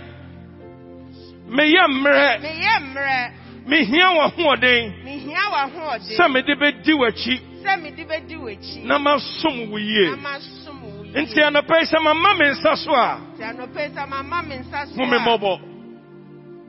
Meyɛ 1.49 1.83
mmerɛ 1.89 3.44
mehia 3.67 4.09
w'ahoɔden 4.17 4.93
mehia 5.05 5.45
w'ahoɔden 5.53 6.17
sɛ 6.17 6.29
mede 6.33 6.55
bɛdi 6.55 6.93
w'akyi 6.93 7.41
sɛ 7.65 7.83
mede 7.83 8.05
bɛdi 8.05 8.37
w'akyi 8.37 8.85
na 8.85 8.99
masom 8.99 9.71
wo 9.71 9.79
yie 9.79 10.11
na 10.11 10.17
masom 10.17 10.83
wo 10.83 11.05
yie. 11.05 11.23
nti 11.23 11.41
anɔpa 11.43 11.79
yi 11.81 11.85
sɛ 11.87 12.03
mama 12.03 12.35
me 12.35 12.45
nsa 12.51 12.77
so 12.77 12.93
a. 12.95 13.19
Nti 13.37 13.43
anɔpa 13.43 13.81
yi 13.81 13.89
sɛ 13.97 14.09
mama 14.09 14.43
me 14.43 14.57
nsa 14.57 14.87
so 14.87 15.03
a, 15.03 15.07
mmɔbɔ 15.07 15.61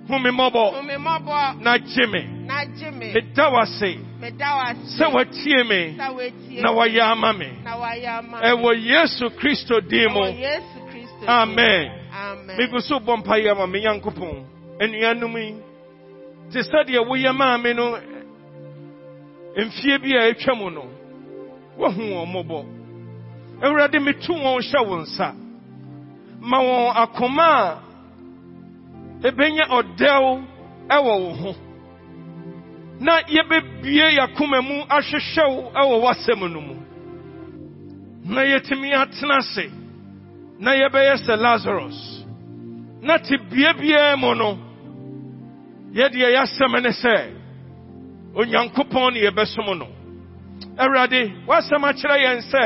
hu 0.08 0.20
me 0.20 0.30
mmɔbɔ 0.30 0.74
hu 0.76 0.84
me 0.84 0.94
mmɔbɔ 0.96 1.62
na 1.62 1.78
gye 1.78 2.06
me. 2.06 2.22
Na 2.46 2.64
gye 2.66 2.92
me. 2.92 3.12
Meda 3.14 3.50
w'ase 3.50 3.98
meda 4.22 4.46
w'ase 4.46 5.00
sɛ 5.00 5.12
watie 5.14 5.64
me. 5.68 5.98
Sɛ 5.98 6.08
woatie 6.16 6.62
na 6.62 6.72
me, 6.72 6.78
wayɛ 6.78 7.02
ama 7.12 7.34
me. 7.34 7.50
Na 7.64 7.76
wayɛ 7.78 8.18
ama 8.20 8.38
me. 8.40 8.48
ɛwɔ 8.48 8.86
yesu 8.86 9.30
kristo 9.36 9.82
din 9.82 10.10
Ɛwɔ 10.10 10.14
mu 10.14 10.40
yesu 10.40 10.80
kristo 10.92 11.20
din. 11.20 11.30
amen. 11.30 11.92
Amen. 12.14 12.58
Megu 12.58 12.80
so 12.82 13.00
bɔ 13.00 13.24
mpaeɛ 13.24 13.52
ama 13.52 13.68
me 13.68 13.82
nyankopɔn. 13.84 14.46
Anuanom 14.80 15.36
yi 15.38 15.56
te 16.52 16.60
sɛdeɛ 16.64 17.00
woyɛ 17.08 17.32
maa 17.34 17.58
me 17.58 17.74
no 17.74 17.98
mfie 19.58 19.98
bi 20.02 20.16
a 20.18 20.30
atwa 20.32 20.56
mu 20.56 20.70
no 20.70 20.84
woahu 21.78 22.02
wɔn 22.02 22.28
mmɔbɔ. 22.30 22.66
Awurade 23.62 24.00
metu 24.00 24.34
wɔn 24.34 24.62
hyɛ 24.62 24.88
wo 24.88 24.96
nsa. 25.02 25.34
Ma 26.42 26.58
wɔn 26.60 26.94
akoma 26.96 27.48
a 27.48 27.80
ebenya 29.28 29.66
ɔdɛw 29.70 30.44
ɛwɔ 30.90 31.14
wo 31.24 31.30
ho. 31.34 31.56
Na 33.00 33.22
yɛbɛbie 33.22 34.16
yɛakoma 34.18 34.62
mu 34.62 34.84
ahwehwɛ 34.90 35.44
wo 35.50 35.72
ɛwɔ 35.76 35.96
w'asɛm 36.04 36.52
no 36.54 36.62
mu. 36.62 36.76
Na 38.26 38.42
yɛtumi 38.42 38.94
atena 38.94 39.38
ase. 39.38 39.70
Na 40.60 40.72
yɛbɛyɛ 40.72 41.16
sɛ 41.26 41.38
lazarus. 41.40 42.26
Na 43.02 43.18
te 43.18 43.38
bea 43.38 43.74
biara 43.74 44.18
mu 44.18 44.36
no 44.36 44.58
yɛdeɛ 45.96 46.28
yɛasɛm 46.36 46.74
ne 46.84 46.92
sɛ 46.92 47.16
onyankopɔn 48.36 49.14
ne 49.14 49.20
yɛbɛsom 49.26 49.78
no. 49.80 49.88
Awurade 50.78 51.22
w'asɛm 51.48 51.84
akyerɛ 51.90 52.18
yɛn 52.26 52.42
sɛ 52.52 52.64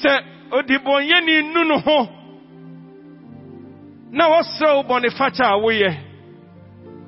sɛ 0.00 0.12
odibɔnyɛni 0.50 1.52
nu 1.52 1.64
no 1.64 1.78
ho. 1.78 2.08
Na 4.12 4.24
wɔsrɛ 4.30 4.76
wo 4.76 4.82
bɔnefakyɛ 4.88 5.44
a 5.44 5.58
woyɛ 5.60 5.92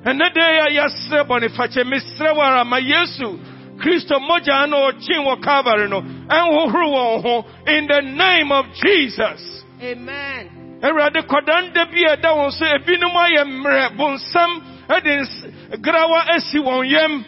ɛnɛ 0.05 0.25
dɛ 0.35 0.43
yɛ 0.57 0.65
yɛsrɛ 0.77 1.19
bɔnefakyɛ 1.27 1.83
mesrɛ 1.89 2.35
wo 2.35 2.41
ara 2.41 2.63
ma 2.63 2.77
yesu 2.77 3.39
kristo 3.81 4.19
mogya 4.19 4.69
no 4.69 4.91
ɔkyen 4.91 5.25
wɔ 5.25 5.41
calvary 5.43 5.89
no. 5.89 6.01
Ɛnhohoro 6.01 6.87
wɔn 6.93 7.21
ho 7.23 7.45
in 7.67 7.87
the 7.87 8.01
name 8.01 8.51
of 8.51 8.65
jesus. 8.75 9.63
Amen. 9.81 10.79
Awurade 10.83 11.25
kɔdan 11.25 11.73
da 11.73 11.85
bi 11.85 12.03
a 12.05 12.15
ɛda 12.15 12.29
wɔn 12.37 12.51
so 12.51 12.65
ebinom 12.65 13.15
ayɛ 13.15 13.43
mmerɛ 13.43 13.97
bonsam 13.97 14.72
ɛde 14.89 15.81
grawa 15.81 16.19
asi 16.35 16.59
wɔn 16.59 16.89
yam. 16.89 17.25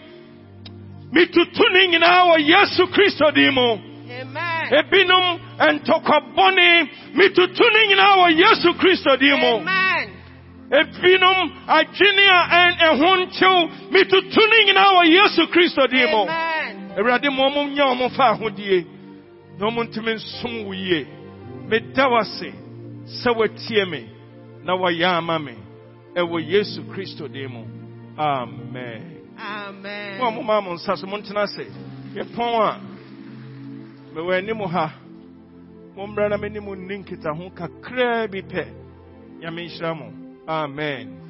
Mitutu 1.11 1.63
ne 1.71 1.87
nyinaa 1.87 2.23
wɔ 2.29 2.37
yesu 2.39 2.87
kristo 2.87 3.31
din 3.31 3.53
mu. 3.53 3.79
Amen. 4.21 4.73
Ebinom 4.79 5.39
ntɔkwabɔne 5.75 6.89
mitutu 7.15 7.63
ne 7.73 7.87
nyinaa 7.87 8.15
wɔ 8.17 8.27
yesu 8.37 8.73
kristo 8.73 9.15
din 9.17 9.39
mu. 9.39 9.53
Ebinom 10.71 11.51
adwene 11.67 12.25
a 12.29 12.71
ɛho 12.89 13.09
ntew 13.21 13.69
mitutu 13.91 14.41
ne 14.49 14.65
nyinaa 14.65 14.91
wɔ 14.95 15.03
yesu 15.07 15.47
kristo 15.47 15.87
din 15.87 16.09
mu. 16.09 16.27
Awurade 16.97 17.29
ma 17.29 17.43
ɔmo 17.49 17.73
nya 17.73 17.83
ɔmo 17.85 18.09
fa 18.11 18.33
ahodie 18.33 18.85
na 19.57 19.67
ɔmo 19.67 19.83
ntumi 19.83 20.13
nsom 20.15 20.65
wo 20.65 20.73
yie. 20.73 21.05
Meda 21.67 22.09
wase 22.09 22.51
sɛ 23.23 23.35
watie 23.35 23.85
me 23.89 24.05
na 24.63 24.73
wɔyɛ 24.73 25.17
ama 25.17 25.39
me 25.39 25.64
ɛwɔ 26.15 26.37
yesu 26.47 26.83
kristo 26.91 27.27
din 27.27 27.51
mu. 27.51 27.65
Amen. 28.17 29.21
Mo 30.19 30.27
a 30.27 30.31
moma 30.31 30.61
mo 30.61 30.73
nsa 30.73 30.95
so 30.97 31.07
montena 31.07 31.43
ase. 31.43 31.65
Yɛpɔn 32.13 32.53
a 32.61 32.79
mewɔ 34.13 34.37
anim 34.37 34.59
ha. 34.67 34.93
Mommra 35.95 36.29
na 36.29 36.37
m'anim 36.37 36.65
nni 36.75 37.03
nkitaho 37.03 37.51
kakraa 37.53 38.27
bi 38.31 38.41
pɛ. 38.41 38.65
Nyame 39.39 39.65
nhyira 39.67 39.95
mo. 39.97 40.11
Amen 40.47 41.24